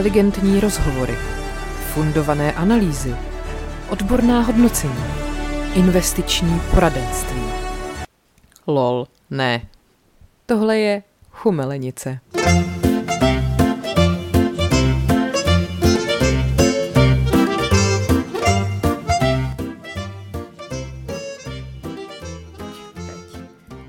inteligentní 0.00 0.60
rozhovory, 0.60 1.16
fundované 1.94 2.52
analýzy, 2.52 3.14
odborná 3.88 4.40
hodnocení, 4.40 5.04
investiční 5.74 6.60
poradenství. 6.74 7.42
Lol, 8.66 9.06
ne. 9.30 9.68
Tohle 10.46 10.78
je 10.78 11.02
chumelenice. 11.30 12.18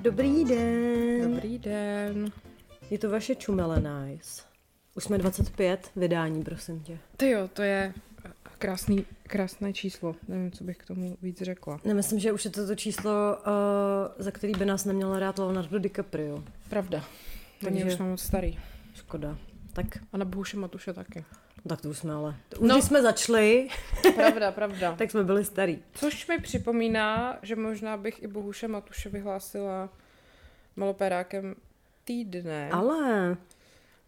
Dobrý 0.02 0.46
den. 0.46 1.34
Dobrý 1.34 1.60
den. 1.60 2.32
Je 2.90 2.98
to 2.98 3.10
vaše 3.10 3.36
Čumele 3.36 3.80
Nice. 3.80 4.51
Už 4.96 5.04
jsme 5.04 5.18
25 5.18 5.92
vydání, 5.96 6.44
prosím 6.44 6.80
tě. 6.80 6.98
Ty 7.18 7.30
jo, 7.30 7.50
to 7.54 7.62
je 7.62 7.94
krásný, 8.58 9.06
krásné 9.24 9.74
číslo. 9.74 10.16
Nevím, 10.28 10.52
co 10.52 10.64
bych 10.64 10.78
k 10.78 10.86
tomu 10.86 11.18
víc 11.22 11.42
řekla. 11.42 11.80
Nemyslím, 11.86 12.20
že 12.20 12.32
už 12.32 12.46
je 12.46 12.52
to 12.52 12.68
to 12.68 12.76
číslo, 12.76 13.12
uh, 13.38 13.44
za 14.18 14.32
který 14.32 14.54
by 14.54 14.66
nás 14.66 14.86
nemělo 14.86 15.20
rád 15.20 15.40
Leonardo 15.40 15.80
DiCaprio. 15.80 16.44
Pravda. 16.70 17.04
Ten 17.62 17.78
je 17.78 17.86
už 17.86 17.98
moc 17.98 18.22
starý. 18.22 18.60
Škoda. 18.94 19.38
Tak, 19.74 19.86
A 20.14 20.18
na 20.18 20.26
Bohuše 20.26 20.58
Matuše 20.58 20.94
taky. 20.94 21.26
tak 21.68 21.82
to 21.82 21.90
už 21.90 21.98
jsme 21.98 22.14
ale. 22.14 22.36
Už 22.60 22.68
No. 22.70 22.76
když 22.76 22.86
jsme 22.86 23.02
začali, 23.02 23.68
Pravda, 24.16 24.52
pravda. 24.52 24.96
tak 24.96 25.12
jsme 25.12 25.24
byli 25.24 25.46
starý. 25.46 25.80
Což 25.94 26.28
mi 26.28 26.40
připomíná, 26.40 27.40
že 27.42 27.56
možná 27.56 27.98
bych 27.98 28.24
i 28.24 28.28
Bohuše 28.28 28.68
Matuše 28.68 29.10
vyhlásila 29.10 29.90
malopérákem 30.76 31.56
týdne. 32.06 32.70
Ale 32.72 33.38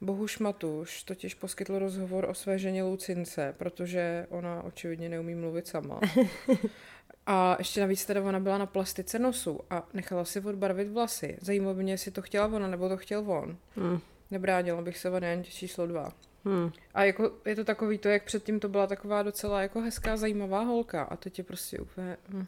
Bohuš 0.03 0.39
Matuš 0.39 1.03
totiž 1.03 1.33
poskytl 1.35 1.79
rozhovor 1.79 2.25
o 2.29 2.33
své 2.33 2.59
ženě 2.59 2.83
Lucince, 2.83 3.55
protože 3.57 4.27
ona 4.29 4.63
očividně 4.63 5.09
neumí 5.09 5.35
mluvit 5.35 5.67
sama. 5.67 5.99
A 7.25 7.55
ještě 7.59 7.81
navíc 7.81 8.05
teda 8.05 8.21
ona 8.21 8.39
byla 8.39 8.57
na 8.57 8.65
plastice 8.65 9.19
nosu 9.19 9.59
a 9.69 9.87
nechala 9.93 10.25
si 10.25 10.39
odbarvit 10.39 10.87
vlasy. 10.89 11.37
Zajímalo 11.41 11.75
by 11.75 11.83
mě, 11.83 11.93
jestli 11.93 12.11
to 12.11 12.21
chtěla 12.21 12.45
ona, 12.47 12.67
nebo 12.67 12.89
to 12.89 12.97
chtěl 12.97 13.31
on. 13.31 13.57
hm, 13.77 13.99
Nebránila 14.31 14.81
bych 14.81 14.97
se 14.97 15.09
variantě 15.09 15.51
číslo 15.51 15.87
dva. 15.87 16.13
hm. 16.45 16.71
A 16.93 17.03
jako, 17.03 17.31
je 17.45 17.55
to 17.55 17.63
takový 17.63 17.97
to, 17.97 18.07
jak 18.09 18.23
předtím 18.23 18.59
to 18.59 18.69
byla 18.69 18.87
taková 18.87 19.23
docela 19.23 19.61
jako 19.61 19.81
hezká, 19.81 20.17
zajímavá 20.17 20.61
holka. 20.61 21.03
A 21.03 21.15
teď 21.15 21.37
je 21.37 21.43
prostě 21.43 21.79
úplně... 21.79 22.17
Hm. 22.29 22.45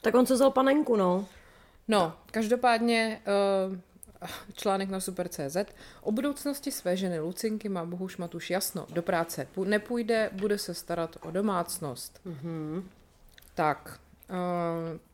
tak 0.00 0.14
on 0.14 0.26
se 0.26 0.34
vzal 0.34 0.50
panenku, 0.50 0.96
no. 0.96 1.26
No, 1.88 2.12
každopádně 2.30 3.20
uh, 3.68 3.78
článek 4.54 4.88
na 4.88 5.00
Super.cz. 5.00 5.56
O 6.00 6.12
budoucnosti 6.12 6.72
své 6.72 6.96
ženy 6.96 7.20
Lucinky 7.20 7.68
má 7.68 7.84
Bohuš 7.84 8.16
Matuš 8.16 8.50
jasno. 8.50 8.86
Do 8.90 9.02
práce 9.02 9.48
nepůjde, 9.64 10.30
bude 10.32 10.58
se 10.58 10.74
starat 10.74 11.16
o 11.20 11.30
domácnost. 11.30 12.20
Mhm. 12.24 12.88
Tak, 13.54 14.00
uh, 14.30 14.36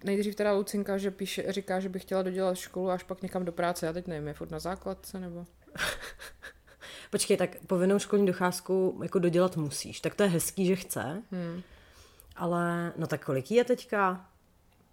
nejdřív 0.05 0.35
teda 0.35 0.53
Lucinka, 0.53 0.99
že 0.99 1.11
píše, 1.11 1.53
říká, 1.53 1.81
že 1.81 1.89
by 1.89 1.99
chtěla 1.99 2.23
dodělat 2.23 2.55
školu 2.55 2.91
až 2.91 3.03
pak 3.03 3.23
někam 3.23 3.45
do 3.45 3.53
práce. 3.53 3.87
Já 3.87 3.93
teď 3.93 4.07
nevím, 4.07 4.29
je 4.29 4.35
furt 4.35 4.51
na 4.51 4.59
základce 4.59 5.21
nebo... 5.21 5.47
Počkej, 7.11 7.37
tak 7.37 7.51
povinnou 7.67 7.99
školní 7.99 8.27
docházku 8.27 9.01
jako 9.03 9.19
dodělat 9.19 9.57
musíš. 9.57 10.01
Tak 10.01 10.15
to 10.15 10.23
je 10.23 10.29
hezký, 10.29 10.67
že 10.67 10.77
chce. 10.77 11.23
Hmm. 11.31 11.63
Ale, 12.37 12.93
no 12.97 13.07
tak 13.07 13.25
kolik 13.25 13.51
jí 13.51 13.57
je 13.57 13.65
teďka? 13.65 14.27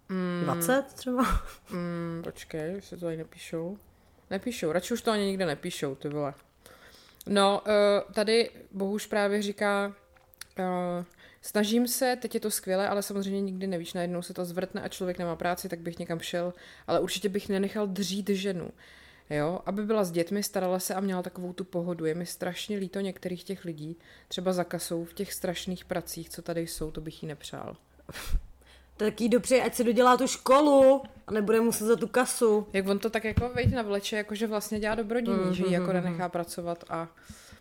Mm, 0.08 0.40
20 0.44 0.86
třeba? 0.94 1.24
Mm, 1.70 2.20
počkej, 2.24 2.80
se 2.82 2.96
to 2.96 3.04
tady 3.04 3.16
nepíšou. 3.16 3.78
Nepíšou, 4.30 4.72
radši 4.72 4.94
už 4.94 5.02
to 5.02 5.10
ani 5.10 5.26
nikde 5.26 5.46
nepíšou, 5.46 5.94
ty 5.94 6.08
vole. 6.08 6.34
No, 7.26 7.62
uh, 7.66 8.12
tady 8.12 8.50
Bohuž 8.72 9.06
právě 9.06 9.42
říká, 9.42 9.94
uh, 10.58 11.04
snažím 11.42 11.88
se, 11.88 12.16
teď 12.16 12.34
je 12.34 12.40
to 12.40 12.50
skvělé, 12.50 12.88
ale 12.88 13.02
samozřejmě 13.02 13.40
nikdy 13.40 13.66
nevíš, 13.66 13.92
najednou 13.92 14.22
se 14.22 14.34
to 14.34 14.44
zvrtne 14.44 14.82
a 14.82 14.88
člověk 14.88 15.18
nemá 15.18 15.36
práci, 15.36 15.68
tak 15.68 15.80
bych 15.80 15.98
někam 15.98 16.20
šel, 16.20 16.54
ale 16.86 17.00
určitě 17.00 17.28
bych 17.28 17.48
nenechal 17.48 17.86
dřít 17.86 18.28
ženu. 18.28 18.70
Jo, 19.30 19.60
aby 19.66 19.86
byla 19.86 20.04
s 20.04 20.10
dětmi, 20.10 20.42
starala 20.42 20.78
se 20.78 20.94
a 20.94 21.00
měla 21.00 21.22
takovou 21.22 21.52
tu 21.52 21.64
pohodu. 21.64 22.04
Je 22.04 22.14
mi 22.14 22.26
strašně 22.26 22.76
líto 22.76 23.00
některých 23.00 23.44
těch 23.44 23.64
lidí, 23.64 23.96
třeba 24.28 24.52
za 24.52 24.64
kasou, 24.64 25.04
v 25.04 25.14
těch 25.14 25.32
strašných 25.32 25.84
pracích, 25.84 26.30
co 26.30 26.42
tady 26.42 26.66
jsou, 26.66 26.90
to 26.90 27.00
bych 27.00 27.22
jí 27.22 27.28
nepřál. 27.28 27.76
Tak 29.00 29.20
jí 29.20 29.28
dobře, 29.28 29.62
ať 29.62 29.74
si 29.74 29.84
dodělá 29.84 30.16
tu 30.16 30.26
školu 30.26 31.02
a 31.26 31.32
nebude 31.32 31.60
muset 31.60 31.84
za 31.84 31.96
tu 31.96 32.06
kasu. 32.06 32.66
Jak 32.72 32.88
on 32.88 32.98
to 32.98 33.10
tak 33.10 33.24
jako 33.24 33.50
vejď 33.54 33.74
navleče, 33.74 34.16
jako 34.16 34.34
že 34.34 34.46
vlastně 34.46 34.80
dělá 34.80 34.94
dobrodění, 34.94 35.44
mm, 35.44 35.54
že 35.54 35.64
ji 35.66 35.72
jako 35.72 35.92
nenechá 35.92 36.28
pracovat 36.28 36.84
a 36.88 37.08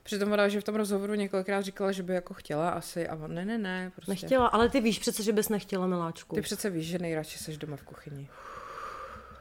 přitom 0.04 0.32
ona, 0.32 0.48
že 0.48 0.62
v 0.62 0.64
tom 0.64 0.76
rozhovoru 0.76 1.14
několikrát 1.14 1.62
říkala, 1.62 1.92
že 1.92 2.04
by 2.04 2.14
jako 2.14 2.34
chtěla 2.34 2.70
asi 2.70 3.08
a 3.08 3.16
on 3.16 3.34
ne, 3.34 3.46
ne, 3.46 3.58
ne, 3.58 3.92
prostě. 3.96 4.12
Nechtěla, 4.12 4.48
ale 4.48 4.70
ty 4.70 4.82
víš 4.82 5.00
přece, 5.00 5.24
že 5.24 5.34
bys 5.34 5.50
nechtěla, 5.50 5.88
miláčku. 5.88 6.36
Ty 6.36 6.42
přece 6.42 6.70
víš, 6.70 6.88
že 6.88 7.00
nejradši 7.00 7.38
seš 7.38 7.58
doma 7.58 7.76
v 7.76 7.84
kuchyni. 7.84 8.30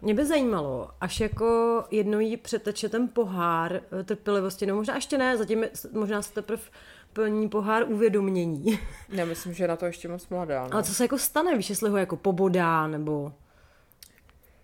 Mě 0.02 0.14
by 0.14 0.26
zajímalo, 0.26 0.90
až 1.00 1.20
jako 1.20 1.84
jednou 1.90 2.18
jí 2.18 2.36
přeteče 2.36 2.88
ten 2.88 3.08
pohár 3.08 3.80
eh, 4.00 4.04
trpělivosti, 4.04 4.66
no 4.66 4.74
možná 4.74 4.94
ještě 4.94 5.18
ne, 5.18 5.36
zatím 5.36 5.64
možná 5.92 6.22
se 6.22 6.32
teprve 6.32 6.62
plní 7.12 7.48
pohár 7.48 7.84
uvědomění. 7.88 8.78
Já 9.08 9.24
myslím, 9.24 9.54
že 9.54 9.64
je 9.64 9.68
na 9.68 9.76
to 9.76 9.86
ještě 9.86 10.08
moc 10.08 10.28
mladá. 10.28 10.64
No. 10.64 10.74
Ale 10.74 10.82
co 10.82 10.94
se 10.94 11.04
jako 11.04 11.18
stane, 11.18 11.56
víš, 11.56 11.70
jestli 11.70 11.90
ho 11.90 11.96
jako 11.96 12.16
pobodá, 12.16 12.86
nebo... 12.86 13.32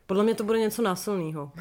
Podle 0.06 0.24
mě 0.24 0.34
to 0.34 0.44
bude 0.44 0.58
něco 0.58 0.82
násilného. 0.82 1.52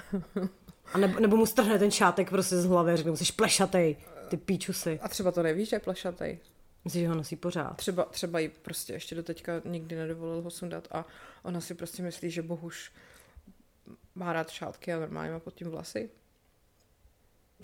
A 0.94 0.98
nebo, 0.98 1.20
nebo 1.20 1.38
mu 1.38 1.46
strhne 1.46 1.80
ten 1.80 1.92
šátek 1.92 2.30
prostě 2.30 2.56
z 2.56 2.66
hlavy 2.66 2.92
a 2.92 2.96
řekne 2.96 3.12
mu, 3.12 3.18
jsi 3.18 3.34
plešatej, 3.34 3.98
ty 4.30 4.38
píčusy. 4.38 5.00
A 5.02 5.08
třeba 5.08 5.32
to 5.32 5.44
nevíš, 5.44 5.70
že 5.70 5.76
je 5.76 5.80
plašatej. 5.80 6.40
Myslíš, 6.86 7.02
že 7.02 7.08
ho 7.08 7.16
nosí 7.16 7.36
pořád? 7.36 7.78
Třeba, 7.78 8.04
třeba 8.04 8.40
jí 8.40 8.50
prostě 8.50 8.94
ještě 8.94 9.16
do 9.16 9.24
teďka 9.24 9.54
nikdy 9.66 9.96
nedovolil 9.96 10.42
ho 10.42 10.50
sundat 10.50 10.88
a 10.92 11.06
ona 11.44 11.62
si 11.62 11.76
prostě 11.76 12.04
myslí, 12.04 12.32
že 12.32 12.42
Bohuš 12.42 12.92
má 14.16 14.34
rád 14.34 14.50
šátky 14.50 14.94
a 14.94 15.00
normálně 15.00 15.32
má 15.32 15.40
pod 15.40 15.54
tím 15.54 15.70
vlasy. 15.70 16.10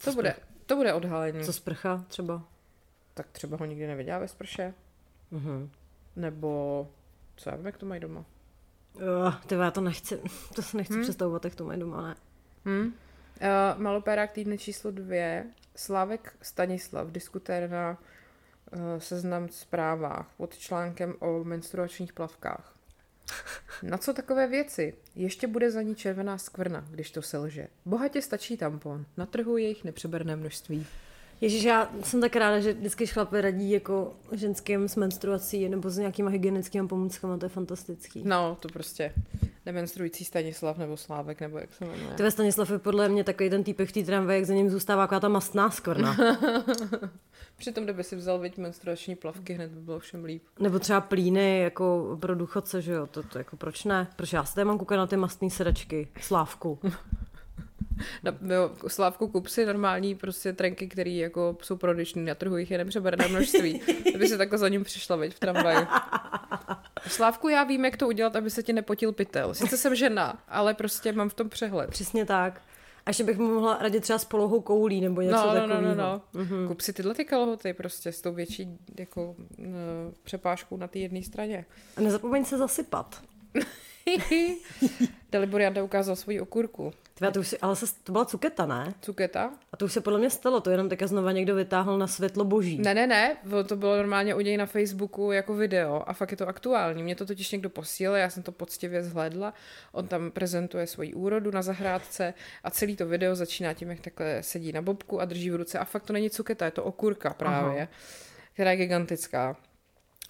To 0.03 0.12
bude, 0.13 0.36
to 0.66 0.75
bude 0.75 0.94
odhalení. 0.94 1.44
Co 1.44 1.53
sprcha 1.53 2.06
třeba? 2.07 2.44
Tak 3.19 3.28
třeba 3.31 3.57
ho 3.57 3.66
nikdy 3.66 3.88
neviděla 3.88 4.19
ve 4.19 4.28
sprše. 4.28 4.74
Mhm. 5.31 5.69
Nebo 6.16 6.88
co 7.35 7.50
já 7.50 7.56
vím, 7.56 7.66
jak 7.66 7.78
to 7.78 7.85
mají 7.85 8.02
doma. 8.02 8.25
Uh, 8.94 9.35
ty 9.47 9.56
já 9.56 9.72
to 9.72 9.81
nechci, 9.81 10.22
to 10.56 10.62
se 10.62 10.78
nechci 10.78 10.94
Hmm? 10.94 11.00
hmm? 11.00 11.03
představovat, 11.03 11.46
jak 11.46 11.56
to 11.56 11.66
mají 11.66 11.80
doma, 11.80 12.02
ne? 12.02 12.16
Hm? 12.66 12.85
Uh, 12.85 13.81
malopérák 13.81 14.31
týdne 14.31 14.57
číslo 14.57 14.91
dvě. 14.91 15.46
Slávek 15.75 16.35
Stanislav, 16.41 17.07
diskutér 17.07 17.69
na 17.69 17.97
uh, 18.72 18.80
seznam 18.97 19.50
zprávách 19.50 20.28
pod 20.38 20.57
článkem 20.57 21.16
o 21.19 21.44
menstruačních 21.44 22.13
plavkách. 22.13 22.74
Na 23.84 23.97
co 23.97 24.13
takové 24.13 24.47
věci? 24.47 24.94
Ještě 25.16 25.47
bude 25.47 25.72
za 25.72 25.81
ní 25.81 25.96
červená 25.96 26.38
skvrna, 26.38 26.86
když 26.91 27.12
to 27.12 27.22
selže. 27.22 27.68
Bohatě 27.86 28.22
stačí 28.22 28.57
tampon. 28.57 29.06
Na 29.18 29.25
trhu 29.25 29.57
je 29.57 29.68
jich 29.68 29.84
nepřeberné 29.84 30.36
množství. 30.36 30.88
Ježíš, 31.41 31.63
já 31.63 31.89
jsem 32.03 32.22
tak 32.22 32.35
ráda, 32.35 32.59
že 32.59 32.73
vždycky 32.73 33.07
chlapy 33.07 33.41
radí 33.41 33.72
jako 33.72 34.13
ženským 34.31 34.88
s 34.88 34.95
menstruací 34.95 35.69
nebo 35.69 35.89
s 35.89 35.97
nějakýma 35.97 36.29
hygienickými 36.29 36.88
pomůckami, 36.88 37.39
to 37.39 37.45
je 37.45 37.50
fantastický. 37.50 38.23
No, 38.25 38.57
to 38.59 38.67
prostě 38.67 39.13
nemenstruující 39.66 40.25
Stanislav 40.25 40.77
nebo 40.77 40.97
Slávek, 40.97 41.41
nebo 41.41 41.57
jak 41.57 41.73
se 41.73 41.85
jmenuje. 41.85 42.13
Ty 42.16 42.23
ve 42.23 42.31
Stanislav 42.31 42.69
je 42.69 42.79
podle 42.79 43.09
mě 43.09 43.23
takový 43.23 43.50
ten 43.50 43.63
týpek 43.63 43.89
v 43.89 43.91
té 43.91 44.03
tramvaji, 44.03 44.38
jak 44.38 44.45
za 44.45 44.53
ním 44.53 44.69
zůstává 44.69 45.03
taková 45.03 45.19
ta 45.19 45.27
mastná 45.27 45.69
skvrna. 45.69 46.17
Přitom, 47.57 47.83
kdyby 47.83 48.03
si 48.03 48.16
vzal 48.16 48.39
viď 48.39 48.57
menstruační 48.57 49.16
plavky, 49.16 49.53
hned 49.53 49.71
by 49.71 49.81
bylo 49.81 50.00
všem 50.00 50.23
líp. 50.23 50.44
Nebo 50.59 50.79
třeba 50.79 51.01
plíny 51.01 51.59
jako 51.59 52.17
pro 52.19 52.35
důchodce, 52.35 52.81
že 52.81 52.91
jo, 52.91 53.07
to, 53.07 53.23
to 53.23 53.38
jako 53.38 53.57
proč 53.57 53.85
ne? 53.85 54.07
Proč 54.16 54.33
já 54.33 54.44
se 54.45 54.56
tady 54.56 54.66
mám 54.66 54.77
koukat 54.77 54.97
na 54.97 55.07
ty 55.07 55.17
mastné 55.17 55.50
sedačky, 55.50 56.07
slávku. 56.21 56.80
Na, 58.24 58.56
jo, 58.56 58.72
Slávku 58.88 59.28
kup 59.28 59.48
si 59.48 59.66
normální 59.66 60.16
prostě 60.16 60.54
trenky, 60.54 60.88
které 60.88 61.10
jako 61.12 61.57
jsou 61.62 61.75
prodyšný, 61.75 62.25
na 62.25 62.36
trhu 62.36 62.57
jich 62.57 62.72
je 62.72 62.78
nepřeberné 62.78 63.28
množství. 63.28 63.81
Kdyby 64.10 64.28
si 64.28 64.38
takhle 64.38 64.57
za 64.57 64.69
ním 64.69 64.84
přišla, 64.84 65.16
veď, 65.16 65.34
v 65.36 65.40
tramvaji. 65.40 65.88
Slávku, 67.07 67.50
já 67.50 67.63
vím, 67.63 67.86
jak 67.86 67.98
to 67.98 68.07
udělat, 68.07 68.36
aby 68.36 68.50
se 68.50 68.63
ti 68.63 68.74
nepotil 68.74 69.12
pytel. 69.12 69.54
Sice 69.54 69.78
jsem 69.78 69.96
žena, 69.96 70.44
ale 70.48 70.74
prostě 70.74 71.12
mám 71.12 71.30
v 71.30 71.34
tom 71.34 71.50
přehled. 71.50 71.90
Přesně 71.90 72.25
tak. 72.25 72.62
A 73.06 73.10
ještě 73.10 73.24
bych 73.24 73.38
mu 73.38 73.54
mohla 73.54 73.78
radit 73.81 74.04
třeba 74.04 74.19
s 74.19 74.25
polohou 74.25 74.62
koulí 74.62 75.01
nebo 75.01 75.22
něco 75.22 75.36
No, 75.36 75.46
no, 75.48 75.54
no, 75.54 75.68
takového. 75.68 75.96
no, 75.96 76.22
no. 76.34 76.44
Mm-hmm. 76.44 76.68
Kup 76.68 76.81
si 76.81 76.94
tyhle 76.94 77.13
ty 77.13 77.25
kalhoty 77.25 77.74
prostě 77.74 78.12
s 78.12 78.22
tou 78.22 78.34
větší 78.34 78.68
jako, 79.00 79.36
no, 79.57 79.78
přepážkou 80.24 80.78
na 80.78 80.88
té 80.88 81.00
jedné 81.00 81.24
straně. 81.24 81.66
A 81.98 82.01
nezapomeň 82.01 82.46
se 82.46 82.57
zasypat. 82.57 83.22
Dalibor 85.31 85.62
Janda 85.62 85.84
ukázal 85.84 86.16
svoji 86.16 86.42
okurku. 86.42 86.94
Tvé, 87.19 87.31
to 87.31 87.40
už 87.40 87.48
si, 87.48 87.60
ale 87.60 87.75
se, 87.75 87.86
to 88.04 88.12
byla 88.12 88.25
cuketa, 88.25 88.66
ne? 88.66 88.94
Cuketa? 89.01 89.51
A 89.72 89.78
to 89.78 89.86
už 89.86 89.94
se 89.94 90.01
podle 90.01 90.19
mě 90.19 90.30
stalo, 90.30 90.62
to 90.62 90.69
jenom 90.69 90.90
teďka 90.90 91.07
znova 91.07 91.31
někdo 91.31 91.56
vytáhl 91.56 91.98
na 91.98 92.07
světlo 92.07 92.46
boží. 92.46 92.78
Ne, 92.78 92.94
ne, 92.94 93.07
ne, 93.07 93.38
to 93.68 93.75
bylo 93.75 93.98
normálně 93.98 94.36
u 94.36 94.40
něj 94.40 94.57
na 94.57 94.66
Facebooku 94.66 95.31
jako 95.31 95.54
video 95.54 96.04
a 96.06 96.13
fakt 96.13 96.31
je 96.31 96.38
to 96.38 96.48
aktuální. 96.48 97.04
Mě 97.04 97.16
to 97.16 97.25
totiž 97.25 97.51
někdo 97.51 97.69
posílal, 97.69 98.16
já 98.16 98.30
jsem 98.30 98.44
to 98.44 98.51
poctivě 98.51 99.04
zhlédla. 99.04 99.54
On 99.92 100.07
tam 100.07 100.31
prezentuje 100.31 100.88
svoji 100.88 101.13
úrodu 101.13 101.51
na 101.51 101.62
zahrádce 101.62 102.34
a 102.63 102.72
celý 102.72 102.96
to 102.96 103.07
video 103.07 103.36
začíná 103.36 103.74
tím, 103.74 103.90
jak 103.90 104.00
takhle 104.00 104.44
sedí 104.44 104.72
na 104.72 104.81
bobku 104.81 105.22
a 105.22 105.25
drží 105.25 105.50
v 105.51 105.56
ruce 105.56 105.80
a 105.80 105.86
fakt 105.86 106.04
to 106.04 106.13
není 106.13 106.30
cuketa, 106.30 106.66
je 106.66 106.72
to 106.72 106.84
okurka 106.84 107.34
právě, 107.34 107.81
Aha. 107.81 107.92
která 108.54 108.72
je 108.72 108.78
gigantická. 108.78 109.56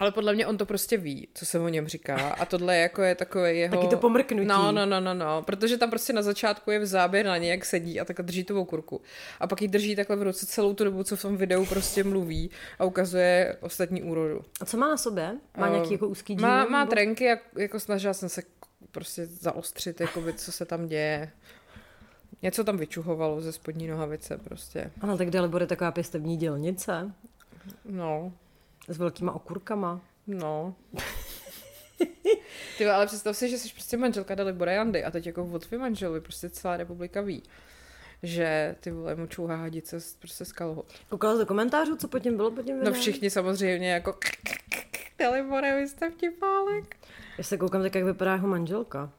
Ale 0.00 0.12
podle 0.12 0.34
mě 0.34 0.46
on 0.46 0.58
to 0.58 0.66
prostě 0.66 0.96
ví, 0.96 1.28
co 1.34 1.46
se 1.46 1.58
o 1.58 1.68
něm 1.68 1.88
říká. 1.88 2.16
A 2.30 2.44
tohle 2.44 2.76
jako 2.76 3.02
je 3.02 3.14
takové 3.14 3.54
jeho... 3.54 3.76
Taky 3.76 3.88
to 3.88 3.96
pomrknutí. 3.96 4.46
No, 4.48 4.72
no, 4.72 4.86
no, 4.86 5.00
no, 5.00 5.14
no. 5.14 5.42
Protože 5.42 5.76
tam 5.76 5.90
prostě 5.90 6.12
na 6.12 6.22
začátku 6.22 6.70
je 6.70 6.78
v 6.78 6.86
záběr 6.86 7.26
na 7.26 7.36
něj, 7.36 7.50
jak 7.50 7.64
sedí 7.64 8.00
a 8.00 8.04
takhle 8.04 8.24
drží 8.24 8.44
tu 8.44 8.64
kurku. 8.64 9.00
A 9.40 9.46
pak 9.46 9.62
ji 9.62 9.68
drží 9.68 9.96
takhle 9.96 10.16
v 10.16 10.22
ruce 10.22 10.46
celou 10.46 10.74
tu 10.74 10.84
dobu, 10.84 11.04
co 11.04 11.16
v 11.16 11.22
tom 11.22 11.36
videu 11.36 11.66
prostě 11.66 12.04
mluví 12.04 12.50
a 12.78 12.84
ukazuje 12.84 13.56
ostatní 13.60 14.02
úrodu. 14.02 14.44
A 14.60 14.64
co 14.64 14.76
má 14.76 14.88
na 14.88 14.96
sobě? 14.96 15.36
Má 15.56 15.66
uh, 15.66 15.72
nějaký 15.72 15.92
jako 15.92 16.08
úzký 16.08 16.34
díl? 16.34 16.48
Má, 16.48 16.64
má 16.64 16.86
trenky, 16.86 17.24
jak, 17.24 17.40
jako 17.58 17.80
snažila 17.80 18.14
jsem 18.14 18.28
se 18.28 18.42
prostě 18.90 19.26
zaostřit, 19.26 20.00
jako 20.00 20.20
by, 20.20 20.32
co 20.32 20.52
se 20.52 20.64
tam 20.64 20.86
děje. 20.86 21.30
Něco 22.42 22.64
tam 22.64 22.76
vyčuhovalo 22.76 23.40
ze 23.40 23.52
spodní 23.52 23.88
nohavice 23.88 24.38
prostě. 24.38 24.90
Ano, 25.00 25.18
tak 25.18 25.30
dále 25.30 25.48
bude 25.48 25.66
taková 25.66 25.90
pěstební 25.90 26.36
dělnice. 26.36 27.12
No. 27.84 28.32
S 28.90 28.98
velkýma 28.98 29.32
okurkama. 29.32 30.00
No. 30.26 30.74
Ty 32.78 32.86
ale 32.86 33.06
představ 33.06 33.36
si, 33.36 33.48
že 33.48 33.58
jsi 33.58 33.68
prostě 33.72 33.96
manželka 33.96 34.34
Dalibora 34.34 34.72
Jandy 34.72 35.04
a 35.04 35.10
teď 35.10 35.26
jako 35.26 35.44
od 35.52 35.66
tvý 35.66 35.78
manželovi 35.78 36.20
prostě 36.20 36.50
celá 36.50 36.76
republika 36.76 37.20
ví, 37.20 37.42
že 38.22 38.76
ty 38.80 38.90
vole 38.90 39.14
mu 39.14 39.26
čouhá 39.26 39.56
hadice 39.56 39.98
prostě 40.18 40.44
z 40.44 40.52
kalhot. 40.52 40.92
Koukala 41.08 41.38
do 41.38 41.46
komentářů, 41.46 41.96
co 41.96 42.08
pod 42.08 42.18
tím 42.18 42.36
bylo 42.36 42.50
pod 42.50 42.62
tím 42.62 42.76
videem? 42.76 42.94
No 42.94 43.00
všichni 43.00 43.30
samozřejmě 43.30 43.92
jako 43.92 44.14
Dalibore, 45.18 45.76
vy 45.80 45.88
jste 45.88 46.10
vtipálek. 46.10 46.96
Já 47.38 47.44
se 47.44 47.56
koukám 47.56 47.82
tak, 47.82 47.94
jak 47.94 48.04
vypadá 48.04 48.32
jeho 48.32 48.48
manželka. 48.48 49.12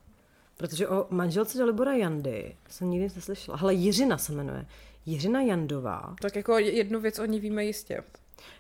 Protože 0.58 0.88
o 0.88 1.08
manželce 1.10 1.58
Dalibora 1.58 1.94
Jandy 1.94 2.56
jsem 2.70 2.90
nikdy 2.90 3.08
neslyšela. 3.16 3.58
Hele, 3.58 3.74
Jiřina 3.74 4.18
se 4.18 4.34
jmenuje. 4.34 4.66
Jiřina 5.06 5.42
Jandová. 5.42 6.16
Tak 6.22 6.36
jako 6.36 6.58
jednu 6.58 7.00
věc 7.00 7.20
o 7.20 7.26
ní 7.26 7.40
víme 7.40 7.66
jistě. 7.66 8.04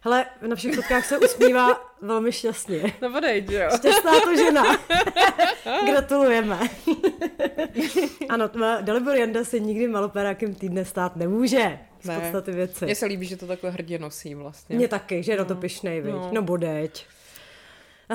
Hele, 0.01 0.25
na 0.47 0.55
všech 0.55 0.75
fotkách 0.75 1.05
se 1.05 1.17
usmívá 1.17 1.93
velmi 2.01 2.31
šťastně. 2.31 2.93
No 3.01 3.11
podejď, 3.11 3.49
jo. 3.49 3.69
Šťastná 3.75 4.19
to 4.19 4.35
žena. 4.35 4.63
Gratulujeme. 5.85 6.59
ano, 8.29 8.49
Dalibor 8.81 9.15
Janda 9.15 9.43
se 9.43 9.59
nikdy 9.59 9.87
maloperákem 9.87 10.53
týdne 10.53 10.85
stát 10.85 11.15
nemůže. 11.15 11.79
Z 12.01 12.07
ne. 12.07 12.19
podstaty 12.19 12.51
věci. 12.51 12.85
Mně 12.85 12.95
se 12.95 13.05
líbí, 13.05 13.25
že 13.25 13.37
to 13.37 13.47
takhle 13.47 13.69
hrdě 13.71 13.99
nosí 13.99 14.35
vlastně. 14.35 14.75
Mně 14.75 14.87
taky, 14.87 15.23
že 15.23 15.31
je 15.31 15.37
no. 15.37 15.43
na 15.43 15.47
to 15.47 15.55
pišnej, 15.55 16.01
no. 16.01 16.29
no 16.33 16.41
bodeď. 16.41 17.05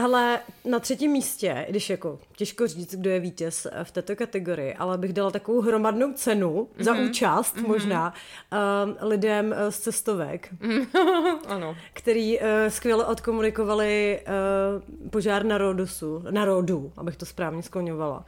Ale 0.05 0.41
na 0.65 0.79
třetím 0.79 1.11
místě, 1.11 1.67
když 1.69 1.91
jako 1.91 2.19
těžko 2.37 2.67
říct, 2.67 2.95
kdo 2.95 3.11
je 3.11 3.21
vítěz 3.21 3.67
v 3.83 3.91
této 3.91 4.17
kategorii, 4.17 4.75
ale 4.75 4.99
bych 4.99 5.13
dala 5.13 5.31
takovou 5.31 5.61
hromadnou 5.61 6.13
cenu 6.13 6.69
mm-hmm. 6.79 6.85
za 6.85 6.93
mhm. 6.93 7.05
účast 7.05 7.57
mm-hmm. 7.57 7.69
možná 7.69 8.15
uh, 8.53 9.09
lidem 9.09 9.47
uh, 9.47 9.71
z 9.71 9.79
cestovek, 9.79 10.55
ano. 11.47 11.77
který 11.93 12.39
uh, 12.39 12.47
skvěle 12.69 13.05
odkomunikovali 13.05 14.21
uh, 15.03 15.11
požár 15.11 15.45
na 15.45 15.59
Rodosu, 15.59 16.25
na 16.31 16.45
Rodu, 16.45 16.93
abych 16.97 17.17
to 17.17 17.27
správně 17.27 17.63
skloňovala. 17.63 18.25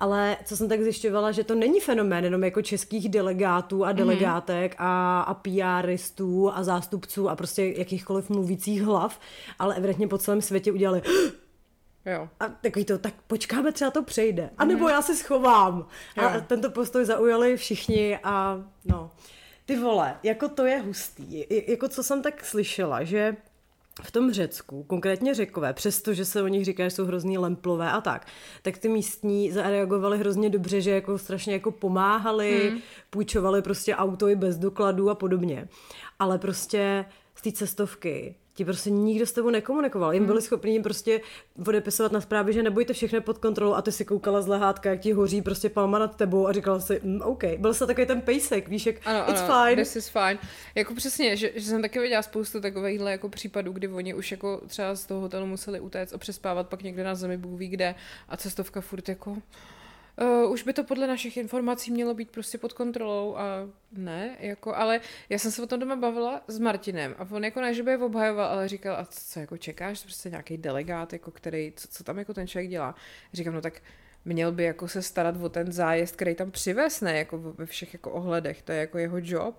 Ale 0.00 0.36
co 0.44 0.56
jsem 0.56 0.68
tak 0.68 0.82
zjišťovala, 0.82 1.32
že 1.32 1.44
to 1.44 1.54
není 1.54 1.80
fenomén 1.80 2.24
jenom 2.24 2.44
jako 2.44 2.62
českých 2.62 3.08
delegátů 3.08 3.84
a 3.84 3.88
mhm. 3.88 3.96
delegátek 3.96 4.72
mm. 4.72 4.86
a, 4.86 5.20
a 5.20 5.34
PRistů 5.34 6.50
a 6.54 6.62
zástupců 6.62 7.28
a 7.28 7.36
prostě 7.36 7.64
jakýchkoliv 7.76 8.30
mluvících 8.30 8.82
hlav, 8.82 9.20
ale 9.58 9.74
evidentně 9.74 10.08
po 10.08 10.18
celém 10.18 10.42
světě 10.42 10.72
udělali 10.72 11.02
Jo. 12.06 12.28
A 12.40 12.48
takový 12.48 12.84
to, 12.84 12.98
tak 12.98 13.14
počkáme, 13.26 13.72
třeba 13.72 13.90
to 13.90 14.02
přejde. 14.02 14.50
A 14.58 14.64
nebo 14.64 14.84
mm. 14.84 14.90
já 14.90 15.02
se 15.02 15.16
schovám. 15.16 15.86
Jo. 16.16 16.24
A 16.24 16.40
tento 16.40 16.70
postoj 16.70 17.04
zaujali 17.04 17.56
všichni 17.56 18.18
a 18.24 18.64
no. 18.84 19.10
Ty 19.64 19.76
vole, 19.76 20.16
jako 20.22 20.48
to 20.48 20.66
je 20.66 20.80
hustý. 20.80 21.44
Jako 21.68 21.88
co 21.88 22.02
jsem 22.02 22.22
tak 22.22 22.44
slyšela, 22.44 23.04
že 23.04 23.36
v 24.02 24.10
tom 24.10 24.32
Řecku, 24.32 24.82
konkrétně 24.82 25.34
Řekové, 25.34 25.72
přestože 25.72 26.24
se 26.24 26.42
o 26.42 26.48
nich 26.48 26.64
říká, 26.64 26.84
že 26.84 26.90
jsou 26.90 27.04
hrozný 27.04 27.38
lemplové 27.38 27.90
a 27.90 28.00
tak, 28.00 28.26
tak 28.62 28.78
ty 28.78 28.88
místní 28.88 29.52
zareagovali 29.52 30.18
hrozně 30.18 30.50
dobře, 30.50 30.80
že 30.80 30.90
jako 30.90 31.18
strašně 31.18 31.52
jako 31.52 31.70
pomáhali, 31.70 32.68
hmm. 32.70 32.80
půjčovali 33.10 33.62
prostě 33.62 33.96
auto 33.96 34.28
i 34.28 34.36
bez 34.36 34.58
dokladů 34.58 35.10
a 35.10 35.14
podobně. 35.14 35.68
Ale 36.18 36.38
prostě 36.38 37.04
z 37.34 37.42
té 37.42 37.52
cestovky 37.52 38.34
ti 38.54 38.64
prostě 38.64 38.90
nikdo 38.90 39.26
s 39.26 39.32
tebou 39.32 39.50
nekomunikoval. 39.50 40.12
Jim 40.12 40.22
hmm. 40.22 40.26
byli 40.26 40.42
schopni 40.42 40.72
jim 40.72 40.82
prostě 40.82 41.20
odepisovat 41.66 42.12
na 42.12 42.20
zprávy, 42.20 42.52
že 42.52 42.62
nebojte 42.62 42.92
všechno 42.92 43.20
pod 43.20 43.38
kontrolou 43.38 43.74
a 43.74 43.82
ty 43.82 43.92
si 43.92 44.04
koukala 44.04 44.42
z 44.42 44.46
lehátka, 44.46 44.90
jak 44.90 45.00
ti 45.00 45.12
hoří 45.12 45.42
prostě 45.42 45.68
palma 45.68 45.98
nad 45.98 46.16
tebou 46.16 46.46
a 46.46 46.52
říkala 46.52 46.80
si, 46.80 47.00
mm, 47.02 47.20
OK. 47.22 47.44
Byl 47.58 47.74
se 47.74 47.86
takový 47.86 48.06
ten 48.06 48.20
pejsek, 48.20 48.68
víš, 48.68 48.86
jak 48.86 48.96
ano, 49.04 49.30
it's 49.30 49.40
ano, 49.40 49.64
fine. 49.64 49.82
This 49.82 49.96
is 49.96 50.08
fine. 50.08 50.38
Jako 50.74 50.94
přesně, 50.94 51.36
že, 51.36 51.52
že 51.54 51.66
jsem 51.66 51.82
taky 51.82 51.98
viděla 51.98 52.22
spoustu 52.22 52.60
takovýchhle 52.60 53.10
jako 53.10 53.28
případů, 53.28 53.72
kdy 53.72 53.88
oni 53.88 54.14
už 54.14 54.30
jako 54.30 54.60
třeba 54.66 54.94
z 54.94 55.06
toho 55.06 55.20
hotelu 55.20 55.46
museli 55.46 55.80
utéct 55.80 56.14
a 56.14 56.18
přespávat 56.18 56.68
pak 56.68 56.82
někde 56.82 57.04
na 57.04 57.14
zemi, 57.14 57.36
Bůh 57.36 57.58
ví 57.58 57.68
kde 57.68 57.94
a 58.28 58.36
cestovka 58.36 58.80
furt 58.80 59.08
jako 59.08 59.36
Uh, 60.20 60.52
už 60.52 60.62
by 60.62 60.72
to 60.72 60.84
podle 60.84 61.06
našich 61.06 61.36
informací 61.36 61.90
mělo 61.90 62.14
být 62.14 62.30
prostě 62.30 62.58
pod 62.58 62.72
kontrolou 62.72 63.36
a 63.36 63.44
ne, 63.92 64.36
jako, 64.40 64.74
ale 64.74 65.00
já 65.28 65.38
jsem 65.38 65.50
se 65.50 65.62
o 65.62 65.66
tom 65.66 65.80
doma 65.80 65.96
bavila 65.96 66.42
s 66.48 66.58
Martinem 66.58 67.14
a 67.18 67.28
on 67.30 67.44
jako 67.44 67.60
ne, 67.60 67.74
že 67.74 67.82
by 67.82 67.90
je 67.90 67.98
obhajoval, 67.98 68.46
ale 68.46 68.68
říkal, 68.68 68.96
a 68.96 69.04
co 69.10 69.40
jako 69.40 69.56
čekáš, 69.56 70.02
prostě 70.02 70.30
nějaký 70.30 70.56
delegát, 70.56 71.12
jako 71.12 71.30
který, 71.30 71.72
co, 71.76 71.88
co 71.88 72.04
tam 72.04 72.18
jako 72.18 72.34
ten 72.34 72.46
člověk 72.46 72.70
dělá. 72.70 72.94
Říkám, 73.32 73.54
no 73.54 73.60
tak 73.60 73.82
měl 74.24 74.52
by 74.52 74.64
jako 74.64 74.88
se 74.88 75.02
starat 75.02 75.36
o 75.42 75.48
ten 75.48 75.72
zájezd, 75.72 76.16
který 76.16 76.34
tam 76.34 76.50
přivez, 76.50 77.00
ne, 77.00 77.18
jako 77.18 77.38
ve 77.38 77.66
všech 77.66 77.92
jako 77.92 78.10
ohledech, 78.10 78.62
to 78.62 78.72
je 78.72 78.78
jako 78.78 78.98
jeho 78.98 79.16
job. 79.22 79.58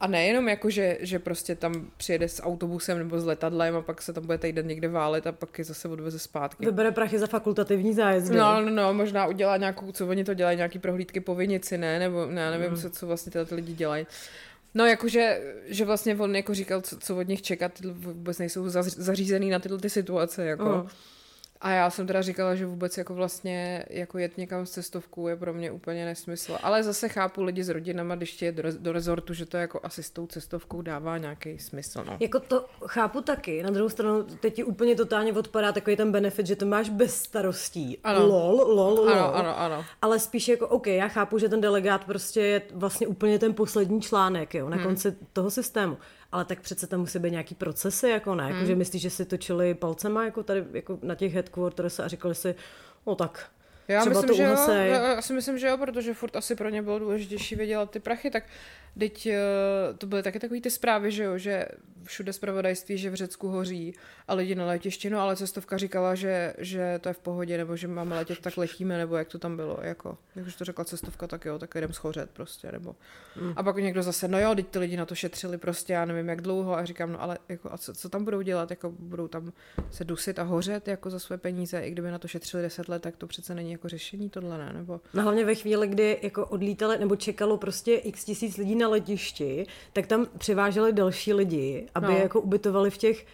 A 0.00 0.06
nejenom 0.06 0.48
jako, 0.48 0.70
že, 0.70 0.98
že 1.00 1.18
prostě 1.18 1.54
tam 1.54 1.90
přijede 1.96 2.28
s 2.28 2.42
autobusem 2.42 2.98
nebo 2.98 3.20
s 3.20 3.24
letadlem 3.24 3.76
a 3.76 3.82
pak 3.82 4.02
se 4.02 4.12
tam 4.12 4.26
bude 4.26 4.38
týden 4.38 4.66
někde 4.66 4.88
válet 4.88 5.26
a 5.26 5.32
pak 5.32 5.58
je 5.58 5.64
zase 5.64 5.88
odveze 5.88 6.18
zpátky. 6.18 6.66
Vybere 6.66 6.90
prachy 6.90 7.18
za 7.18 7.26
fakultativní 7.26 7.94
zájezd. 7.94 8.32
No, 8.32 8.60
no, 8.60 8.70
no, 8.70 8.94
možná 8.94 9.26
udělá 9.26 9.56
nějakou, 9.56 9.92
co 9.92 10.06
oni 10.06 10.24
to 10.24 10.34
dělají, 10.34 10.56
nějaký 10.56 10.78
prohlídky 10.78 11.20
po 11.20 11.34
vinici, 11.34 11.78
ne? 11.78 11.98
Nebo 11.98 12.26
ne, 12.26 12.50
nevím, 12.50 12.70
mm. 12.70 12.76
co, 12.76 12.90
co 12.90 13.06
vlastně 13.06 13.32
tyhle 13.32 13.46
lidi 13.50 13.72
dělají. 13.72 14.06
No, 14.74 14.86
jakože, 14.86 15.40
že 15.66 15.84
vlastně 15.84 16.16
on 16.16 16.36
jako 16.36 16.54
říkal, 16.54 16.80
co, 16.80 16.96
co 16.96 17.16
od 17.16 17.28
nich 17.28 17.42
čekat, 17.42 17.72
vůbec 17.92 18.38
nejsou 18.38 18.68
zařízený 18.68 19.50
na 19.50 19.58
tyhle 19.58 19.78
ty 19.78 19.90
situace, 19.90 20.46
jako. 20.46 20.82
Uh. 20.82 20.88
A 21.60 21.70
já 21.70 21.90
jsem 21.90 22.06
teda 22.06 22.22
říkala, 22.22 22.54
že 22.54 22.66
vůbec 22.66 22.98
jako 22.98 23.14
vlastně 23.14 23.84
jako 23.90 24.18
jet 24.18 24.38
někam 24.38 24.66
s 24.66 24.70
cestovkou 24.70 25.28
je 25.28 25.36
pro 25.36 25.54
mě 25.54 25.70
úplně 25.70 26.04
nesmysl. 26.04 26.58
Ale 26.62 26.82
zase 26.82 27.08
chápu 27.08 27.42
lidi 27.42 27.64
s 27.64 27.68
rodinama, 27.68 28.14
když 28.14 28.42
je 28.42 28.52
do, 28.52 28.62
do 28.78 28.92
rezortu, 28.92 29.34
že 29.34 29.46
to 29.46 29.56
jako 29.56 29.80
asi 29.82 30.02
s 30.02 30.10
tou 30.10 30.26
cestovkou 30.26 30.82
dává 30.82 31.18
nějaký 31.18 31.58
smysl. 31.58 32.04
No. 32.06 32.16
Jako 32.20 32.40
to 32.40 32.66
chápu 32.86 33.20
taky. 33.20 33.62
Na 33.62 33.70
druhou 33.70 33.88
stranu 33.88 34.22
teď 34.22 34.54
ti 34.54 34.64
úplně 34.64 34.96
totálně 34.96 35.32
odpadá 35.32 35.72
takový 35.72 35.96
ten 35.96 36.12
benefit, 36.12 36.46
že 36.46 36.56
to 36.56 36.66
máš 36.66 36.88
bez 36.88 37.16
starostí. 37.16 37.98
Ano. 38.04 38.26
Lol, 38.26 38.56
lol, 38.56 38.94
lol. 38.94 39.10
Ano, 39.10 39.34
ano, 39.34 39.60
ano. 39.60 39.84
Ale 40.02 40.18
spíš 40.18 40.48
jako, 40.48 40.68
OK, 40.68 40.86
já 40.86 41.08
chápu, 41.08 41.38
že 41.38 41.48
ten 41.48 41.60
delegát 41.60 42.04
prostě 42.04 42.40
je 42.40 42.62
vlastně 42.74 43.06
úplně 43.06 43.38
ten 43.38 43.54
poslední 43.54 44.00
článek, 44.00 44.54
jo, 44.54 44.68
na 44.68 44.76
hmm. 44.76 44.86
konci 44.86 45.16
toho 45.32 45.50
systému 45.50 45.98
ale 46.32 46.44
tak 46.44 46.60
přece 46.60 46.86
tam 46.86 47.00
musí 47.00 47.18
být 47.18 47.30
nějaký 47.30 47.54
procesy, 47.54 48.08
jako 48.08 48.34
ne, 48.34 48.44
jako, 48.44 48.56
hmm. 48.56 48.66
že 48.66 48.74
myslíš, 48.74 49.02
že 49.02 49.10
si 49.10 49.24
točili 49.24 49.74
palcema 49.74 50.24
jako 50.24 50.42
tady 50.42 50.64
jako 50.72 50.98
na 51.02 51.14
těch 51.14 51.34
headquarters 51.34 52.00
a 52.00 52.08
říkali 52.08 52.34
si, 52.34 52.54
no 53.06 53.14
tak 53.14 53.50
já 53.88 54.00
Třeba 54.00 54.20
myslím, 54.20 54.28
to 54.28 54.34
že 54.34 54.42
jo, 54.42 54.56
já 54.92 55.22
si 55.22 55.32
myslím, 55.32 55.58
že 55.58 55.66
jo, 55.66 55.78
protože 55.78 56.14
furt 56.14 56.36
asi 56.36 56.54
pro 56.54 56.68
ně 56.68 56.82
bylo 56.82 56.98
důležitější 56.98 57.54
vydělat 57.56 57.90
ty 57.90 58.00
prachy, 58.00 58.30
tak 58.30 58.44
Teď 58.98 59.26
eh, 59.26 59.40
to 59.98 60.06
byly 60.06 60.22
taky 60.22 60.38
takový 60.38 60.60
ty 60.60 60.70
zprávy, 60.70 61.12
že 61.12 61.24
jo, 61.24 61.38
že 61.38 61.66
všude 62.04 62.32
zpravodajství, 62.32 62.98
že 62.98 63.10
v 63.10 63.14
Řecku 63.14 63.48
hoří 63.48 63.94
a 64.28 64.34
lidi 64.34 64.54
na 64.54 64.66
letišti, 64.66 65.10
no 65.10 65.20
ale 65.20 65.36
cestovka 65.36 65.78
říkala, 65.78 66.14
že, 66.14 66.54
že 66.58 66.98
to 66.98 67.08
je 67.08 67.12
v 67.12 67.18
pohodě, 67.18 67.58
nebo 67.58 67.76
že 67.76 67.88
máme 67.88 68.16
letět, 68.16 68.40
tak 68.40 68.56
letíme, 68.56 68.98
nebo 68.98 69.16
jak 69.16 69.28
to 69.28 69.38
tam 69.38 69.56
bylo, 69.56 69.78
jako, 69.82 70.18
jak 70.36 70.46
už 70.46 70.56
to 70.56 70.64
řekla 70.64 70.84
cestovka, 70.84 71.26
tak 71.26 71.44
jo, 71.44 71.58
tak 71.58 71.74
jdem 71.74 71.92
schořet 71.92 72.30
prostě, 72.30 72.72
nebo. 72.72 72.96
Mm. 73.40 73.52
A 73.56 73.62
pak 73.62 73.76
někdo 73.76 74.02
zase, 74.02 74.28
no 74.28 74.40
jo, 74.40 74.54
teď 74.54 74.68
ty 74.68 74.78
lidi 74.78 74.96
na 74.96 75.06
to 75.06 75.14
šetřili 75.14 75.58
prostě, 75.58 75.92
já 75.92 76.04
nevím 76.04 76.28
jak 76.28 76.40
dlouho 76.40 76.76
a 76.76 76.84
říkám, 76.84 77.12
no 77.12 77.22
ale 77.22 77.38
jako, 77.48 77.72
a 77.72 77.78
co, 77.78 77.94
co 77.94 78.08
tam 78.08 78.24
budou 78.24 78.40
dělat, 78.40 78.70
jako 78.70 78.90
budou 78.98 79.28
tam 79.28 79.52
se 79.90 80.04
dusit 80.04 80.38
a 80.38 80.42
hořet 80.42 80.88
jako 80.88 81.10
za 81.10 81.18
své 81.18 81.38
peníze, 81.38 81.80
i 81.80 81.90
kdyby 81.90 82.10
na 82.10 82.18
to 82.18 82.28
šetřili 82.28 82.62
deset 82.62 82.88
let, 82.88 83.02
tak 83.02 83.16
to 83.16 83.26
přece 83.26 83.54
není 83.54 83.72
jako 83.76 83.88
řešení 83.88 84.30
tohle, 84.30 84.58
ne? 84.58 84.72
Nebo... 84.72 85.00
No 85.14 85.22
hlavně 85.22 85.44
ve 85.44 85.54
chvíli, 85.54 85.88
kdy 85.88 86.18
jako 86.22 86.46
odlítali 86.46 86.98
nebo 86.98 87.16
čekalo 87.16 87.56
prostě 87.56 87.94
x 87.94 88.24
tisíc 88.24 88.56
lidí 88.56 88.74
na 88.74 88.88
letišti, 88.88 89.66
tak 89.92 90.06
tam 90.06 90.26
přiváželi 90.38 90.92
další 90.92 91.32
lidi, 91.32 91.88
aby 91.94 92.06
no. 92.06 92.18
jako 92.18 92.40
ubytovali 92.40 92.90
v 92.90 92.98
těch 92.98 93.26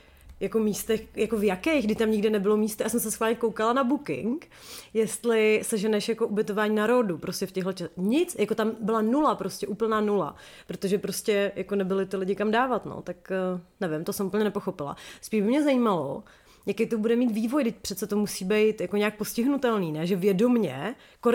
jako 0.42 0.58
místech, 0.58 1.16
jako 1.16 1.36
v 1.36 1.44
jakých, 1.44 1.84
kdy 1.84 1.94
tam 1.94 2.10
nikde 2.10 2.30
nebylo 2.30 2.56
místo. 2.56 2.82
Já 2.82 2.88
jsem 2.88 3.00
se 3.00 3.10
schválně 3.10 3.36
koukala 3.36 3.72
na 3.72 3.84
Booking, 3.84 4.48
jestli 4.94 5.60
se 5.62 5.78
ženeš 5.78 6.08
jako 6.08 6.26
ubytování 6.26 6.74
na 6.74 6.86
rodu, 6.86 7.18
prostě 7.18 7.46
v 7.46 7.52
těchto 7.52 7.72
čas. 7.72 7.88
Nic, 7.96 8.36
jako 8.38 8.54
tam 8.54 8.72
byla 8.80 9.02
nula, 9.02 9.34
prostě 9.34 9.66
úplná 9.66 10.00
nula, 10.00 10.34
protože 10.66 10.98
prostě 10.98 11.52
jako 11.56 11.74
nebyly 11.74 12.06
ty 12.06 12.16
lidi 12.16 12.34
kam 12.34 12.50
dávat, 12.50 12.86
no, 12.86 13.02
tak 13.02 13.30
eh, 13.30 13.60
nevím, 13.80 14.04
to 14.04 14.12
jsem 14.12 14.26
úplně 14.26 14.44
nepochopila. 14.44 14.96
Spíš 15.20 15.40
by 15.40 15.46
mě 15.46 15.62
zajímalo, 15.62 16.22
jaký 16.66 16.86
to 16.86 16.98
bude 16.98 17.16
mít 17.16 17.30
vývoj, 17.30 17.64
teď 17.64 17.76
přece 17.76 18.06
to 18.06 18.16
musí 18.16 18.44
být 18.44 18.80
jako 18.80 18.96
nějak 18.96 19.16
postihnutelný, 19.16 19.92
ne? 19.92 20.06
Že 20.06 20.16
vědomně, 20.16 20.94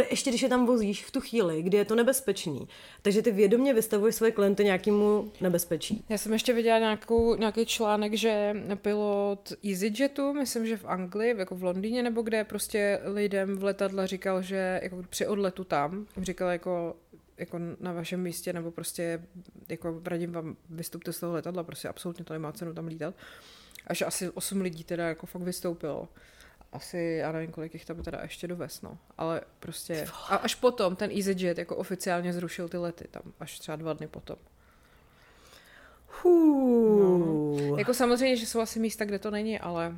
ještě 0.09 0.29
když 0.29 0.41
je 0.41 0.49
tam 0.49 0.65
vozíš 0.65 1.05
v 1.05 1.11
tu 1.11 1.21
chvíli, 1.21 1.61
kdy 1.61 1.77
je 1.77 1.85
to 1.85 1.95
nebezpečný, 1.95 2.67
takže 3.01 3.21
ty 3.21 3.31
vědomně 3.31 3.73
vystavuješ 3.73 4.15
své 4.15 4.31
klienty 4.31 4.63
nějakému 4.63 5.31
nebezpečí. 5.41 6.03
Já 6.09 6.17
jsem 6.17 6.33
ještě 6.33 6.53
viděla 6.53 6.79
nějakou, 6.79 7.35
nějaký 7.35 7.65
článek, 7.65 8.13
že 8.13 8.63
pilot 8.75 9.53
EasyJetu, 9.65 10.33
myslím, 10.33 10.65
že 10.65 10.77
v 10.77 10.85
Anglii, 10.85 11.35
jako 11.37 11.55
v 11.55 11.63
Londýně 11.63 12.03
nebo 12.03 12.21
kde, 12.21 12.43
prostě 12.43 12.99
lidem 13.03 13.57
v 13.57 13.63
letadle 13.63 14.07
říkal, 14.07 14.41
že 14.41 14.79
jako 14.83 15.03
při 15.09 15.27
odletu 15.27 15.63
tam, 15.63 16.05
říkal 16.21 16.49
jako 16.49 16.95
jako 17.37 17.59
na 17.79 17.93
vašem 17.93 18.21
místě, 18.21 18.53
nebo 18.53 18.71
prostě 18.71 19.23
jako 19.69 20.01
radím 20.05 20.31
vám 20.31 20.55
vystupte 20.69 21.13
z 21.13 21.19
toho 21.19 21.33
letadla, 21.33 21.63
prostě 21.63 21.87
absolutně 21.87 22.25
to 22.25 22.33
nemá 22.33 22.51
cenu 22.51 22.73
tam 22.73 22.87
lítat 22.87 23.15
až 23.87 24.01
asi 24.01 24.29
8 24.29 24.61
lidí 24.61 24.83
teda 24.83 25.07
jako 25.07 25.25
fakt 25.25 25.41
vystoupilo. 25.41 26.07
Asi, 26.71 26.97
já 26.97 27.31
nevím, 27.31 27.51
kolik 27.51 27.73
jich 27.73 27.85
tam 27.85 28.03
teda 28.03 28.19
ještě 28.21 28.47
dovez, 28.47 28.81
no. 28.81 28.97
Ale 29.17 29.41
prostě, 29.59 30.07
a 30.29 30.35
až 30.35 30.55
potom 30.55 30.95
ten 30.95 31.11
EasyJet 31.11 31.57
jako 31.57 31.75
oficiálně 31.75 32.33
zrušil 32.33 32.69
ty 32.69 32.77
lety 32.77 33.07
tam, 33.11 33.21
až 33.39 33.59
třeba 33.59 33.75
dva 33.75 33.93
dny 33.93 34.07
potom. 34.07 34.35
No. 36.25 37.77
Jako 37.77 37.93
samozřejmě, 37.93 38.35
že 38.37 38.45
jsou 38.45 38.59
asi 38.59 38.79
místa, 38.79 39.05
kde 39.05 39.19
to 39.19 39.31
není, 39.31 39.59
ale 39.59 39.97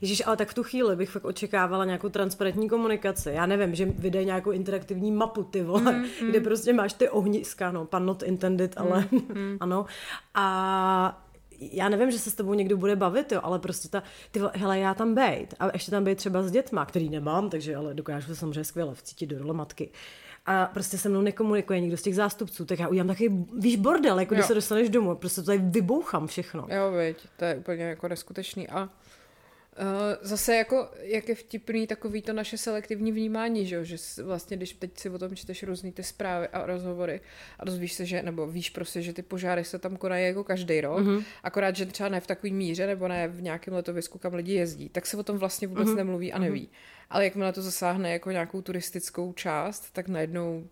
Ježíš, 0.00 0.22
ale 0.26 0.36
tak 0.36 0.48
v 0.48 0.54
tu 0.54 0.62
chvíli 0.62 0.96
bych 0.96 1.10
fakt 1.10 1.24
očekávala 1.24 1.84
nějakou 1.84 2.08
transparentní 2.08 2.68
komunikaci. 2.68 3.30
Já 3.30 3.46
nevím, 3.46 3.74
že 3.74 3.86
vydají 3.86 4.26
nějakou 4.26 4.50
interaktivní 4.50 5.12
mapu, 5.12 5.42
ty 5.42 5.62
vole, 5.62 5.92
mm, 5.92 6.06
mm. 6.22 6.30
kde 6.30 6.40
prostě 6.40 6.72
máš 6.72 6.92
ty 6.92 7.08
ohniska, 7.08 7.72
no, 7.72 7.84
pan 7.84 8.06
not 8.06 8.22
intended, 8.22 8.74
ale 8.76 9.04
mm, 9.10 9.18
mm. 9.34 9.56
ano. 9.60 9.86
A 10.34 11.26
já 11.72 11.88
nevím, 11.88 12.10
že 12.10 12.18
se 12.18 12.30
s 12.30 12.34
tebou 12.34 12.54
někdo 12.54 12.76
bude 12.76 12.96
bavit, 12.96 13.32
jo, 13.32 13.40
ale 13.42 13.58
prostě 13.58 13.88
ta, 13.88 14.02
ty 14.30 14.40
hele, 14.54 14.78
já 14.78 14.94
tam 14.94 15.14
bejt 15.14 15.54
a 15.60 15.70
ještě 15.72 15.90
tam 15.90 16.04
bejt 16.04 16.18
třeba 16.18 16.42
s 16.42 16.50
dětma, 16.50 16.86
který 16.86 17.08
nemám, 17.08 17.50
takže 17.50 17.76
ale 17.76 17.94
dokážu 17.94 18.26
se 18.26 18.36
samozřejmě 18.36 18.64
skvěle 18.64 18.94
vcítit 18.94 19.30
do 19.30 19.38
role 19.38 19.54
matky. 19.54 19.90
A 20.46 20.66
prostě 20.66 20.98
se 20.98 21.08
mnou 21.08 21.20
nekomunikuje 21.20 21.80
nikdo 21.80 21.96
z 21.96 22.02
těch 22.02 22.14
zástupců, 22.14 22.64
tak 22.64 22.78
já 22.78 22.88
udělám 22.88 23.08
takový, 23.08 23.46
víš, 23.58 23.76
bordel, 23.76 24.20
jako 24.20 24.34
když 24.34 24.46
se 24.46 24.54
dostaneš 24.54 24.88
domů, 24.90 25.16
prostě 25.16 25.40
to 25.40 25.46
tady 25.46 25.58
vybouchám 25.58 26.26
všechno. 26.26 26.66
Jo, 26.70 26.90
veď, 26.90 27.16
to 27.36 27.44
je 27.44 27.56
úplně 27.56 27.84
jako 27.84 28.08
neskutečný 28.08 28.68
a 28.68 28.88
zase 30.20 30.56
jako, 30.56 30.88
jak 31.00 31.28
je 31.28 31.34
vtipný 31.34 31.86
takový 31.86 32.22
to 32.22 32.32
naše 32.32 32.58
selektivní 32.58 33.12
vnímání, 33.12 33.66
že, 33.66 33.84
že 33.84 33.96
vlastně, 34.22 34.56
když 34.56 34.72
teď 34.72 34.98
si 34.98 35.10
o 35.10 35.18
tom 35.18 35.36
čteš 35.36 35.62
různý 35.62 35.92
ty 35.92 36.02
zprávy 36.02 36.48
a 36.48 36.66
rozhovory 36.66 37.20
a 37.58 37.64
dozvíš 37.64 37.92
se, 37.92 38.06
že, 38.06 38.22
nebo 38.22 38.46
víš 38.46 38.70
prostě, 38.70 39.02
že 39.02 39.12
ty 39.12 39.22
požáry 39.22 39.64
se 39.64 39.78
tam 39.78 39.96
konají 39.96 40.26
jako 40.26 40.44
každý 40.44 40.80
rok, 40.80 40.98
mm-hmm. 40.98 41.24
akorát, 41.42 41.76
že 41.76 41.86
třeba 41.86 42.08
ne 42.08 42.20
v 42.20 42.26
takový 42.26 42.52
míře, 42.52 42.86
nebo 42.86 43.08
ne 43.08 43.28
v 43.28 43.42
nějakém 43.42 43.74
letovisku, 43.74 44.18
kam 44.18 44.34
lidi 44.34 44.52
jezdí, 44.52 44.88
tak 44.88 45.06
se 45.06 45.16
o 45.16 45.22
tom 45.22 45.38
vlastně 45.38 45.68
vůbec 45.68 45.88
mm-hmm. 45.88 45.96
nemluví 45.96 46.32
a 46.32 46.38
neví. 46.38 46.62
Mm-hmm. 46.62 47.06
Ale 47.10 47.24
jakmile 47.24 47.52
to 47.52 47.62
zasáhne 47.62 48.12
jako 48.12 48.30
nějakou 48.30 48.62
turistickou 48.62 49.32
část, 49.32 49.90
tak 49.92 50.08
najednou 50.08 50.68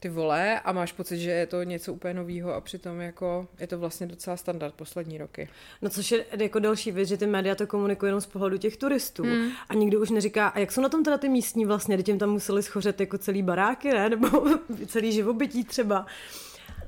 ty 0.00 0.08
vole 0.08 0.60
a 0.60 0.72
máš 0.72 0.92
pocit, 0.92 1.18
že 1.18 1.30
je 1.30 1.46
to 1.46 1.62
něco 1.62 1.92
úplně 1.92 2.14
nového 2.14 2.54
a 2.54 2.60
přitom 2.60 3.00
jako 3.00 3.48
je 3.58 3.66
to 3.66 3.78
vlastně 3.78 4.06
docela 4.06 4.36
standard 4.36 4.74
poslední 4.74 5.18
roky. 5.18 5.48
No 5.82 5.90
což 5.90 6.12
je 6.12 6.24
jako 6.38 6.58
další 6.58 6.92
věc, 6.92 7.08
že 7.08 7.16
ty 7.16 7.26
média 7.26 7.54
to 7.54 7.66
komunikují 7.66 8.08
jenom 8.08 8.20
z 8.20 8.26
pohledu 8.26 8.58
těch 8.58 8.76
turistů 8.76 9.22
hmm. 9.22 9.50
a 9.68 9.74
nikdo 9.74 10.00
už 10.00 10.10
neříká, 10.10 10.48
a 10.48 10.58
jak 10.58 10.72
jsou 10.72 10.80
na 10.80 10.88
tom 10.88 11.04
teda 11.04 11.18
ty 11.18 11.28
místní 11.28 11.66
vlastně, 11.66 11.96
teď 11.96 12.08
jim 12.08 12.18
tam 12.18 12.30
museli 12.30 12.62
schořet 12.62 13.00
jako 13.00 13.18
celý 13.18 13.42
baráky, 13.42 13.92
ne? 13.92 14.08
Nebo 14.18 14.58
celý 14.86 15.12
živobytí 15.12 15.64
třeba. 15.64 16.06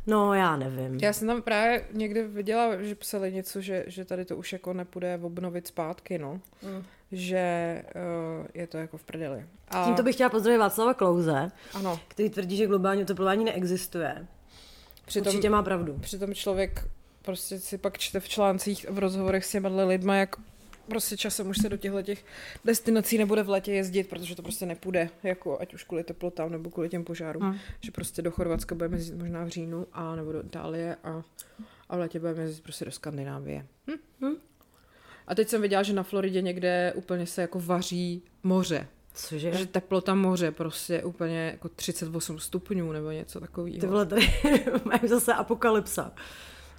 No, 0.06 0.34
já 0.34 0.56
nevím. 0.56 0.98
Já 1.02 1.12
jsem 1.12 1.28
tam 1.28 1.42
právě 1.42 1.84
někde 1.92 2.28
viděla, 2.28 2.82
že 2.82 2.94
psali 2.94 3.32
něco, 3.32 3.60
že, 3.60 3.84
že 3.86 4.04
tady 4.04 4.24
to 4.24 4.36
už 4.36 4.52
jako 4.52 4.72
nepůjde 4.72 5.20
obnovit 5.22 5.66
zpátky, 5.66 6.18
no. 6.18 6.40
Mm 6.62 6.84
že 7.12 7.82
uh, 8.40 8.46
je 8.54 8.66
to 8.66 8.78
jako 8.78 8.96
v 8.96 9.02
prdeli. 9.02 9.46
A... 9.68 9.84
Tímto 9.84 10.02
bych 10.02 10.14
chtěla 10.14 10.30
pozdravit 10.30 10.58
Václava 10.58 10.94
Klouze, 10.94 11.50
ano. 11.74 12.00
který 12.08 12.30
tvrdí, 12.30 12.56
že 12.56 12.66
globální 12.66 13.02
oteplování 13.02 13.44
neexistuje. 13.44 14.26
Přitom, 15.06 15.28
Určitě 15.30 15.50
má 15.50 15.62
pravdu. 15.62 15.98
Přitom 16.00 16.34
člověk 16.34 16.84
prostě 17.22 17.58
si 17.58 17.78
pak 17.78 17.98
čte 17.98 18.20
v 18.20 18.28
článcích, 18.28 18.86
v 18.90 18.98
rozhovorech 18.98 19.44
s 19.44 19.50
těma 19.50 19.84
lidma, 19.84 20.16
jak 20.16 20.36
prostě 20.88 21.16
časem 21.16 21.48
už 21.48 21.58
se 21.58 21.68
do 21.68 21.76
těchto 21.76 22.02
těch 22.02 22.24
destinací 22.64 23.18
nebude 23.18 23.42
v 23.42 23.48
létě 23.48 23.72
jezdit, 23.72 24.08
protože 24.08 24.36
to 24.36 24.42
prostě 24.42 24.66
nepůjde, 24.66 25.08
jako 25.22 25.60
ať 25.60 25.74
už 25.74 25.84
kvůli 25.84 26.04
teplotám 26.04 26.52
nebo 26.52 26.70
kvůli 26.70 26.88
těm 26.88 27.04
požárům. 27.04 27.42
Hmm. 27.42 27.58
Že 27.80 27.90
prostě 27.90 28.22
do 28.22 28.30
Chorvatska 28.30 28.74
budeme 28.74 28.96
jezdit 28.96 29.16
možná 29.16 29.44
v 29.44 29.48
říjnu 29.48 29.86
a 29.92 30.16
nebo 30.16 30.32
do 30.32 30.44
Itálie 30.44 30.96
a, 31.04 31.22
a 31.88 31.96
v 31.96 31.98
létě 31.98 32.20
budeme 32.20 32.42
jezdit 32.42 32.62
prostě 32.62 32.84
do 32.84 32.90
Skandinávie. 32.90 33.66
Hm? 33.90 33.98
Hm? 34.20 34.36
A 35.30 35.34
teď 35.34 35.48
jsem 35.48 35.62
viděla, 35.62 35.82
že 35.82 35.92
na 35.92 36.02
Floridě 36.02 36.42
někde 36.42 36.92
úplně 36.96 37.26
se 37.26 37.40
jako 37.42 37.60
vaří 37.60 38.22
moře. 38.42 38.86
Cože? 39.14 39.52
Že 39.52 39.66
teplota 39.66 40.14
moře 40.14 40.50
prostě 40.50 41.02
úplně 41.02 41.46
jako 41.46 41.68
38 41.68 42.38
stupňů 42.38 42.92
nebo 42.92 43.10
něco 43.10 43.40
takového. 43.40 43.80
Ty 43.80 43.86
vole, 43.86 44.06
tady 44.06 44.34
mají 44.84 45.08
zase 45.08 45.34
apokalypsa. 45.34 46.12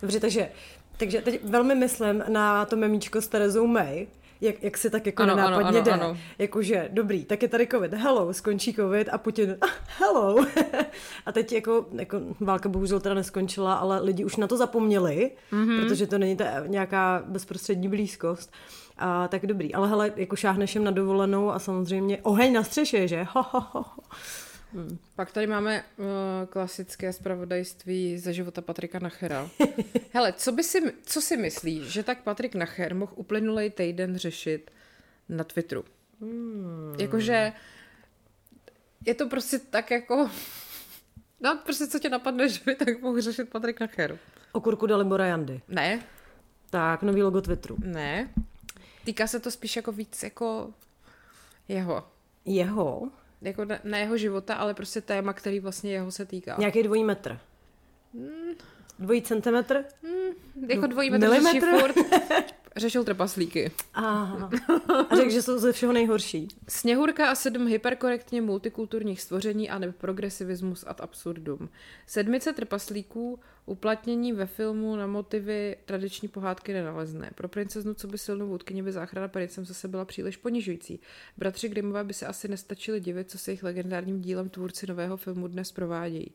Dobře, 0.02 0.20
takže, 0.20 0.50
takže 0.98 1.22
teď 1.22 1.44
velmi 1.44 1.76
myslím 1.76 2.24
na 2.28 2.66
to 2.66 2.76
memíčko 2.76 3.22
s 3.22 3.28
Terezou 3.28 3.68
May, 3.68 4.08
jak, 4.42 4.64
jak 4.64 4.78
si 4.78 4.90
tak 4.90 5.06
jako 5.06 5.24
ano, 5.24 5.36
nenápadně 5.36 5.68
ano, 5.68 5.78
ano, 5.78 5.82
jde. 5.82 5.92
Ano. 5.92 6.18
Jakože, 6.38 6.90
dobrý, 6.92 7.26
tak 7.26 7.42
je 7.42 7.48
tady 7.48 7.68
covid, 7.68 7.94
hello, 7.94 8.34
skončí 8.34 8.74
covid 8.74 9.10
a 9.10 9.18
Putin, 9.18 9.58
hello. 9.98 10.46
a 11.26 11.32
teď 11.32 11.52
jako, 11.52 11.86
jako 11.96 12.22
válka 12.40 12.70
bohužel 12.70 13.00
teda 13.00 13.16
neskončila, 13.16 13.74
ale 13.74 14.02
lidi 14.02 14.26
už 14.26 14.36
na 14.36 14.48
to 14.48 14.58
zapomněli, 14.58 15.32
mm-hmm. 15.52 15.82
protože 15.82 16.08
to 16.08 16.18
není 16.18 16.38
ta 16.38 16.46
nějaká 16.68 17.24
bezprostřední 17.28 17.88
blízkost. 17.88 18.54
A 18.98 19.28
tak 19.28 19.46
dobrý, 19.46 19.74
ale 19.74 19.88
hele, 19.88 20.14
jako 20.16 20.36
šáhneš 20.36 20.76
jim 20.76 20.84
na 20.84 20.92
dovolenou 20.92 21.52
a 21.52 21.60
samozřejmě 21.60 22.20
oheň 22.22 22.54
na 22.54 22.64
střeše, 22.64 23.08
že? 23.08 23.28
Ho, 23.32 23.46
ho, 23.52 23.66
ho. 23.72 23.86
Hmm. 24.74 24.98
Pak 25.16 25.32
tady 25.32 25.48
máme 25.48 25.84
uh, 25.98 26.06
klasické 26.50 27.14
zpravodajství 27.14 28.18
ze 28.18 28.34
života 28.34 28.62
Patrika 28.62 29.00
Nachera. 29.00 29.50
Hele, 30.14 30.34
co, 30.34 30.52
by 30.52 30.64
si, 30.64 30.94
co 31.04 31.22
si 31.22 31.38
myslíš, 31.38 31.84
že 31.84 32.04
tak 32.04 32.24
Patrik 32.24 32.56
Nacher 32.56 32.96
mohl 32.96 33.12
uplynulý 33.16 33.70
týden 33.70 34.18
řešit 34.18 34.72
na 35.30 35.44
Twitteru? 35.44 35.86
Hmm. 36.22 36.96
Jakože 37.00 37.54
je 39.06 39.14
to 39.14 39.30
prostě 39.30 39.60
tak 39.60 39.92
jako... 39.92 40.30
No, 41.44 41.60
prostě 41.66 41.88
co 41.88 42.00
tě 42.00 42.10
napadne, 42.10 42.50
že 42.50 42.60
by 42.66 42.76
tak 42.76 43.02
mohl 43.02 43.22
řešit 43.22 43.50
Patrik 43.50 43.80
Nacher? 43.80 44.18
Okurku 44.52 44.86
Dalibora 44.86 45.26
Jandy. 45.26 45.62
Ne. 45.68 46.04
Tak, 46.70 47.04
nový 47.04 47.24
logo 47.24 47.42
Twitteru. 47.42 47.78
Ne. 47.80 48.30
Týká 49.06 49.28
se 49.28 49.40
to 49.40 49.52
spíš 49.52 49.76
jako 49.76 49.92
víc 49.92 50.24
jako 50.24 50.74
jeho. 51.68 52.08
Jeho? 52.46 53.12
Jako 53.42 53.66
na, 53.66 53.80
na 53.84 53.98
jeho 53.98 54.18
života, 54.18 54.56
ale 54.56 54.74
prostě 54.74 55.02
téma, 55.02 55.34
který 55.34 55.60
vlastně 55.60 55.92
jeho 55.92 56.12
se 56.12 56.26
týká. 56.26 56.56
Nějaký 56.60 56.84
dvojí 56.84 57.04
metr. 57.04 57.40
Hmm. 58.14 58.56
Dvojí 59.00 59.22
centimetr? 59.22 59.86
Hmm, 60.04 60.70
jako 60.70 60.88
dvojí 60.88 61.10
metr 61.10 61.30
milimetr? 61.30 61.80
furt. 61.80 61.96
Řešil 62.76 63.04
trpaslíky. 63.04 63.72
Aha. 63.94 64.50
A 65.10 65.16
řekl, 65.16 65.30
že 65.30 65.42
jsou 65.42 65.60
ze 65.60 65.72
všeho 65.72 65.94
nejhorší. 65.94 66.48
Sněhurka 66.68 67.32
a 67.32 67.36
sedm 67.36 67.68
hyperkorektně 67.68 68.42
multikulturních 68.42 69.22
stvoření 69.22 69.70
a 69.70 69.80
nebo 69.80 69.94
progresivismus 69.94 70.84
ad 70.88 71.02
absurdum. 71.02 71.70
Sedmice 72.08 72.54
trpaslíků 72.54 73.40
uplatnění 73.66 74.34
ve 74.34 74.46
filmu 74.46 74.96
na 74.96 75.08
motivy 75.08 75.76
tradiční 75.86 76.28
pohádky 76.28 76.74
nenalezné. 76.74 77.32
Pro 77.36 77.48
princeznu, 77.48 77.94
co 77.94 78.08
by 78.08 78.18
silnou 78.18 78.48
vůdkyně 78.48 78.84
by 78.84 78.92
záchrana 78.92 79.28
princem 79.28 79.66
zase 79.66 79.88
byla 79.88 80.06
příliš 80.06 80.38
ponižující. 80.38 81.00
Bratři 81.38 81.70
Grimmové 81.70 82.04
by 82.04 82.14
se 82.14 82.26
asi 82.28 82.48
nestačili 82.48 83.00
divit, 83.00 83.30
co 83.30 83.38
se 83.38 83.52
jejich 83.52 83.64
legendárním 83.64 84.22
dílem 84.22 84.50
tvůrci 84.50 84.88
nového 84.88 85.18
filmu 85.18 85.48
dnes 85.48 85.72
provádějí. 85.72 86.32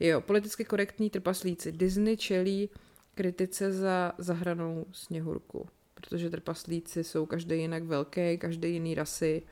Jo, 0.00 0.20
politicky 0.20 0.64
korektní 0.64 1.10
trpaslíci. 1.10 1.72
Disney 1.72 2.16
čelí 2.16 2.70
kritice 3.16 3.72
za 3.72 4.12
zahranou 4.18 4.86
sněhurku, 4.92 5.68
protože 5.94 6.30
trpaslíci 6.30 7.04
jsou 7.04 7.26
každý 7.26 7.58
jinak 7.58 7.82
velký, 7.82 8.38
každý 8.38 8.72
jiný 8.72 8.94
rasy 8.94 9.42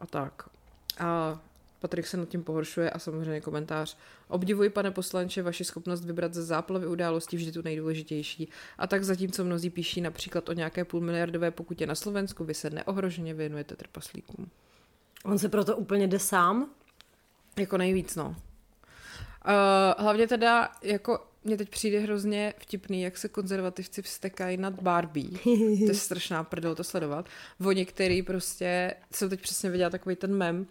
a 0.00 0.06
tak. 0.06 0.48
A 0.98 1.40
Patrik 1.80 2.06
se 2.06 2.16
nad 2.16 2.28
tím 2.28 2.44
pohoršuje 2.44 2.90
a 2.90 2.98
samozřejmě 2.98 3.40
komentář. 3.40 3.96
Obdivuji, 4.28 4.70
pane 4.70 4.90
poslanče, 4.90 5.42
vaši 5.42 5.64
schopnost 5.64 6.04
vybrat 6.04 6.34
ze 6.34 6.42
záplavy 6.42 6.86
událostí 6.86 7.36
vždy 7.36 7.52
tu 7.52 7.62
nejdůležitější. 7.62 8.48
A 8.78 8.86
tak 8.86 9.04
zatímco 9.04 9.44
mnozí 9.44 9.70
píší 9.70 10.00
například 10.00 10.48
o 10.48 10.52
nějaké 10.52 10.84
půlmiliardové 10.84 11.50
pokutě 11.50 11.86
na 11.86 11.94
Slovensku, 11.94 12.44
vy 12.44 12.54
se 12.54 12.70
neohroženě 12.70 13.34
věnujete 13.34 13.76
trpaslíkům. 13.76 14.50
On 15.24 15.38
se 15.38 15.48
proto 15.48 15.76
úplně 15.76 16.06
jde 16.06 16.18
sám? 16.18 16.70
Jako 17.56 17.78
nejvíc, 17.78 18.16
no. 18.16 18.28
Uh, 18.28 18.34
hlavně 20.04 20.28
teda, 20.28 20.70
jako 20.82 21.27
mně 21.44 21.56
teď 21.56 21.68
přijde 21.68 22.00
hrozně 22.00 22.54
vtipný, 22.58 23.02
jak 23.02 23.18
se 23.18 23.28
konzervativci 23.28 24.02
vstekají 24.02 24.56
nad 24.56 24.82
Barbie. 24.82 25.28
to 25.78 25.88
je 25.88 25.94
strašná 25.94 26.44
prdel 26.44 26.74
to 26.74 26.84
sledovat. 26.84 27.28
Oni, 27.64 27.86
který 27.86 28.22
prostě, 28.22 28.94
jsem 29.12 29.28
teď 29.28 29.40
přesně 29.40 29.70
viděla 29.70 29.90
takový 29.90 30.16
ten 30.16 30.34
mem, 30.34 30.60
uh, 30.60 30.66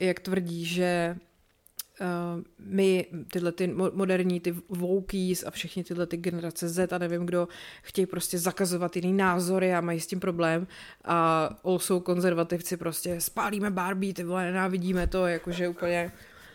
jak 0.00 0.20
tvrdí, 0.20 0.64
že 0.64 1.16
uh, 2.00 2.42
my 2.58 3.06
tyhle 3.32 3.52
ty 3.52 3.66
moderní, 3.92 4.40
ty 4.40 4.54
wokies 4.68 5.44
a 5.46 5.50
všechny 5.50 5.84
tyhle 5.84 6.06
ty 6.06 6.16
generace 6.16 6.68
Z 6.68 6.92
a 6.92 6.98
nevím 6.98 7.26
kdo, 7.26 7.48
chtějí 7.82 8.06
prostě 8.06 8.38
zakazovat 8.38 8.96
jiný 8.96 9.12
názory 9.12 9.74
a 9.74 9.80
mají 9.80 10.00
s 10.00 10.06
tím 10.06 10.20
problém 10.20 10.66
a 11.04 11.48
also 11.64 12.00
konzervativci 12.00 12.76
prostě 12.76 13.20
spálíme 13.20 13.70
Barbie, 13.70 14.14
ty 14.14 14.24
vole, 14.24 14.44
nenávidíme 14.44 15.06
to, 15.06 15.26
jakože 15.26 15.68
úplně 15.68 16.12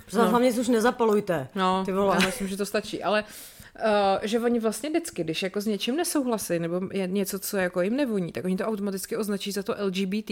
Prostě 0.07 0.25
no. 0.25 0.29
hlavně 0.29 0.51
už 0.51 0.67
nezapalujte. 0.67 1.47
No, 1.55 1.83
ty 1.85 1.91
vole. 1.91 2.17
já 2.19 2.25
myslím, 2.25 2.47
že 2.47 2.57
to 2.57 2.65
stačí, 2.65 3.03
ale 3.03 3.23
uh, 3.23 4.19
že 4.21 4.39
oni 4.39 4.59
vlastně 4.59 4.89
vždycky, 4.89 5.23
když 5.23 5.43
jako 5.43 5.61
s 5.61 5.65
něčím 5.65 5.95
nesouhlasí, 5.95 6.59
nebo 6.59 6.81
je 6.91 7.07
něco, 7.07 7.39
co 7.39 7.57
jako 7.57 7.81
jim 7.81 7.95
nevoní, 7.95 8.31
tak 8.31 8.45
oni 8.45 8.57
to 8.57 8.65
automaticky 8.65 9.17
označí 9.17 9.51
za 9.51 9.63
to 9.63 9.75
LGBT. 9.79 10.29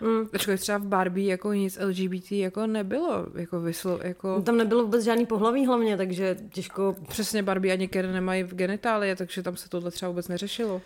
Mm. 0.00 0.28
Ačkoliv 0.32 0.60
třeba 0.60 0.78
v 0.78 0.86
Barbie 0.86 1.30
jako 1.30 1.52
nic 1.52 1.78
LGBT 1.78 2.32
jako 2.32 2.66
nebylo, 2.66 3.26
jako 3.34 3.60
vyslo, 3.60 4.00
jako... 4.02 4.28
No, 4.28 4.42
tam 4.42 4.56
nebylo 4.56 4.82
vůbec 4.82 5.04
žádný 5.04 5.26
pohlaví 5.26 5.66
hlavně, 5.66 5.96
takže 5.96 6.36
těžko... 6.52 6.96
Přesně 7.08 7.42
Barbie 7.42 7.72
ani 7.72 7.88
Ken 7.88 8.12
nemají 8.12 8.42
v 8.42 8.54
genitálie, 8.54 9.16
takže 9.16 9.42
tam 9.42 9.56
se 9.56 9.68
tohle 9.68 9.90
třeba 9.90 10.08
vůbec 10.08 10.28
neřešilo. 10.28 10.82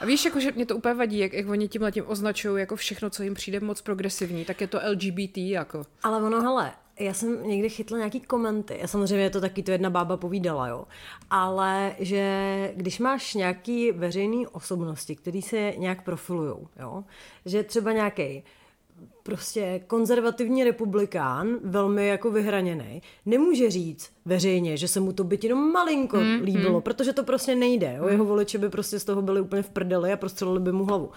A 0.00 0.04
víš, 0.04 0.24
jako, 0.24 0.40
že 0.40 0.52
mě 0.52 0.66
to 0.66 0.76
úplně 0.76 0.94
vadí, 0.94 1.18
jak, 1.18 1.32
jak 1.32 1.48
oni 1.48 1.68
tím 1.68 1.82
letím 1.82 2.04
označují 2.06 2.60
jako 2.60 2.76
všechno, 2.76 3.10
co 3.10 3.22
jim 3.22 3.34
přijde 3.34 3.60
moc 3.60 3.82
progresivní, 3.82 4.44
tak 4.44 4.60
je 4.60 4.66
to 4.66 4.80
LGBT 4.90 5.36
jako. 5.36 5.86
Ale 6.02 6.22
ono, 6.22 6.42
hele, 6.42 6.72
já 6.98 7.14
jsem 7.14 7.48
někdy 7.48 7.68
chytla 7.68 7.98
nějaký 7.98 8.20
komenty, 8.20 8.82
a 8.82 8.86
samozřejmě 8.86 9.24
je 9.24 9.30
to 9.30 9.40
taky 9.40 9.62
to 9.62 9.70
jedna 9.70 9.90
bába 9.90 10.16
povídala, 10.16 10.68
jo, 10.68 10.84
ale 11.30 11.96
že 11.98 12.72
když 12.76 12.98
máš 12.98 13.34
nějaký 13.34 13.92
veřejný 13.92 14.46
osobnosti, 14.46 15.16
který 15.16 15.42
se 15.42 15.72
nějak 15.76 16.04
profilujou, 16.04 16.68
jo, 16.80 17.04
že 17.44 17.62
třeba 17.62 17.92
nějaký 17.92 18.42
prostě 19.22 19.80
konzervativní 19.86 20.64
republikán, 20.64 21.48
velmi 21.64 22.08
jako 22.08 22.30
vyhraněný, 22.30 23.02
nemůže 23.26 23.70
říct 23.70 24.10
veřejně, 24.24 24.76
že 24.76 24.88
se 24.88 25.00
mu 25.00 25.12
to 25.12 25.24
byť 25.24 25.44
jenom 25.44 25.72
malinko 25.72 26.16
mm, 26.16 26.40
líbilo, 26.42 26.74
mm. 26.74 26.82
protože 26.82 27.12
to 27.12 27.24
prostě 27.24 27.54
nejde. 27.54 27.94
Jo? 27.98 28.08
Jeho 28.08 28.24
voliči 28.24 28.58
by 28.58 28.68
prostě 28.68 28.98
z 28.98 29.04
toho 29.04 29.22
byli 29.22 29.40
úplně 29.40 29.62
v 29.62 29.70
prdeli 29.70 30.12
a 30.12 30.16
prostřelili 30.16 30.60
by 30.60 30.72
mu 30.72 30.84
hlavu. 30.84 31.10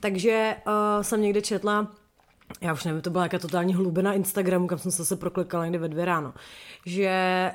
Takže 0.00 0.56
uh, 0.66 1.02
jsem 1.02 1.22
někde 1.22 1.42
četla 1.42 1.92
já 2.60 2.72
už 2.72 2.84
nevím, 2.84 3.00
to 3.00 3.10
byla 3.10 3.22
jaká 3.24 3.38
totální 3.38 3.74
hlubina 3.74 4.12
Instagramu, 4.12 4.66
kam 4.66 4.78
jsem 4.78 4.90
se 4.92 4.96
zase 4.96 5.16
proklikala 5.16 5.64
někde 5.64 5.78
ve 5.78 5.88
dvě 5.88 6.04
ráno, 6.04 6.34
že 6.86 7.12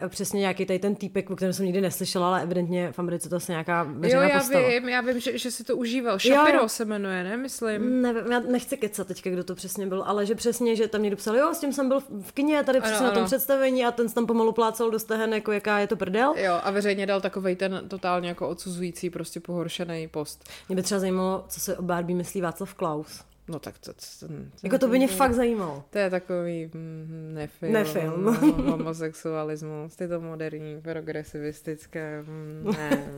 přesně 0.08 0.40
nějaký 0.40 0.66
tady 0.66 0.80
ten 0.80 0.96
týpek, 0.96 1.30
o 1.30 1.36
kterém 1.36 1.54
jsem 1.54 1.66
nikdy 1.66 1.82
neslyšela, 1.82 2.28
ale 2.28 2.44
evidentně 2.44 2.92
v 2.92 3.00
Americe 3.00 3.30
to 3.30 3.36
asi 3.36 3.52
nějaká 3.52 3.84
veřejná 3.84 4.24
Jo, 4.24 4.30
já 4.30 4.40
postava. 4.40 4.68
vím, 4.68 4.90
já 4.90 5.02
vím, 5.02 5.20
že, 5.20 5.38
že 5.38 5.52
si 5.52 5.64
to 5.64 5.78
užíval. 5.78 6.20
Shapiro 6.20 6.58
jo, 6.58 6.70
se 6.70 6.86
jmenuje, 6.86 7.24
ne? 7.24 7.38
Myslím. 7.38 8.02
Nevím, 8.02 8.32
já 8.32 8.40
nechci 8.40 8.78
kecat 8.78 9.08
teďka, 9.08 9.30
kdo 9.30 9.44
to 9.44 9.56
přesně 9.56 9.88
byl, 9.88 10.04
ale 10.08 10.26
že 10.26 10.36
přesně, 10.36 10.76
že 10.76 10.88
tam 10.88 11.02
někdo 11.04 11.18
psal, 11.18 11.36
jo, 11.36 11.54
s 11.54 11.60
tím 11.60 11.74
jsem 11.74 11.88
byl 11.88 12.00
v 12.22 12.32
kině, 12.32 12.64
tady 12.64 12.82
přesně 12.82 12.98
ano, 12.98 13.06
na 13.06 13.12
tom 13.12 13.22
ano. 13.22 13.28
představení 13.28 13.86
a 13.86 13.92
ten 13.92 14.10
tam 14.10 14.26
pomalu 14.26 14.52
plácal 14.52 14.92
do 14.92 15.00
stehen, 15.00 15.34
jako 15.34 15.52
jaká 15.52 15.80
je 15.80 15.88
to 15.88 15.96
prdel. 15.96 16.34
Jo, 16.38 16.60
a 16.64 16.72
veřejně 16.72 17.06
dal 17.06 17.22
takový 17.22 17.56
ten 17.56 17.82
totálně 17.88 18.30
jako 18.30 18.50
odsuzující, 18.50 19.10
prostě 19.10 19.40
pohoršený 19.40 20.08
post. 20.08 20.50
Mě 20.70 20.76
by 20.76 20.82
třeba 20.84 21.00
zajímalo, 21.00 21.46
co 21.48 21.60
se 21.60 21.78
o 21.78 21.82
Barbie 21.82 22.18
myslí 22.18 22.42
Václav 22.42 22.74
Klaus. 22.74 23.24
No 23.52 23.60
tak 23.60 23.80
to, 23.80 23.94
to, 23.94 24.28
to, 24.28 24.34
jako 24.64 24.78
to 24.78 24.88
by 24.88 24.98
mě 24.98 25.08
fakt 25.08 25.34
zajímalo. 25.34 25.84
To 25.90 25.98
je 25.98 26.10
takový 26.10 26.72
mm, 26.74 27.32
nefilm. 27.34 27.74
Nefilm. 27.74 28.26
No, 28.26 28.32
homosexualismus, 28.72 29.96
ty 29.96 30.08
to 30.08 30.22
moderní, 30.22 30.82
progresivistické, 30.82 32.22
mm, 32.22 32.74
ne. 32.78 33.12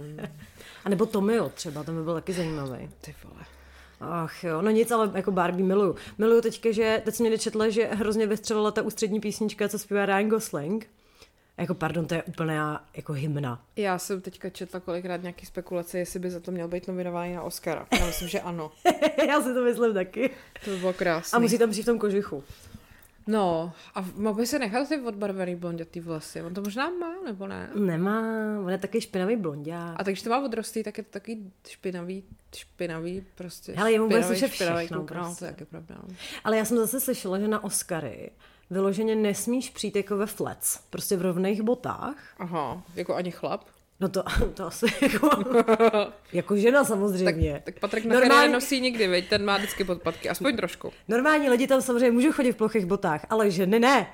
A 0.85 0.89
nebo 0.89 1.05
Tomio 1.05 1.49
třeba, 1.49 1.83
to 1.83 1.91
by 1.91 2.03
byl 2.03 2.13
taky 2.13 2.33
zajímavý. 2.33 2.89
Ty 3.01 3.15
vole. 3.23 3.45
Ach 3.99 4.43
jo, 4.43 4.61
no 4.61 4.71
nic, 4.71 4.91
ale 4.91 5.11
jako 5.13 5.31
Barbie 5.31 5.65
miluju. 5.65 5.95
Miluju 6.17 6.41
teďka, 6.41 6.71
že 6.71 7.01
teď 7.05 7.15
jsem 7.15 7.27
mě 7.27 7.37
četla, 7.37 7.69
že 7.69 7.85
hrozně 7.85 8.27
vystřelila 8.27 8.71
ta 8.71 8.81
ústřední 8.81 9.19
písnička, 9.19 9.69
co 9.69 9.79
zpívá 9.79 10.05
Ryan 10.05 10.29
Gosling. 10.29 10.87
Jako 11.57 11.73
pardon, 11.73 12.05
to 12.05 12.13
je 12.15 12.23
úplná 12.23 12.87
jako 12.95 13.13
hymna. 13.13 13.61
Já 13.75 13.97
jsem 13.97 14.21
teďka 14.21 14.49
četla 14.49 14.79
kolikrát 14.79 15.21
nějaký 15.21 15.45
spekulace, 15.45 15.99
jestli 15.99 16.19
by 16.19 16.31
za 16.31 16.39
to 16.39 16.51
měl 16.51 16.67
být 16.67 16.87
nominovaný 16.87 17.33
na 17.33 17.41
Oscara. 17.41 17.87
Já 17.99 18.05
myslím, 18.05 18.27
že 18.27 18.41
ano. 18.41 18.71
Já 19.27 19.41
si 19.41 19.53
to 19.53 19.61
myslím 19.63 19.93
taky. 19.93 20.29
To 20.65 20.71
by 20.71 20.77
bylo 20.77 20.93
krásné. 20.93 21.37
A 21.37 21.39
musí 21.39 21.57
tam 21.57 21.69
přijít 21.69 21.83
v 21.83 21.85
tom 21.85 21.99
kožichu. 21.99 22.43
No, 23.27 23.73
a 23.95 24.05
mohl 24.15 24.35
by 24.35 24.45
se 24.47 24.59
nechat 24.59 24.89
ty 24.89 24.99
odbarvený 24.99 25.55
blondětý 25.55 25.99
vlasy. 25.99 26.41
On 26.41 26.53
to 26.53 26.61
možná 26.61 26.89
má, 26.89 27.13
nebo 27.25 27.47
ne? 27.47 27.69
Nemá, 27.75 28.21
on 28.59 28.69
je 28.69 28.77
taky 28.77 29.01
špinavý 29.01 29.35
blonděk. 29.35 29.75
A 29.95 30.03
takže 30.03 30.23
to 30.23 30.29
má 30.29 30.39
odrostý, 30.45 30.83
tak 30.83 30.97
je 30.97 31.03
to 31.03 31.09
taky 31.09 31.37
špinavý, 31.67 32.23
špinavý, 32.55 33.25
prostě 33.35 33.73
Hele, 33.75 33.91
jemu 33.91 34.07
bude 34.07 34.23
slyšet 34.23 34.51
všechno, 34.51 34.97
kluk, 34.97 35.07
prostě. 35.07 35.29
no, 35.29 35.35
to 35.35 35.45
je 35.45 35.51
prostě. 35.51 35.65
pravda. 35.65 35.95
No. 36.07 36.15
Ale 36.43 36.57
já 36.57 36.65
jsem 36.65 36.77
zase 36.77 36.99
slyšela, 36.99 37.39
že 37.39 37.47
na 37.47 37.63
Oscary 37.63 38.31
vyloženě 38.73 39.15
nesmíš 39.15 39.69
přijít 39.69 39.95
jako 39.95 40.17
ve 40.17 40.25
flats, 40.25 40.79
prostě 40.89 41.17
v 41.17 41.21
rovných 41.21 41.61
botách. 41.61 42.15
Aha, 42.37 42.83
jako 42.95 43.15
ani 43.15 43.31
chlap? 43.31 43.61
No 43.99 44.09
to, 44.09 44.23
to 44.53 44.65
asi 44.65 44.85
jako, 45.01 45.29
jako 46.33 46.57
žena 46.57 46.83
samozřejmě. 46.83 47.53
Tak, 47.53 47.63
tak 47.63 47.79
Patrik 47.79 48.05
na 48.05 48.19
Normální... 48.19 48.53
nosí 48.53 48.81
nikdy, 48.81 49.07
veď, 49.07 49.29
ten 49.29 49.45
má 49.45 49.57
vždycky 49.57 49.83
podpatky, 49.83 50.29
aspoň 50.29 50.55
trošku. 50.55 50.91
Normální 51.07 51.49
lidi 51.49 51.67
tam 51.67 51.81
samozřejmě 51.81 52.11
můžou 52.11 52.31
chodit 52.31 52.51
v 52.51 52.55
plochých 52.55 52.85
botách, 52.85 53.25
ale 53.29 53.51
ženy 53.51 53.79
ne. 53.79 54.07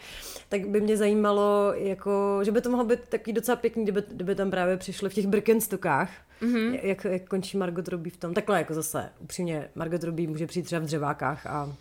Tak 0.50 0.68
by 0.68 0.82
mě 0.82 0.98
zajímalo, 0.98 1.74
jako, 1.76 2.40
že 2.44 2.52
by 2.52 2.62
to 2.62 2.70
mohlo 2.70 2.86
být 2.86 3.00
taky 3.10 3.34
docela 3.34 3.56
pěkný, 3.56 3.84
kdyby, 3.84 4.04
kdyby 4.12 4.36
tam 4.36 4.52
právě 4.52 4.78
přišli 4.78 5.10
v 5.10 5.14
těch 5.14 5.28
Birkenstockách, 5.28 6.10
mm-hmm. 6.42 6.80
jak, 6.84 7.04
jak 7.04 7.28
končí 7.28 7.58
Margot 7.58 7.88
Robbie 7.88 8.12
v 8.12 8.18
tom. 8.18 8.34
Takhle 8.34 8.58
jako 8.58 8.74
zase, 8.74 9.10
upřímně, 9.20 9.70
Margot 9.76 10.04
Robbie 10.04 10.30
může 10.30 10.48
přijít 10.48 10.64
třeba 10.64 10.80
v 10.80 10.86
dřevákách 10.86 11.46
a 11.48 11.76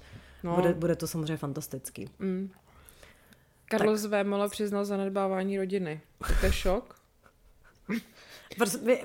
no. 0.45 0.55
bude, 0.55 0.75
bude 0.75 0.97
to 0.97 1.07
samozřejmě 1.07 1.37
fantastický. 1.37 2.11
Mm. 2.19 2.51
Carlos 3.71 4.03
tak. 4.03 4.11
Vémola 4.11 4.49
přiznal 4.49 4.85
zanedbávání 4.85 5.59
rodiny. 5.59 6.01
To 6.41 6.47
je 6.47 6.53
šok. 6.53 6.95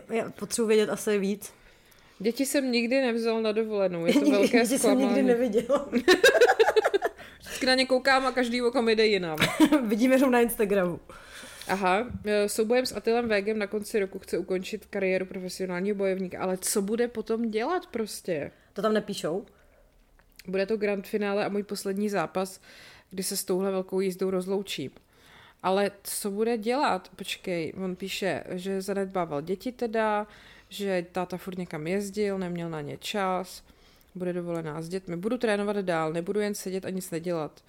Já 0.10 0.30
potřebuji 0.30 0.68
vědět 0.68 0.90
asi 0.90 1.20
víc. 1.20 1.54
Děti 2.20 2.46
jsem 2.46 2.72
nikdy 2.72 3.02
nevzal 3.02 3.42
na 3.42 3.52
dovolenou, 3.52 4.06
je 4.06 4.14
to 4.14 4.32
velké 4.32 4.62
Děti 4.62 4.80
jsem 4.80 4.98
nikdy 4.98 5.24
neviděl. 5.24 5.90
Vždycky 7.40 7.66
na 7.66 7.76
ně 7.76 7.86
koukám 7.86 8.26
a 8.26 8.32
každý 8.32 8.62
oko 8.62 8.82
mi 8.82 8.96
jde 8.96 9.06
jinam. 9.06 9.38
Vidíme 9.88 10.16
jenom 10.16 10.32
na 10.32 10.40
Instagramu. 10.40 11.00
Aha, 11.68 12.08
e, 12.26 12.50
soubojem 12.50 12.86
s 12.86 12.92
Atilem 12.92 13.28
Vegem 13.28 13.60
na 13.60 13.68
konci 13.68 14.00
roku 14.00 14.20
chce 14.20 14.38
ukončit 14.38 14.86
kariéru 14.86 15.26
profesionálního 15.26 15.96
bojovníka, 15.96 16.40
ale 16.40 16.58
co 16.58 16.82
bude 16.82 17.08
potom 17.08 17.52
dělat 17.52 17.88
prostě? 17.88 18.52
To 18.74 18.82
tam 18.82 18.94
nepíšou? 18.94 19.46
Bude 20.48 20.66
to 20.66 20.78
grand 20.78 21.08
finále 21.08 21.46
a 21.46 21.50
můj 21.50 21.64
poslední 21.64 22.10
zápas 22.10 22.62
kdy 23.14 23.24
se 23.24 23.38
s 23.38 23.44
touhle 23.44 23.72
velkou 23.72 24.00
jízdou 24.00 24.30
rozloučím. 24.30 24.92
Ale 25.64 25.92
co 26.04 26.32
bude 26.32 26.58
dělat? 26.58 27.10
Počkej, 27.16 27.74
on 27.84 27.96
píše, 27.96 28.44
že 28.50 28.82
zanedbával 28.82 29.42
děti 29.42 29.72
teda, 29.72 30.28
že 30.70 31.06
táta 31.12 31.38
furt 31.38 31.58
někam 31.58 31.88
jezdil, 31.88 32.38
neměl 32.38 32.70
na 32.70 32.82
ně 32.82 32.98
čas, 32.98 33.64
bude 34.16 34.34
dovolená 34.34 34.82
s 34.82 34.90
dětmi. 34.90 35.18
Budu 35.18 35.38
trénovat 35.38 35.76
dál, 35.76 36.14
nebudu 36.14 36.40
jen 36.40 36.56
sedět 36.56 36.86
a 36.86 36.90
nic 36.90 37.12
nedělat. 37.12 37.64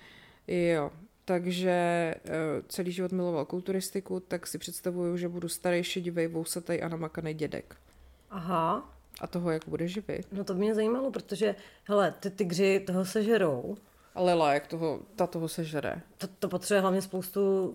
Jo, 0.49 0.91
takže 1.25 1.71
eh, 1.71 2.31
celý 2.69 2.93
život 2.93 3.13
miloval 3.13 3.45
kulturistiku, 3.45 4.21
tak 4.21 4.47
si 4.47 4.59
představuju, 4.59 5.17
že 5.17 5.29
budu 5.29 5.49
starý, 5.49 5.85
šedivý, 5.85 6.27
vousatý 6.27 6.83
a 6.83 6.89
namakaný 6.89 7.35
dědek. 7.35 7.77
Aha. 8.31 8.95
A 9.21 9.27
toho, 9.27 9.51
jak 9.51 9.69
bude 9.69 9.89
živit? 9.89 10.27
No 10.33 10.45
to 10.45 10.55
by 10.55 10.61
mě 10.61 10.75
zajímalo, 10.75 11.11
protože, 11.11 11.55
hele, 11.85 12.15
ty 12.21 12.31
tygři 12.31 12.81
toho 12.81 13.05
sežerou, 13.05 13.77
Lela, 14.15 14.55
jak 14.55 14.67
toho, 14.67 15.01
ta 15.17 15.27
toho 15.27 15.49
sežere. 15.49 16.03
To, 16.19 16.27
to 16.27 16.49
potřebuje 16.49 16.81
hlavně 16.81 17.03
spoustu 17.03 17.75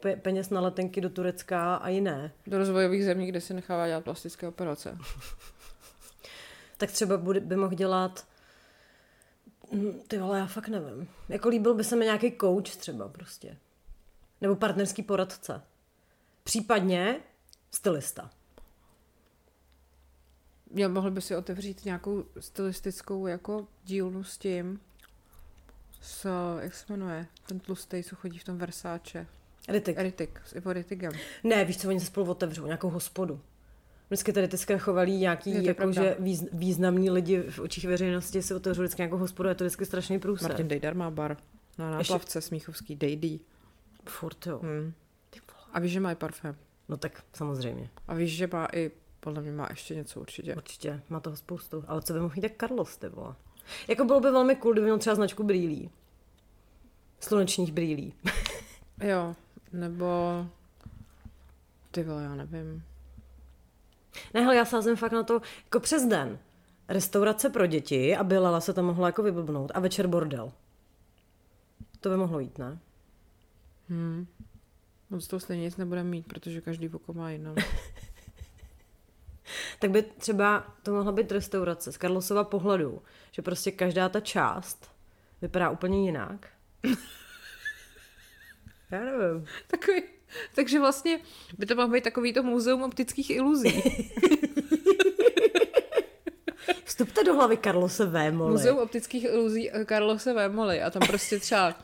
pe- 0.00 0.20
peněz 0.20 0.50
na 0.50 0.60
letenky 0.60 1.00
do 1.00 1.10
Turecka 1.10 1.74
a 1.74 1.88
jiné. 1.88 2.32
Do 2.46 2.58
rozvojových 2.58 3.04
zemí, 3.04 3.26
kde 3.26 3.40
si 3.40 3.54
nechává 3.54 3.86
dělat 3.86 4.04
plastické 4.04 4.48
operace. 4.48 4.98
tak 6.76 6.90
třeba 6.90 7.16
bude, 7.16 7.40
by 7.40 7.56
mohl 7.56 7.74
dělat 7.74 8.26
hm, 9.72 10.00
ty 10.08 10.18
vole, 10.18 10.38
já 10.38 10.46
fakt 10.46 10.68
nevím. 10.68 11.08
Jako 11.28 11.48
líbil 11.48 11.74
by 11.74 11.84
se 11.84 11.96
mi 11.96 12.04
nějaký 12.04 12.32
coach 12.40 12.76
třeba 12.76 13.08
prostě. 13.08 13.56
Nebo 14.40 14.56
partnerský 14.56 15.02
poradce. 15.02 15.62
Případně 16.44 17.20
stylista. 17.70 18.30
Já 20.74 20.88
mohl 20.88 21.10
by 21.10 21.20
si 21.20 21.36
otevřít 21.36 21.84
nějakou 21.84 22.24
stylistickou 22.40 23.26
jako 23.26 23.66
dílnu 23.84 24.24
s 24.24 24.38
tím, 24.38 24.80
s, 26.00 26.28
jak 26.60 26.74
se 26.74 26.84
jmenuje, 26.88 27.26
ten 27.46 27.60
tlustý, 27.60 28.02
co 28.02 28.16
chodí 28.16 28.38
v 28.38 28.44
tom 28.44 28.58
Versáče. 28.58 29.26
Ritik. 29.68 29.98
Ritik, 29.98 30.40
s 30.44 30.52
Ivo 30.52 30.72
Ritigem. 30.72 31.12
Ne, 31.44 31.64
víš 31.64 31.78
co, 31.78 31.88
oni 31.88 32.00
se 32.00 32.06
spolu 32.06 32.30
otevřou, 32.30 32.66
nějakou 32.66 32.90
hospodu. 32.90 33.40
Vždycky 34.06 34.32
tady 34.32 34.48
ty 34.48 34.58
zkrachovalí 34.58 35.18
nějaký 35.18 35.64
jakože 35.64 36.16
výz, 36.18 36.44
významní 36.52 37.10
lidi 37.10 37.42
v 37.50 37.58
očích 37.58 37.84
veřejnosti 37.84 38.42
si 38.42 38.54
otevřou 38.54 38.82
vždycky 38.82 39.02
nějakou 39.02 39.16
hospodu, 39.16 39.48
je 39.48 39.54
to 39.54 39.64
vždycky 39.64 39.86
strašný 39.86 40.18
průser. 40.18 40.48
Martin 40.48 40.68
Dejdar 40.68 40.94
má 40.94 41.10
bar 41.10 41.36
na 41.78 41.90
náplavce 41.90 42.38
Ještě... 42.38 42.48
Smíchovský, 42.48 42.96
Dejdy. 42.96 43.40
Furt 44.08 44.46
jo. 44.46 44.58
Hmm. 44.62 44.92
A 45.72 45.80
víš, 45.80 45.92
že 45.92 46.00
mají 46.00 46.16
parfém. 46.16 46.56
No 46.88 46.96
tak 46.96 47.22
samozřejmě. 47.32 47.90
A 48.08 48.14
víš, 48.14 48.36
že 48.36 48.48
má 48.52 48.68
i, 48.72 48.90
podle 49.20 49.42
mě 49.42 49.52
má 49.52 49.66
ještě 49.70 49.94
něco 49.94 50.20
určitě. 50.20 50.54
Určitě, 50.56 51.02
má 51.08 51.20
toho 51.20 51.36
spoustu. 51.36 51.84
Ale 51.86 52.02
co 52.02 52.12
by 52.12 52.20
mohl 52.20 52.34
mít 52.36 52.42
tak 52.42 52.52
Carlos, 52.60 52.96
ty 52.96 53.08
vole? 53.08 53.34
Jako 53.88 54.04
bylo 54.04 54.20
by 54.20 54.30
velmi 54.30 54.56
cool, 54.56 54.72
kdyby 54.72 54.84
měl 54.84 54.98
třeba 54.98 55.16
značku 55.16 55.42
brýlí. 55.42 55.90
Slunečních 57.20 57.72
brýlí. 57.72 58.14
jo, 59.02 59.34
nebo... 59.72 60.06
Ty 61.90 62.02
vole, 62.02 62.22
já 62.22 62.34
nevím. 62.34 62.82
Ne, 64.34 64.40
hele, 64.40 64.56
já 64.56 64.64
sázím 64.64 64.96
fakt 64.96 65.12
na 65.12 65.22
to, 65.22 65.40
jako 65.64 65.80
přes 65.80 66.06
den. 66.06 66.38
Restaurace 66.88 67.50
pro 67.50 67.66
děti, 67.66 68.16
aby 68.16 68.38
Lala 68.38 68.60
se 68.60 68.72
tam 68.72 68.84
mohla 68.84 69.08
jako 69.08 69.22
vyblbnout 69.22 69.72
a 69.74 69.80
večer 69.80 70.06
bordel. 70.06 70.52
To 72.00 72.08
by 72.08 72.16
mohlo 72.16 72.40
jít, 72.40 72.58
ne? 72.58 72.78
Hmm. 73.88 74.26
Moc 75.10 75.26
toho 75.26 75.40
stejně 75.40 75.62
nic 75.62 75.76
nebude 75.76 76.04
mít, 76.04 76.26
protože 76.26 76.60
každý 76.60 76.88
oko 76.88 77.12
má 77.12 77.30
jinou. 77.30 77.54
tak 79.78 79.90
by 79.90 80.02
třeba 80.02 80.74
to 80.82 80.92
mohla 80.92 81.12
být 81.12 81.32
restaurace 81.32 81.92
z 81.92 81.96
Karlosova 81.96 82.44
pohledu, 82.44 83.02
že 83.32 83.42
prostě 83.42 83.70
každá 83.70 84.08
ta 84.08 84.20
část 84.20 84.90
vypadá 85.42 85.70
úplně 85.70 86.04
jinak. 86.04 86.46
Já 88.90 89.00
nevím. 89.00 89.46
Takový, 89.66 90.02
takže 90.54 90.80
vlastně 90.80 91.20
by 91.58 91.66
to 91.66 91.74
mohlo 91.74 91.90
být 91.90 92.04
takový 92.04 92.32
to 92.32 92.42
muzeum 92.42 92.82
optických 92.82 93.30
iluzí. 93.30 93.82
Vstupte 96.84 97.24
do 97.24 97.34
hlavy 97.34 97.56
Karlose 97.56 98.06
Vémoly. 98.06 98.50
Muzeum 98.50 98.78
optických 98.78 99.24
iluzí 99.24 99.70
eh, 99.70 99.84
Karlose 99.84 100.32
Vémoly 100.32 100.82
a 100.82 100.90
tam 100.90 101.02
prostě 101.06 101.38
třeba 101.38 101.68
uh, 101.68 101.74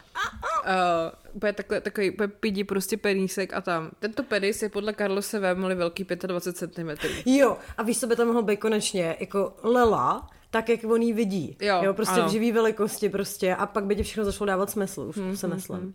bude 1.34 1.52
takhle, 1.52 1.80
takový 1.80 2.10
bude 2.10 2.28
pidi 2.28 2.64
prostě 2.64 2.96
penísek 2.96 3.52
a 3.52 3.60
tam. 3.60 3.90
Tento 3.98 4.22
penis 4.22 4.62
je 4.62 4.68
podle 4.68 4.92
Karlose 4.92 5.38
Vémoly 5.38 5.74
velký 5.74 6.06
25 6.26 6.74
cm. 6.74 7.08
Jo, 7.26 7.56
a 7.76 7.82
víš, 7.82 8.00
co 8.00 8.06
by 8.06 8.16
tam 8.16 8.26
mohlo 8.26 8.42
být 8.42 8.56
konečně? 8.56 9.16
Jako 9.20 9.52
Lela, 9.62 10.30
tak, 10.50 10.68
jak 10.68 10.84
on 10.84 11.02
jí 11.02 11.12
vidí. 11.12 11.56
Jo, 11.60 11.80
jo 11.82 11.94
prostě 11.94 12.20
ano. 12.20 12.28
v 12.28 12.32
živý 12.32 12.52
velikosti 12.52 13.08
prostě 13.08 13.54
a 13.54 13.66
pak 13.66 13.84
by 13.84 13.96
ti 13.96 14.02
všechno 14.02 14.24
zašlo 14.24 14.46
dávat 14.46 14.70
smysl, 14.70 15.00
už 15.00 15.16
hmm, 15.16 15.36
se 15.36 15.48
myslím. 15.48 15.78
Hmm. 15.78 15.94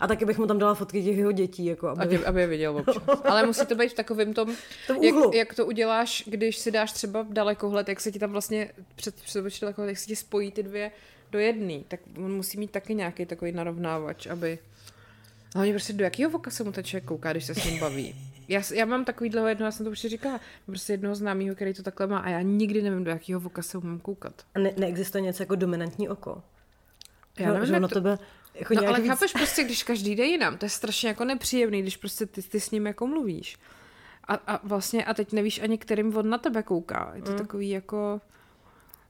A 0.00 0.06
taky 0.06 0.24
bych 0.24 0.38
mu 0.38 0.46
tam 0.46 0.58
dala 0.58 0.74
fotky 0.74 1.04
těch 1.04 1.16
jeho 1.16 1.32
dětí. 1.32 1.64
Jako 1.64 1.88
aby... 1.88 2.02
Aby, 2.02 2.26
aby 2.26 2.40
je 2.40 2.46
viděl 2.46 2.76
občas. 2.76 3.02
Ale 3.24 3.46
musí 3.46 3.66
to 3.66 3.74
být 3.74 3.88
v 3.88 3.94
takovém 3.94 4.34
tom, 4.34 4.54
tom 4.86 5.02
jak, 5.02 5.14
jak, 5.34 5.54
to 5.54 5.66
uděláš, 5.66 6.24
když 6.26 6.58
si 6.58 6.70
dáš 6.70 6.92
třeba 6.92 7.26
dalekohled, 7.28 7.88
jak 7.88 8.00
se 8.00 8.12
ti 8.12 8.18
tam 8.18 8.32
vlastně 8.32 8.72
před, 8.96 9.14
před 9.14 9.44
dalekohled, 9.60 9.88
jak 9.88 9.98
se 9.98 10.06
ti 10.06 10.16
spojí 10.16 10.52
ty 10.52 10.62
dvě 10.62 10.90
do 11.32 11.38
jedné, 11.38 11.80
tak 11.88 12.00
on 12.16 12.32
musí 12.32 12.58
mít 12.58 12.70
taky 12.70 12.94
nějaký 12.94 13.26
takový 13.26 13.52
narovnávač, 13.52 14.26
aby... 14.26 14.58
Hlavně 15.54 15.72
prostě 15.72 15.92
do 15.92 16.04
jakého 16.04 16.30
voka 16.30 16.50
se 16.50 16.64
mu 16.64 16.72
ten 16.72 16.84
člověk 16.84 17.04
kouká, 17.04 17.32
když 17.32 17.44
se 17.44 17.54
s 17.54 17.64
ním 17.64 17.80
baví. 17.80 18.14
Já, 18.48 18.62
já 18.74 18.84
mám 18.84 19.04
takový 19.04 19.30
dlouho 19.30 19.48
jedno, 19.48 19.64
já 19.64 19.72
jsem 19.72 19.84
to 19.86 19.90
už 19.90 20.00
říkala, 20.00 20.40
prostě 20.66 20.92
jednoho 20.92 21.14
známého, 21.14 21.54
který 21.54 21.74
to 21.74 21.82
takhle 21.82 22.06
má 22.06 22.18
a 22.18 22.28
já 22.28 22.42
nikdy 22.42 22.82
nevím, 22.82 23.04
do 23.04 23.10
jakého 23.10 23.40
voka 23.40 23.62
se 23.62 23.78
mám 23.78 23.98
koukat. 23.98 24.34
A 24.54 24.58
ne, 24.58 24.72
neexistuje 24.76 25.22
něco 25.22 25.42
jako 25.42 25.54
dominantní 25.54 26.08
oko? 26.08 26.42
Já 27.38 27.52
nevím, 27.52 27.66
že 27.66 27.76
ono 27.76 27.88
to... 27.88 27.94
tebe 27.94 28.18
jako 28.54 28.74
no 28.74 28.86
ale 28.86 29.00
víc... 29.00 29.10
chápeš 29.10 29.32
prostě, 29.32 29.64
když 29.64 29.82
každý 29.82 30.16
jde 30.16 30.24
jinam, 30.24 30.58
to 30.58 30.64
je 30.64 30.70
strašně 30.70 31.08
jako 31.08 31.24
nepříjemný, 31.24 31.82
když 31.82 31.96
prostě 31.96 32.26
ty, 32.26 32.42
ty 32.42 32.60
s 32.60 32.70
ním 32.70 32.86
jako 32.86 33.06
mluvíš. 33.06 33.58
A, 34.24 34.34
a 34.34 34.66
vlastně, 34.66 35.04
a 35.04 35.14
teď 35.14 35.32
nevíš 35.32 35.60
ani, 35.60 35.78
kterým 35.78 36.16
on 36.16 36.30
na 36.30 36.38
tebe 36.38 36.62
kouká. 36.62 37.12
Je 37.14 37.22
to 37.22 37.30
mm. 37.30 37.38
takový 37.38 37.70
jako... 37.70 38.20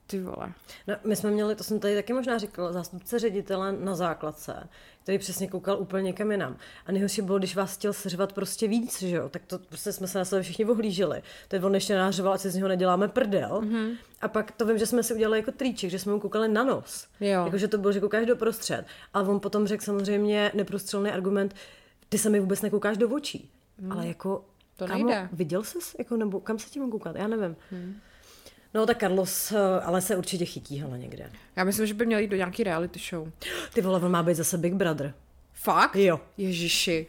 Ty 0.07 0.21
vole. 0.21 0.53
No, 0.87 0.97
my 1.05 1.17
jsme 1.17 1.31
měli, 1.31 1.55
to 1.55 1.65
jsem 1.65 1.81
tady 1.81 1.95
taky 1.95 2.13
možná 2.13 2.39
říkala, 2.39 2.73
zástupce 2.73 3.19
ředitele 3.19 3.73
na 3.73 3.95
základce, 3.95 4.69
který 5.03 5.19
přesně 5.19 5.49
koukal 5.49 5.81
úplně 5.81 6.03
někam 6.03 6.31
jinam. 6.31 6.57
A 6.87 6.93
nejhorší 6.93 7.23
bylo, 7.23 7.39
když 7.39 7.57
vás 7.57 7.77
chtěl 7.77 7.93
seřvat 7.93 8.33
prostě 8.33 8.69
víc, 8.69 9.03
že 9.03 9.17
jo, 9.17 9.29
tak 9.29 9.43
to 9.47 9.59
prostě 9.59 9.93
jsme 9.93 10.07
se 10.07 10.19
na 10.19 10.25
sebe 10.25 10.43
všichni 10.43 10.65
ohlíželi. 10.65 11.23
Teď 11.49 11.65
on 11.65 11.75
ještě 11.75 11.95
nářval, 11.95 12.33
ať 12.33 12.41
si 12.41 12.51
z 12.51 12.55
něho 12.55 12.69
neděláme 12.69 13.09
prdel. 13.09 13.61
Mm-hmm. 13.65 13.97
A 14.21 14.29
pak 14.29 14.53
to 14.53 14.67
vím, 14.67 14.79
že 14.79 14.87
jsme 14.87 15.03
si 15.03 15.15
udělali 15.15 15.39
jako 15.39 15.53
triček, 15.53 15.91
že 15.91 15.99
jsme 15.99 16.13
mu 16.13 16.21
koukali 16.21 16.49
na 16.49 16.65
nos. 16.65 17.07
Jo. 17.21 17.45
Jako, 17.45 17.59
že 17.59 17.69
to 17.69 17.79
bylo, 17.79 17.93
že 17.93 18.01
koukáš 18.01 18.27
do 18.27 18.37
prostřed. 18.37 18.85
A 19.15 19.21
on 19.23 19.41
potom 19.41 19.67
řekl 19.67 19.85
samozřejmě 19.85 20.51
neprostřelný 20.55 21.11
argument, 21.11 21.55
ty 22.09 22.19
se 22.19 22.31
mi 22.31 22.41
vůbec 22.41 22.63
nekoukáš 22.63 22.97
do 22.97 23.09
očí. 23.09 23.51
Mm. 23.79 23.93
Ale 23.93 24.07
jako, 24.07 24.45
to 24.77 24.87
nejde. 24.87 25.29
viděl 25.33 25.65
jsi, 25.65 25.79
jako, 25.99 26.17
nebo 26.17 26.41
kam 26.41 26.59
se 26.59 26.71
tím 26.71 26.91
koukat, 26.91 27.17
já 27.17 27.29
nevím. 27.29 27.57
Mm. 27.71 27.95
No 28.75 28.87
tak 28.87 29.01
Carlos, 29.01 29.53
eh, 29.53 29.81
ale 29.83 30.01
se 30.01 30.17
určitě 30.17 30.45
chytí 30.45 30.81
hele 30.81 30.99
někde. 30.99 31.31
Já 31.57 31.65
myslím, 31.65 31.87
že 31.87 31.95
by 31.95 32.07
měl 32.07 32.19
jít 32.19 32.29
do 32.29 32.37
nějaký 32.37 32.65
reality 32.65 33.01
show. 33.11 33.29
Ty 33.75 33.81
vole, 33.81 34.01
on 34.01 34.11
má 34.11 34.23
být 34.23 34.35
zase 34.35 34.59
Big 34.59 34.75
Brother. 34.75 35.15
Fakt? 35.53 35.97
Jo. 35.97 36.21
Ježiši. 36.37 37.07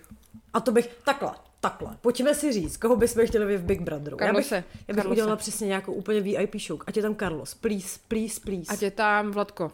A 0.54 0.60
to 0.60 0.71
bych, 0.71 0.89
takhle, 1.06 1.32
takhle. 1.60 1.97
Pojďme 2.02 2.36
si 2.36 2.52
říct, 2.54 2.78
koho 2.78 2.95
bychom 2.95 3.28
chtěli 3.28 3.58
v 3.58 3.63
Big 3.63 3.82
Brotheru. 3.82 4.17
Carlose. 4.17 4.56
Já 4.56 4.62
bych, 4.62 4.69
já 4.88 4.93
bych 4.93 4.95
Carlose. 4.95 5.10
udělala 5.12 5.36
přesně 5.36 5.67
nějakou 5.67 5.93
úplně 5.93 6.21
VIP 6.21 6.56
show. 6.67 6.82
Ať 6.88 6.97
je 6.97 7.04
tam 7.04 7.15
Carlos, 7.15 7.54
please, 7.54 7.99
please, 8.08 8.39
please. 8.39 8.73
Ať 8.73 8.82
je 8.82 8.91
tam 8.91 9.32
Vladko. 9.32 9.71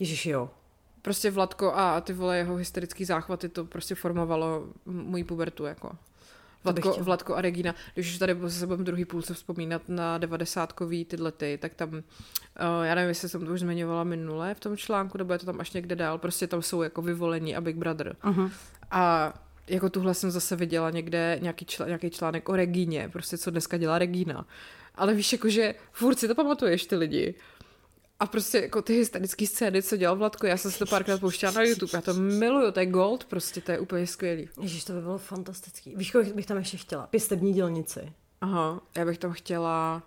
Ježiš, 0.00 0.26
jo. 0.26 0.50
Prostě 1.02 1.30
Vladko 1.30 1.72
a 1.74 2.00
ty 2.00 2.12
vole 2.12 2.36
jeho 2.36 2.56
hysterický 2.56 3.04
záchvaty, 3.04 3.48
to 3.48 3.64
prostě 3.64 3.94
formovalo 3.94 4.66
můj 4.86 5.24
pubertu, 5.24 5.64
jako. 5.64 5.90
Vladko, 6.72 7.04
Vladko 7.04 7.34
a 7.34 7.40
Regina, 7.40 7.74
když 7.94 8.12
už 8.12 8.18
tady 8.18 8.36
se 8.48 8.66
budeme 8.66 8.84
druhý 8.84 9.04
půlce 9.04 9.34
vzpomínat 9.34 9.82
na 9.88 10.18
devadesátkový 10.18 11.04
tyhle 11.04 11.32
ty, 11.32 11.58
tak 11.62 11.74
tam, 11.74 11.88
uh, 11.88 12.02
já 12.82 12.94
nevím, 12.94 13.08
jestli 13.08 13.28
jsem 13.28 13.46
to 13.46 13.52
už 13.52 13.60
zmiňovala 13.60 14.04
minule 14.04 14.54
v 14.54 14.60
tom 14.60 14.76
článku, 14.76 15.18
nebo 15.18 15.32
je 15.32 15.38
to 15.38 15.46
tam 15.46 15.60
až 15.60 15.72
někde 15.72 15.96
dál, 15.96 16.18
prostě 16.18 16.46
tam 16.46 16.62
jsou 16.62 16.82
jako 16.82 17.02
vyvolení 17.02 17.56
a 17.56 17.60
Big 17.60 17.76
Brother. 17.76 18.16
Uh-huh. 18.24 18.50
A 18.90 19.34
jako 19.68 19.90
tuhle 19.90 20.14
jsem 20.14 20.30
zase 20.30 20.56
viděla 20.56 20.90
někde 20.90 21.38
nějaký, 21.42 21.64
čl- 21.64 21.86
nějaký 21.86 22.10
článek 22.10 22.48
o 22.48 22.56
Regíně, 22.56 23.08
prostě 23.12 23.38
co 23.38 23.50
dneska 23.50 23.76
dělá 23.76 23.98
Regína. 23.98 24.46
Ale 24.94 25.14
víš, 25.14 25.32
jakože 25.32 25.74
furt 25.92 26.18
si 26.18 26.28
to 26.28 26.34
pamatuješ 26.34 26.86
ty 26.86 26.96
lidi. 26.96 27.34
A 28.20 28.26
prostě 28.26 28.58
jako 28.58 28.82
ty 28.82 28.94
hysterické 28.94 29.46
scény, 29.46 29.82
co 29.82 29.96
dělal 29.96 30.16
Vladko, 30.16 30.46
já 30.46 30.56
jsem 30.56 30.70
si 30.70 30.78
to 30.78 30.86
párkrát 30.86 31.20
pouštěla 31.20 31.52
na 31.52 31.62
YouTube, 31.62 31.90
já 31.94 32.00
to 32.00 32.14
miluju, 32.14 32.72
to 32.72 32.80
je 32.80 32.86
gold, 32.86 33.24
prostě 33.24 33.60
to 33.60 33.72
je 33.72 33.78
úplně 33.78 34.06
skvělý. 34.06 34.48
Ježíš, 34.62 34.84
to 34.84 34.92
by 34.92 35.00
bylo 35.00 35.18
fantastický. 35.18 35.96
Víš, 35.96 36.10
kolik 36.12 36.34
bych 36.34 36.46
tam 36.46 36.56
ještě 36.56 36.76
chtěla? 36.76 37.06
Pěstební 37.06 37.52
dělnici. 37.52 38.12
Aha, 38.40 38.80
já 38.96 39.04
bych 39.04 39.18
tam 39.18 39.32
chtěla 39.32 40.02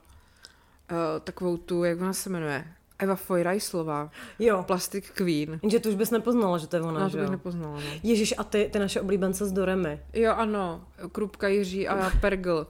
uh, 0.91 0.97
takovou 1.23 1.57
tu, 1.57 1.83
jak 1.83 2.01
ona 2.01 2.13
se 2.13 2.29
jmenuje, 2.29 2.67
Eva 2.99 3.15
Fojrajslová. 3.15 4.11
Jo. 4.39 4.63
Plastic 4.67 5.09
Queen. 5.09 5.59
Jenže 5.63 5.79
tu 5.79 5.89
už 5.89 5.95
bys 5.95 6.11
nepoznala, 6.11 6.57
že 6.57 6.67
to 6.67 6.75
je 6.75 6.81
ona, 6.81 6.99
no, 6.99 7.09
že 7.09 7.17
to 7.17 7.21
bych 7.21 7.29
nepoznala, 7.29 7.75
no. 7.75 7.99
Ježíš, 8.03 8.33
a 8.37 8.43
ty, 8.43 8.69
ty 8.73 8.79
naše 8.79 9.01
oblíbence 9.01 9.45
z 9.45 9.51
Doremy. 9.51 9.99
Jo, 10.13 10.33
ano. 10.33 10.87
Krupka 11.11 11.47
Jiří 11.47 11.87
a 11.87 12.11
Pergl. 12.21 12.67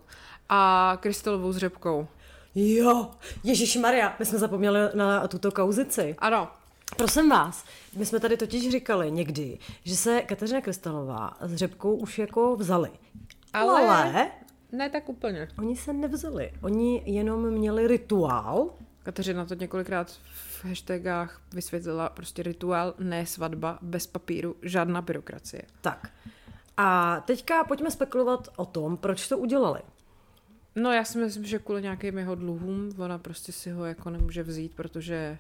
A 0.49 0.97
Krystalovou 1.02 1.52
s 1.52 1.58
řepkou. 1.58 2.08
Jo, 2.62 3.12
Ježíš 3.43 3.76
Maria, 3.76 4.15
my 4.19 4.26
jsme 4.26 4.39
zapomněli 4.39 4.80
na 4.93 5.28
tuto 5.28 5.52
kauzici. 5.52 6.15
Ano. 6.17 6.48
Prosím 6.98 7.30
vás, 7.30 7.65
my 7.95 8.06
jsme 8.06 8.19
tady 8.19 8.38
totiž 8.38 8.72
říkali 8.72 9.12
někdy, 9.12 9.58
že 9.84 9.95
se 9.95 10.22
Kateřina 10.22 10.62
Krystalová 10.62 11.38
s 11.41 11.56
řepkou 11.56 11.95
už 11.95 12.19
jako 12.19 12.56
vzali. 12.56 12.89
Ale, 13.54 13.82
Ale 13.82 14.32
ne 14.72 14.89
tak 14.89 15.10
úplně. 15.10 15.48
Oni 15.60 15.76
se 15.76 15.93
nevzali. 15.93 16.52
Oni 16.62 17.04
jenom 17.06 17.52
měli 17.52 17.88
rituál. 17.88 18.69
Kateřina 19.04 19.45
to 19.45 19.54
několikrát 19.54 20.12
v 20.34 20.65
hashtagách 20.65 21.41
vysvětlila. 21.54 22.10
Prostě 22.10 22.43
rituál, 22.43 22.93
ne 23.00 23.26
svatba, 23.26 23.80
bez 23.82 24.08
papíru, 24.08 24.56
žádná 24.62 25.02
byrokracie. 25.02 25.62
Tak. 25.82 26.10
A 26.78 27.19
teďka 27.26 27.63
pojďme 27.63 27.91
spekulovat 27.91 28.48
o 28.56 28.65
tom, 28.65 28.98
proč 28.98 29.28
to 29.28 29.38
udělali. 29.38 29.82
No 30.80 30.92
já 30.92 31.04
si 31.04 31.18
myslím, 31.18 31.46
že 31.46 31.60
kvůli 31.60 31.82
nějakým 31.82 32.18
jeho 32.18 32.36
dluhům 32.36 32.92
ona 32.98 33.18
prostě 33.18 33.52
si 33.52 33.70
ho 33.70 33.86
jako 33.86 34.10
nemůže 34.10 34.44
vzít, 34.44 34.76
protože 34.76 35.38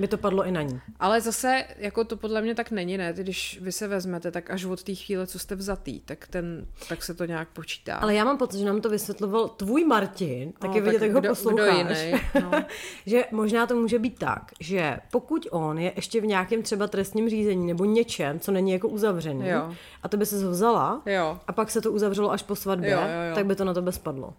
by 0.00 0.08
to 0.08 0.18
padlo 0.18 0.44
i 0.44 0.50
na 0.50 0.62
ní. 0.62 0.80
Ale 1.00 1.20
zase, 1.20 1.64
jako 1.78 2.04
to 2.04 2.16
podle 2.16 2.42
mě 2.42 2.54
tak 2.54 2.70
není, 2.70 2.98
ne? 2.98 3.12
Když 3.16 3.58
vy 3.62 3.72
se 3.72 3.88
vezmete, 3.88 4.30
tak 4.30 4.50
až 4.50 4.64
od 4.64 4.82
té 4.82 4.94
chvíle, 4.94 5.26
co 5.26 5.38
jste 5.38 5.54
vzatý, 5.54 6.00
tak, 6.00 6.28
ten, 6.28 6.66
tak 6.88 7.02
se 7.02 7.14
to 7.14 7.24
nějak 7.24 7.48
počítá. 7.48 7.96
Ale 7.96 8.14
já 8.14 8.24
mám 8.24 8.38
pocit, 8.38 8.58
že 8.58 8.64
nám 8.64 8.80
to 8.80 8.88
vysvětloval 8.88 9.48
tvůj 9.48 9.84
Martin, 9.84 10.52
tak 10.52 10.70
no, 10.70 10.76
je 10.76 10.82
vidět, 10.82 10.98
tak 10.98 11.08
jak 11.08 11.16
ho 11.16 11.22
posloucháš. 11.22 11.84
Kdo 11.84 11.94
jiný, 11.94 12.20
no. 12.42 12.50
že 13.06 13.24
možná 13.30 13.66
to 13.66 13.76
může 13.76 13.98
být 13.98 14.18
tak, 14.18 14.52
že 14.60 14.98
pokud 15.10 15.46
on 15.50 15.78
je 15.78 15.92
ještě 15.96 16.20
v 16.20 16.26
nějakém 16.26 16.62
třeba 16.62 16.86
trestním 16.86 17.30
řízení 17.30 17.66
nebo 17.66 17.84
něčem, 17.84 18.40
co 18.40 18.52
není 18.52 18.72
jako 18.72 18.88
uzavřený, 18.88 19.48
jo. 19.48 19.74
a 20.02 20.08
to 20.08 20.16
by 20.16 20.26
se 20.26 20.48
vzala 20.48 21.02
jo. 21.06 21.38
a 21.46 21.52
pak 21.52 21.70
se 21.70 21.80
to 21.80 21.92
uzavřelo 21.92 22.32
až 22.32 22.42
po 22.42 22.56
svatbě, 22.56 22.90
jo, 22.90 23.00
jo, 23.00 23.28
jo. 23.28 23.34
tak 23.34 23.46
by 23.46 23.54
to 23.56 23.64
na 23.64 23.74
to 23.74 23.92
spadlo. 23.92 24.34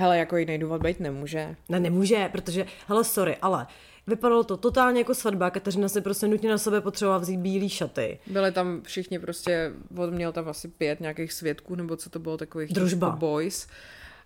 Hele, 0.00 0.18
jako 0.18 0.36
jiný 0.36 0.58
důvod 0.58 0.82
být 0.82 1.00
nemůže. 1.00 1.56
Ne, 1.68 1.80
nemůže, 1.80 2.28
protože, 2.32 2.66
hele, 2.86 3.04
sorry, 3.04 3.36
ale 3.36 3.66
vypadalo 4.06 4.44
to 4.44 4.56
totálně 4.56 5.00
jako 5.00 5.14
svatba. 5.14 5.50
Kateřina 5.50 5.88
si 5.88 6.00
prostě 6.00 6.28
nutně 6.28 6.50
na 6.50 6.58
sebe 6.58 6.80
potřebovala 6.80 7.18
vzít 7.18 7.36
bílé 7.36 7.68
šaty. 7.68 8.18
Byly 8.26 8.52
tam 8.52 8.82
všichni 8.82 9.18
prostě, 9.18 9.72
on 9.96 10.10
měl 10.10 10.32
tam 10.32 10.48
asi 10.48 10.68
pět 10.68 11.00
nějakých 11.00 11.32
svědků, 11.32 11.74
nebo 11.74 11.96
co 11.96 12.10
to 12.10 12.18
bylo, 12.18 12.36
takových 12.36 12.72
Družba. 12.72 13.10
boys. 13.10 13.66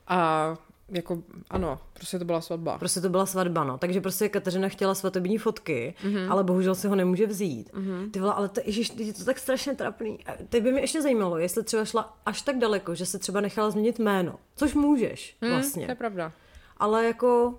A 0.09 0.55
jako, 0.89 1.23
ano, 1.51 1.79
prostě 1.93 2.19
to 2.19 2.25
byla 2.25 2.41
svatba. 2.41 2.79
Prostě 2.79 3.01
to 3.01 3.09
byla 3.09 3.27
svatba, 3.27 3.65
no. 3.65 3.79
Takže 3.79 4.01
prostě 4.01 4.29
Kateřina 4.29 4.69
chtěla 4.69 4.95
svatební 4.95 5.39
fotky, 5.39 5.95
mm-hmm. 6.05 6.31
ale 6.31 6.45
bohužel 6.45 6.75
si 6.75 6.89
ho 6.89 6.95
nemůže 6.95 7.27
vzít. 7.27 7.73
Mm-hmm. 7.73 8.11
Ty 8.11 8.21
vole, 8.21 8.33
ale 8.33 8.49
to, 8.49 8.61
ježiš, 8.65 8.93
je 8.97 9.13
to 9.13 9.25
tak 9.25 9.39
strašně 9.39 9.75
trapný. 9.75 10.19
A 10.27 10.33
teď 10.49 10.63
by 10.63 10.73
mě 10.73 10.81
ještě 10.81 11.03
zajímalo, 11.03 11.39
jestli 11.39 11.65
třeba 11.65 11.85
šla 11.85 12.19
až 12.27 12.43
tak 12.43 12.59
daleko, 12.59 12.95
že 12.95 13.07
se 13.07 13.19
třeba 13.19 13.41
nechala 13.41 13.71
změnit 13.71 13.99
jméno. 13.99 14.39
Což 14.57 14.75
můžeš, 14.75 15.37
vlastně. 15.51 15.83
Mm, 15.83 15.87
to 15.87 15.93
je 15.93 15.97
pravda. 15.97 16.33
Ale 16.77 17.07
jako, 17.07 17.59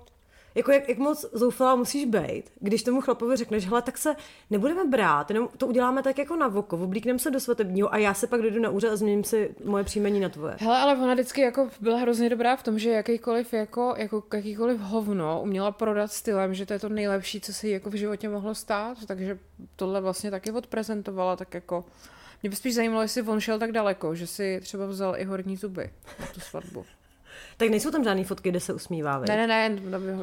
jako 0.55 0.71
jak, 0.71 0.89
jak 0.89 0.97
moc 0.97 1.25
zoufalá 1.33 1.75
musíš 1.75 2.05
být, 2.05 2.43
když 2.59 2.83
tomu 2.83 3.01
chlapovi 3.01 3.35
řekneš, 3.35 3.67
hele, 3.67 3.81
tak 3.81 3.97
se 3.97 4.15
nebudeme 4.49 4.85
brát, 4.85 5.29
jenom 5.29 5.49
to 5.57 5.67
uděláme 5.67 6.03
tak 6.03 6.17
jako 6.17 6.35
na 6.35 6.47
voko, 6.47 6.77
oblíkneme 6.77 7.19
se 7.19 7.31
do 7.31 7.39
svatebního 7.39 7.93
a 7.93 7.97
já 7.97 8.13
se 8.13 8.27
pak 8.27 8.41
dojdu 8.41 8.61
na 8.61 8.69
úřad 8.69 8.91
a 8.91 8.95
změním 8.95 9.23
si 9.23 9.55
moje 9.63 9.83
příjmení 9.83 10.19
na 10.19 10.29
tvoje. 10.29 10.55
Hele, 10.59 10.77
ale 10.77 10.95
ona 10.95 11.13
vždycky 11.13 11.41
jako 11.41 11.69
byla 11.81 11.97
hrozně 11.97 12.29
dobrá 12.29 12.55
v 12.55 12.63
tom, 12.63 12.79
že 12.79 12.89
jakýkoliv, 12.89 13.53
jako, 13.53 13.93
jako 13.97 14.23
jakýkoliv 14.33 14.79
hovno 14.79 15.41
uměla 15.43 15.71
prodat 15.71 16.11
stylem, 16.11 16.53
že 16.53 16.65
to 16.65 16.73
je 16.73 16.79
to 16.79 16.89
nejlepší, 16.89 17.41
co 17.41 17.53
se 17.53 17.67
jí 17.67 17.73
jako 17.73 17.89
v 17.89 17.93
životě 17.93 18.29
mohlo 18.29 18.55
stát, 18.55 18.97
takže 19.07 19.39
tohle 19.75 20.01
vlastně 20.01 20.31
taky 20.31 20.51
odprezentovala, 20.51 21.35
tak 21.35 21.53
jako 21.53 21.85
mě 22.41 22.49
by 22.49 22.55
spíš 22.55 22.75
zajímalo, 22.75 23.01
jestli 23.01 23.21
on 23.21 23.39
šel 23.39 23.59
tak 23.59 23.71
daleko, 23.71 24.15
že 24.15 24.27
si 24.27 24.59
třeba 24.61 24.85
vzal 24.85 25.15
i 25.17 25.23
horní 25.23 25.57
zuby 25.57 25.89
na 26.19 26.25
tu 26.33 26.39
svatbu. 26.39 26.85
Tak 27.57 27.69
nejsou 27.69 27.91
tam 27.91 28.03
žádné 28.03 28.23
fotky, 28.23 28.49
kde 28.49 28.59
se 28.59 28.73
usmívá, 28.73 29.19
Ne, 29.19 29.47
ne, 29.47 29.69
ne, 29.69 29.81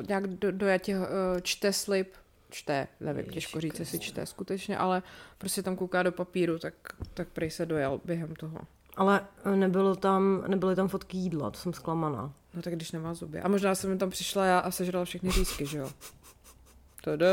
nějak 0.09 0.27
do, 0.27 0.53
dojatě 0.53 0.99
uh, 0.99 1.05
čte 1.43 1.73
slib, 1.73 2.09
čte, 2.51 2.89
nevím, 3.01 3.25
Ježiš, 3.25 3.35
těžko 3.35 3.61
říct, 3.61 3.79
jestli 3.81 3.99
čte 3.99 4.27
skutečně, 4.27 4.79
ale 4.79 5.03
prostě 5.39 5.63
tam 5.63 5.77
kouká 5.77 6.03
do 6.03 6.13
papíru, 6.13 6.59
tak, 6.59 6.75
tak 7.15 7.29
prej 7.29 7.51
se 7.51 7.67
dojel 7.67 8.01
během 8.05 8.35
toho. 8.35 8.59
Ale 8.97 9.21
eh, 9.45 9.57
nebylo 9.57 9.97
tam, 9.97 10.45
nebyly 10.47 10.77
tam 10.77 10.89
fotky 10.89 11.19
jídla, 11.19 11.51
to 11.51 11.59
jsem 11.59 11.73
zklamaná. 11.73 12.33
No 12.55 12.63
tak 12.63 12.75
když 12.75 12.93
nemá 12.93 13.15
zuby. 13.15 13.41
A 13.41 13.49
možná 13.49 13.75
jsem 13.75 13.99
tam 13.99 14.11
přišla 14.11 14.45
já 14.45 14.59
a 14.59 14.71
sežrala 14.71 15.05
všechny 15.05 15.31
řízky, 15.31 15.67
že 15.67 15.79
jo? 15.79 15.91
Tada. 17.05 17.27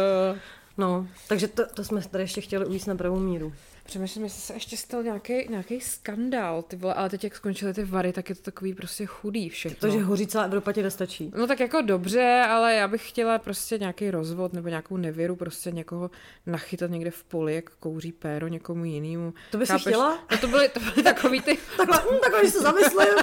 No, 0.77 1.07
takže 1.27 1.47
to, 1.47 1.65
to 1.67 1.83
jsme 1.83 2.01
tady 2.01 2.23
ještě 2.23 2.41
chtěli 2.41 2.65
uvíct 2.65 2.87
na 2.87 2.95
pravou 2.95 3.19
míru. 3.19 3.53
Přemýšlím, 3.89 4.23
jestli 4.23 4.41
se 4.41 4.53
ještě 4.53 4.77
stal 4.77 5.03
nějaký, 5.03 5.33
nějaký 5.49 5.81
skandál, 5.81 6.61
ty 6.61 6.75
vole, 6.75 6.93
ale 6.93 7.09
teď 7.09 7.23
jak 7.23 7.35
skončily 7.35 7.73
ty 7.73 7.83
vary, 7.83 8.13
tak 8.13 8.29
je 8.29 8.35
to 8.35 8.41
takový 8.41 8.73
prostě 8.73 9.05
chudý 9.05 9.49
všechno. 9.49 9.77
To, 9.79 9.97
že 9.97 10.03
hoří 10.03 10.27
celá 10.27 10.43
Evropa 10.43 10.71
ti 10.71 10.83
nestačí. 10.83 11.31
No 11.35 11.47
tak 11.47 11.59
jako 11.59 11.81
dobře, 11.81 12.45
ale 12.49 12.75
já 12.75 12.87
bych 12.87 13.09
chtěla 13.09 13.39
prostě 13.39 13.77
nějaký 13.77 14.11
rozvod 14.11 14.53
nebo 14.53 14.69
nějakou 14.69 14.97
nevěru, 14.97 15.35
prostě 15.35 15.71
někoho 15.71 16.11
nachytat 16.45 16.91
někde 16.91 17.11
v 17.11 17.23
poli, 17.23 17.55
jak 17.55 17.69
kouří 17.69 18.11
péro 18.11 18.47
někomu 18.47 18.85
jinému. 18.85 19.33
To 19.51 19.57
by 19.57 19.65
si 19.65 19.79
chtěla? 19.79 20.19
No 20.31 20.37
to 20.37 20.47
byly, 20.47 20.69
to 20.69 20.79
byly 20.79 21.03
takový 21.03 21.41
ty... 21.41 21.57
takhle, 21.77 21.97
hm, 21.97 22.19
takhle, 22.23 22.41
když 22.41 22.53
se 22.53 22.61
zamyslím, 22.61 23.15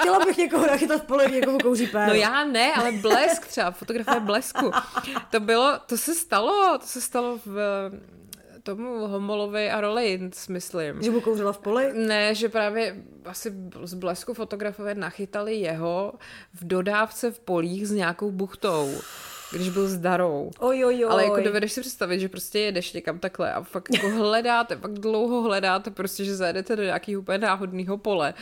chtěla 0.00 0.24
bych 0.24 0.36
někoho 0.36 0.66
nachytat 0.66 1.02
v 1.02 1.06
poli, 1.06 1.32
někomu 1.32 1.58
kouří 1.58 1.86
péro. 1.86 2.08
No 2.08 2.14
já 2.14 2.44
ne, 2.44 2.74
ale 2.74 2.92
blesk 2.92 3.46
třeba, 3.46 3.70
fotografie 3.70 4.20
blesku. 4.20 4.70
To 5.30 5.40
bylo, 5.40 5.78
to 5.86 5.96
se 5.96 6.14
stalo, 6.14 6.78
to 6.78 6.86
se 6.86 7.00
stalo 7.00 7.38
v 7.46 7.90
tomu 8.66 9.06
Homolovi 9.06 9.70
a 9.70 9.80
Rollins, 9.80 10.48
myslím. 10.48 11.02
Že 11.02 11.10
mu 11.10 11.20
kouřila 11.20 11.52
v 11.52 11.58
poli? 11.58 11.92
Ne, 11.94 12.34
že 12.34 12.48
právě 12.48 12.96
asi 13.24 13.52
z 13.82 13.94
blesku 13.94 14.34
fotografové 14.34 14.94
nachytali 14.94 15.54
jeho 15.54 16.12
v 16.54 16.66
dodávce 16.66 17.30
v 17.30 17.40
polích 17.40 17.88
s 17.88 17.90
nějakou 17.90 18.30
buchtou 18.30 18.90
když 19.52 19.70
byl 19.70 19.88
s 19.88 19.96
Darou. 19.96 20.50
Oj, 20.58 20.84
oj, 20.84 21.04
oj. 21.04 21.10
Ale 21.10 21.24
jako 21.24 21.40
dovedeš 21.40 21.72
si 21.72 21.80
představit, 21.80 22.20
že 22.20 22.28
prostě 22.28 22.58
jedeš 22.58 22.92
někam 22.92 23.18
takhle 23.18 23.52
a 23.52 23.62
fakt 23.62 23.94
jako 23.94 24.08
hledáte, 24.08 24.76
fakt 24.76 24.98
dlouho 24.98 25.42
hledáte 25.42 25.90
prostě, 25.90 26.24
že 26.24 26.36
zajedete 26.36 26.76
do 26.76 26.82
nějakého 26.82 27.20
úplně 27.20 27.38
náhodného 27.38 27.98
pole 27.98 28.34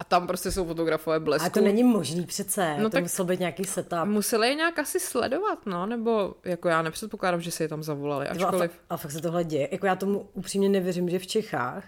a 0.00 0.04
tam 0.04 0.26
prostě 0.26 0.50
jsou 0.50 0.64
fotografové 0.64 1.20
blesku. 1.20 1.46
A 1.46 1.50
to 1.50 1.60
není 1.60 1.82
možný 1.82 2.26
přece, 2.26 2.76
no 2.78 2.84
to 2.84 2.90
tak 2.90 3.02
musel 3.02 3.24
být 3.24 3.40
nějaký 3.40 3.64
setup. 3.64 4.04
Museli 4.04 4.48
je 4.48 4.54
nějak 4.54 4.78
asi 4.78 5.00
sledovat, 5.00 5.66
no, 5.66 5.86
nebo 5.86 6.34
jako 6.44 6.68
já 6.68 6.82
nepředpokládám, 6.82 7.40
že 7.40 7.50
si 7.50 7.62
je 7.62 7.68
tam 7.68 7.82
zavolali, 7.82 8.28
ačkoliv. 8.28 8.70
A, 8.90 8.94
a 8.94 8.96
fakt 8.96 9.12
se 9.12 9.20
tohle 9.20 9.44
děje. 9.44 9.68
Jako 9.72 9.86
já 9.86 9.96
tomu 9.96 10.28
upřímně 10.34 10.68
nevěřím, 10.68 11.08
že 11.08 11.18
v 11.18 11.26
Čechách 11.26 11.84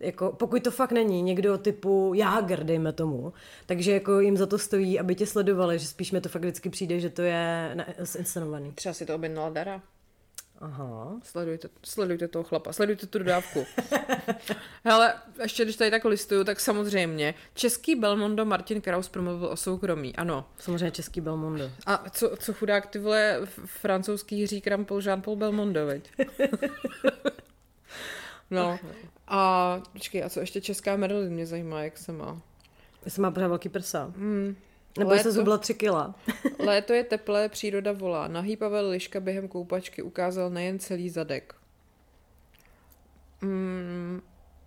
jako, 0.00 0.32
pokud 0.32 0.62
to 0.62 0.70
fakt 0.70 0.92
není 0.92 1.22
někdo 1.22 1.58
typu 1.58 2.12
Jágr, 2.14 2.64
dejme 2.64 2.92
tomu, 2.92 3.32
takže 3.66 3.92
jako 3.92 4.20
jim 4.20 4.36
za 4.36 4.46
to 4.46 4.58
stojí, 4.58 5.00
aby 5.00 5.14
tě 5.14 5.26
sledovali, 5.26 5.78
že 5.78 5.86
spíš 5.86 6.12
mi 6.12 6.20
to 6.20 6.28
fakt 6.28 6.42
vždycky 6.42 6.70
přijde, 6.70 7.00
že 7.00 7.10
to 7.10 7.22
je 7.22 7.76
zinscenovaný. 7.98 8.72
Třeba 8.72 8.92
si 8.92 9.06
to 9.06 9.14
objednala 9.14 9.50
Dara. 9.50 9.82
Aha. 10.60 11.20
Sledujte, 11.22 11.68
sledujte 11.84 12.28
toho 12.28 12.44
chlapa, 12.44 12.72
sledujte 12.72 13.06
tu 13.06 13.18
dodávku. 13.18 13.66
Ale 14.84 15.14
ještě 15.42 15.64
když 15.64 15.76
tady 15.76 15.90
tak 15.90 16.04
listuju, 16.04 16.44
tak 16.44 16.60
samozřejmě 16.60 17.34
český 17.54 17.94
Belmondo 17.94 18.44
Martin 18.44 18.80
Kraus 18.80 19.08
promluvil 19.08 19.48
o 19.48 19.56
soukromí, 19.56 20.16
ano. 20.16 20.48
Samozřejmě 20.58 20.90
český 20.90 21.20
Belmondo. 21.20 21.70
A 21.86 22.10
co, 22.10 22.36
co 22.36 22.52
chudák 22.52 22.86
ty 22.86 22.98
vole 22.98 23.40
francouzský 23.66 24.38
Jiří 24.38 24.60
Krampol 24.60 24.98
Jean-Paul 24.98 25.36
Belmondo, 25.36 25.86
veď? 25.86 26.10
no. 28.50 28.78
A 29.28 29.80
počkej, 29.92 30.24
a 30.24 30.28
co 30.28 30.40
ještě 30.40 30.60
česká 30.60 30.96
Marilyn 30.96 31.32
mě 31.32 31.46
zajímá, 31.46 31.82
jak 31.82 31.98
se 31.98 32.12
má. 32.12 32.40
Jestli 33.04 33.22
má 33.22 33.30
pořád 33.30 33.48
velký 33.48 33.68
prsa. 33.68 34.12
Hmm. 34.16 34.56
Nebo 34.98 35.10
léto, 35.10 35.22
se 35.22 35.32
zubla 35.32 35.58
tři 35.58 35.74
kila. 35.74 36.14
léto 36.58 36.92
je 36.92 37.04
teplé, 37.04 37.48
příroda 37.48 37.92
volá. 37.92 38.28
Nahý 38.28 38.56
Pavel 38.56 38.88
Liška 38.88 39.20
během 39.20 39.48
koupačky 39.48 40.02
ukázal 40.02 40.50
nejen 40.50 40.78
celý 40.78 41.10
zadek. 41.10 41.54
Mm, 43.40 44.22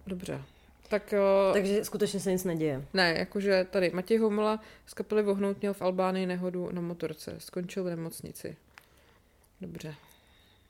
dobře. 0.07 0.41
Tak, 0.89 1.13
uh, 1.47 1.53
Takže 1.53 1.85
skutečně 1.85 2.19
se 2.19 2.31
nic 2.31 2.43
neděje. 2.43 2.85
Ne, 2.93 3.15
jakože 3.17 3.67
tady 3.69 3.89
Matěj 3.89 4.17
Homola 4.17 4.59
z 4.85 4.93
kapely 4.93 5.23
Vohnout 5.23 5.61
měl 5.61 5.73
v 5.73 5.81
Albánii 5.81 6.25
nehodu 6.25 6.69
na 6.71 6.81
motorce. 6.81 7.35
Skončil 7.37 7.83
v 7.83 7.89
nemocnici. 7.89 8.57
Dobře. 9.61 9.95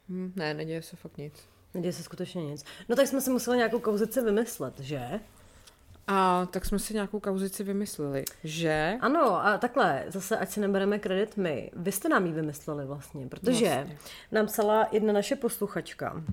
Hm, 0.09 0.33
ne, 0.35 0.53
neděje 0.53 0.81
se 0.81 0.95
fakt 0.95 1.17
nic. 1.17 1.33
Neděje 1.73 1.93
se 1.93 2.03
skutečně 2.03 2.45
nic. 2.45 2.63
No 2.89 2.95
tak 2.95 3.07
jsme 3.07 3.21
si 3.21 3.29
museli 3.29 3.57
nějakou 3.57 3.79
kauzici 3.79 4.21
vymyslet, 4.21 4.79
že? 4.79 5.19
A 6.07 6.45
tak 6.45 6.65
jsme 6.65 6.79
si 6.79 6.93
nějakou 6.93 7.19
kauzici 7.19 7.63
vymysleli, 7.63 8.23
že? 8.43 8.97
Ano, 9.01 9.45
a 9.45 9.57
takhle, 9.57 10.05
zase 10.07 10.37
ať 10.37 10.49
si 10.49 10.59
nebereme 10.59 10.99
kredit 10.99 11.37
my. 11.37 11.71
Vy 11.75 11.91
jste 11.91 12.09
nám 12.09 12.25
ji 12.25 12.31
vymysleli 12.31 12.85
vlastně, 12.85 13.27
protože 13.27 13.75
vlastně. 13.75 13.97
nám 14.31 14.45
psala 14.45 14.87
jedna 14.91 15.13
naše 15.13 15.35
posluchačka, 15.35 16.13
uh, 16.13 16.23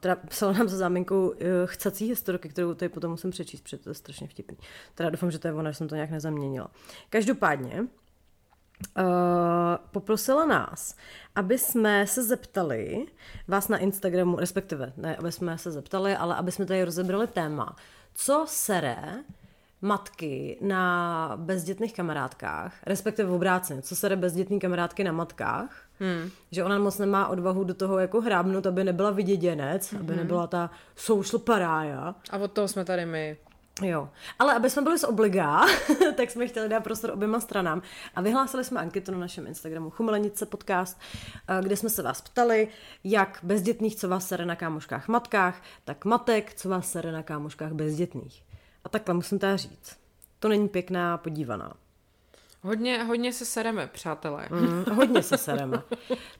teda 0.00 0.16
psala 0.16 0.52
nám 0.52 0.68
za 0.68 0.76
záminkou 0.76 1.28
uh, 1.28 1.36
chcací 1.64 2.08
historky, 2.08 2.48
kterou 2.48 2.74
tady 2.74 2.88
potom 2.88 3.10
musím 3.10 3.30
přečíst, 3.30 3.60
protože 3.60 3.78
to 3.78 3.90
je 3.90 3.94
strašně 3.94 4.28
vtipný. 4.28 4.58
Teda 4.94 5.10
doufám, 5.10 5.30
že 5.30 5.38
to 5.38 5.48
je 5.48 5.54
ona, 5.54 5.70
že 5.70 5.76
jsem 5.76 5.88
to 5.88 5.94
nějak 5.94 6.10
nezaměnila. 6.10 6.70
Každopádně, 7.10 7.86
Uh, 8.98 9.04
poprosila 9.90 10.46
nás, 10.46 10.96
aby 11.34 11.58
jsme 11.58 12.06
se 12.06 12.22
zeptali 12.22 13.06
vás 13.48 13.68
na 13.68 13.78
Instagramu, 13.78 14.36
respektive 14.36 14.92
ne, 14.96 15.16
aby 15.16 15.32
jsme 15.32 15.58
se 15.58 15.70
zeptali, 15.70 16.16
ale 16.16 16.34
aby 16.36 16.52
jsme 16.52 16.66
tady 16.66 16.84
rozebrali 16.84 17.26
téma, 17.26 17.76
co 18.14 18.44
sere 18.48 18.96
matky 19.82 20.58
na 20.60 21.32
bezdětných 21.36 21.94
kamarádkách, 21.94 22.74
respektive 22.86 23.28
v 23.28 23.32
obráceně, 23.32 23.82
co 23.82 23.96
sere 23.96 24.16
bezdětný 24.16 24.60
kamarádky 24.60 25.04
na 25.04 25.12
matkách, 25.12 25.82
hmm. 26.00 26.30
že 26.50 26.64
ona 26.64 26.78
moc 26.78 26.98
nemá 26.98 27.28
odvahu 27.28 27.64
do 27.64 27.74
toho 27.74 27.98
jako 27.98 28.20
hrábnout, 28.20 28.66
aby 28.66 28.84
nebyla 28.84 29.10
viděděnec, 29.10 29.92
hmm. 29.92 30.00
aby 30.00 30.16
nebyla 30.16 30.46
ta 30.46 30.70
social 30.96 31.40
parája. 31.40 32.14
A 32.30 32.38
od 32.38 32.52
toho 32.52 32.68
jsme 32.68 32.84
tady 32.84 33.06
my. 33.06 33.36
Jo, 33.82 34.08
ale 34.38 34.54
aby 34.54 34.70
jsme 34.70 34.82
byli 34.82 34.98
z 34.98 35.04
obligá, 35.04 35.66
tak 36.16 36.30
jsme 36.30 36.46
chtěli 36.46 36.68
dát 36.68 36.84
prostor 36.84 37.10
oběma 37.10 37.40
stranám 37.40 37.82
a 38.14 38.20
vyhlásili 38.20 38.64
jsme 38.64 38.80
anketu 38.80 39.12
na 39.12 39.18
našem 39.18 39.46
Instagramu 39.46 39.90
Chumelenice 39.90 40.46
podcast, 40.46 41.00
eh, 41.48 41.62
kde 41.62 41.76
jsme 41.76 41.90
se 41.90 42.02
vás 42.02 42.20
ptali, 42.20 42.68
jak 43.04 43.38
bezdětných, 43.42 43.96
co 43.96 44.08
vás 44.08 44.28
sere 44.28 44.46
na 44.46 44.56
kámoškách 44.56 45.08
matkách, 45.08 45.62
tak 45.84 46.04
matek, 46.04 46.54
co 46.54 46.68
vás 46.68 46.90
sere 46.90 47.12
na 47.12 47.22
kámoškách 47.22 47.72
bezdětných. 47.72 48.42
A 48.84 48.88
takhle 48.88 49.14
musím 49.14 49.38
teda 49.38 49.56
říct. 49.56 49.96
To 50.38 50.48
není 50.48 50.68
pěkná 50.68 51.18
podívaná. 51.18 51.81
Hodně, 52.64 53.04
hodně 53.04 53.32
se 53.32 53.44
sereme, 53.44 53.86
přátelé. 53.92 54.48
Mm, 54.50 54.84
hodně 54.94 55.22
se 55.22 55.38
sereme. 55.38 55.82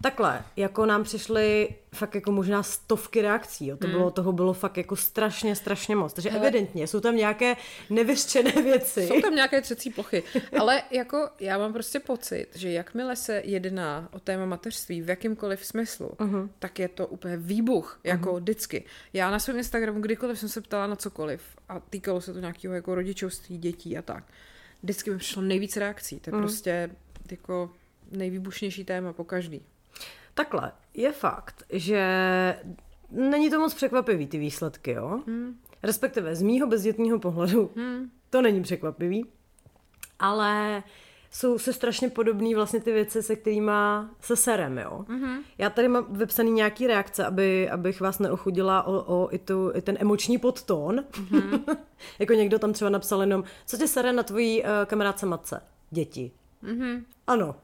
Takhle, 0.03 0.45
jako 0.57 0.87
nám 0.87 1.05
přišly 1.05 1.75
fakt 1.95 2.15
jako 2.15 2.33
možná 2.33 2.63
stovky 2.63 3.23
reakcí, 3.23 3.67
jo. 3.67 3.77
To 3.77 3.87
mm. 3.87 3.93
bylo, 3.93 4.11
toho 4.11 4.33
bylo 4.33 4.53
fakt 4.53 4.77
jako 4.77 4.97
strašně, 4.97 5.57
strašně 5.57 5.97
moc. 5.97 6.13
Takže 6.13 6.31
Hele. 6.31 6.49
evidentně 6.49 6.87
jsou 6.87 7.01
tam 7.01 7.17
nějaké 7.17 7.57
nevyřčené 7.91 8.53
věci. 8.63 9.07
Jsou 9.07 9.21
tam 9.21 9.35
nějaké 9.35 9.61
třecí 9.61 9.91
plochy. 9.91 10.23
Ale 10.61 10.83
jako 10.91 11.29
já 11.41 11.59
mám 11.59 11.73
prostě 11.73 12.01
pocit, 12.01 12.47
že 12.55 12.71
jakmile 12.71 13.17
se 13.17 13.43
jedná 13.45 14.09
o 14.13 14.21
téma 14.21 14.47
mateřství 14.47 15.03
v 15.03 15.09
jakýmkoliv 15.09 15.67
smyslu, 15.67 16.09
uh-huh. 16.09 16.49
tak 16.59 16.79
je 16.79 16.89
to 16.89 17.07
úplně 17.07 17.37
výbuch, 17.37 18.01
jako 18.05 18.33
uh-huh. 18.33 18.41
vždycky. 18.41 18.85
Já 19.13 19.31
na 19.31 19.39
svém 19.39 19.59
Instagramu 19.59 20.01
kdykoliv 20.01 20.39
jsem 20.39 20.49
se 20.49 20.61
ptala 20.61 20.87
na 20.87 20.97
cokoliv 20.97 21.43
a 21.69 21.81
týkalo 21.81 22.21
se 22.21 22.33
to 22.33 22.41
nějakého 22.41 22.75
jako 22.75 22.95
rodičovství, 22.95 23.59
dětí 23.59 23.99
a 23.99 24.03
tak 24.03 24.25
vždycky 24.83 25.11
mi 25.11 25.19
přišlo 25.19 25.43
nejvíc 25.43 25.77
reakcí. 25.77 26.21
To 26.21 26.31
je 26.31 26.35
mm. 26.35 26.43
prostě 26.43 26.91
jako 27.31 27.71
nejvýbušnější 28.11 28.85
téma 28.85 29.13
po 29.13 29.25
každý. 29.25 29.67
Takhle, 30.35 30.73
je 30.95 31.13
fakt, 31.13 31.63
že 31.71 32.05
není 33.11 33.51
to 33.51 33.61
moc 33.61 33.75
překvapivý 33.75 34.27
ty 34.27 34.39
výsledky, 34.39 34.93
jo? 34.93 35.21
Mm. 35.27 35.59
Respektive 35.83 36.37
z 36.37 36.43
mýho 36.43 36.67
bezdětního 36.67 37.19
pohledu 37.19 37.71
mm. 37.75 38.11
to 38.31 38.43
není 38.43 38.63
překvapivý. 38.63 39.27
ale 40.19 40.83
jsou 41.33 41.59
se 41.59 41.73
strašně 41.73 42.11
podobné 42.11 42.55
vlastně 42.55 42.81
ty 42.81 42.93
věci, 42.93 43.23
se 43.23 43.37
kterými 43.37 43.73
se 44.21 44.37
serem, 44.37 44.79
jo. 44.79 45.05
Mm-hmm. 45.09 45.39
Já 45.59 45.71
tady 45.71 45.89
mám 45.89 46.07
vypsaný 46.11 46.51
nějaký 46.51 46.87
reakce, 46.87 47.25
aby, 47.25 47.71
abych 47.71 48.01
vás 48.01 48.19
neochudila 48.19 48.83
o, 48.83 49.23
o 49.23 49.35
i, 49.35 49.39
tu, 49.39 49.73
i 49.75 49.83
ten 49.83 49.97
emoční 50.01 50.39
podtón. 50.39 51.05
Mm-hmm. 51.11 51.77
jako 52.19 52.33
někdo 52.33 52.59
tam 52.59 52.73
třeba 52.73 52.91
napsal 52.91 53.21
jenom, 53.21 53.45
co 53.67 53.77
tě 53.77 53.89
sere 53.89 54.13
na 54.13 54.23
tvojí 54.23 54.63
uh, 54.63 54.69
kamarádce 54.87 55.27
matce? 55.27 55.63
Děti. 55.91 56.31
Mm-hmm. 56.65 57.03
Ano. 57.27 57.55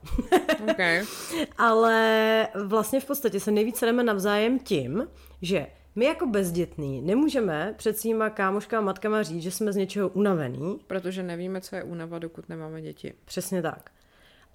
okay. 0.71 1.03
Ale 1.57 2.47
vlastně 2.63 2.99
v 2.99 3.05
podstatě 3.05 3.39
se 3.39 3.51
nejvíc 3.51 3.77
sereme 3.77 4.03
navzájem 4.03 4.59
tím, 4.59 5.07
že 5.41 5.67
my 5.95 6.05
jako 6.05 6.27
bezdětní 6.27 7.01
nemůžeme 7.01 7.73
před 7.77 7.97
svýma 7.97 8.29
kámoškama 8.29 8.85
matkama 8.85 9.23
říct, 9.23 9.43
že 9.43 9.51
jsme 9.51 9.73
z 9.73 9.75
něčeho 9.75 10.09
unavený. 10.09 10.79
Protože 10.87 11.23
nevíme, 11.23 11.61
co 11.61 11.75
je 11.75 11.83
únava, 11.83 12.19
dokud 12.19 12.49
nemáme 12.49 12.81
děti. 12.81 13.13
Přesně 13.25 13.61
tak. 13.61 13.89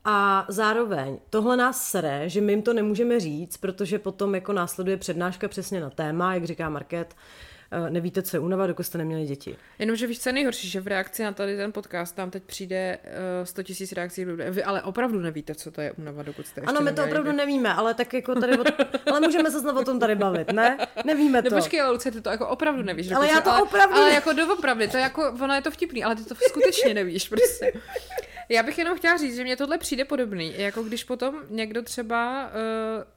A 0.04 0.46
zároveň 0.48 1.18
tohle 1.30 1.56
nás 1.56 1.90
sere, 1.90 2.28
že 2.28 2.40
my 2.40 2.52
jim 2.52 2.62
to 2.62 2.72
nemůžeme 2.72 3.20
říct, 3.20 3.56
protože 3.56 3.98
potom 3.98 4.34
jako 4.34 4.52
následuje 4.52 4.96
přednáška 4.96 5.48
přesně 5.48 5.80
na 5.80 5.90
téma, 5.90 6.34
jak 6.34 6.44
říká 6.44 6.68
Market, 6.68 7.14
Eh, 7.14 7.18
nevíte, 7.90 8.22
co 8.22 8.36
je 8.36 8.40
únava, 8.40 8.66
dokud 8.66 8.82
jste 8.82 8.98
neměli 8.98 9.26
děti. 9.26 9.56
Jenomže 9.78 10.06
víš, 10.06 10.20
co 10.20 10.28
je 10.28 10.32
nejhorší, 10.32 10.68
že 10.68 10.80
v 10.80 10.86
reakci 10.86 11.22
na 11.22 11.32
tady 11.32 11.56
ten 11.56 11.72
podcast 11.72 12.16
tam 12.16 12.30
teď 12.30 12.42
přijde 12.42 12.98
uh, 13.04 13.46
100 13.46 13.62
tisíc 13.62 13.92
reakcí, 13.92 14.24
vy 14.24 14.64
ale 14.64 14.82
opravdu 14.82 15.20
nevíte, 15.20 15.54
co 15.54 15.70
to 15.70 15.80
je 15.80 15.92
únava, 15.92 16.22
dokud 16.22 16.46
jste 16.46 16.60
Ano, 16.60 16.80
my 16.80 16.92
to 16.92 17.04
opravdu 17.04 17.30
děti. 17.30 17.36
nevíme, 17.36 17.74
ale 17.74 17.94
tak 17.94 18.14
jako 18.14 18.34
tady, 18.34 18.58
od... 18.58 18.66
ale 19.06 19.20
můžeme 19.20 19.50
se 19.50 19.60
znovu 19.60 19.80
o 19.80 19.84
tom 19.84 20.00
tady 20.00 20.14
bavit, 20.14 20.52
ne? 20.52 20.78
Nevíme 21.04 21.42
to. 21.42 21.50
Nepočkej, 21.50 21.80
ale 21.80 21.90
Luce, 21.90 22.10
ty 22.10 22.20
to 22.20 22.30
jako 22.30 22.48
opravdu 22.48 22.82
nevíš. 22.82 23.12
Ale 23.12 23.28
já 23.28 23.40
to 23.40 23.50
ale, 23.50 23.62
opravdu 23.62 23.96
Ale 23.96 24.12
jako 24.14 24.32
doopravdy, 24.32 24.88
to 24.88 24.96
jako, 24.96 25.34
ono 25.40 25.54
je 25.54 25.62
to 25.62 25.70
vtipný, 25.70 26.04
ale 26.04 26.16
ty 26.16 26.24
to 26.24 26.34
skutečně 26.48 26.94
nevíš, 26.94 27.28
prostě. 27.28 27.72
Já 28.48 28.62
bych 28.62 28.78
jenom 28.78 28.98
chtěla 28.98 29.16
říct, 29.16 29.36
že 29.36 29.42
mě 29.42 29.56
tohle 29.56 29.78
přijde 29.78 30.04
podobný, 30.04 30.54
jako 30.56 30.82
když 30.82 31.04
potom 31.04 31.34
někdo 31.50 31.82
třeba 31.82 32.44
uh, 32.46 32.50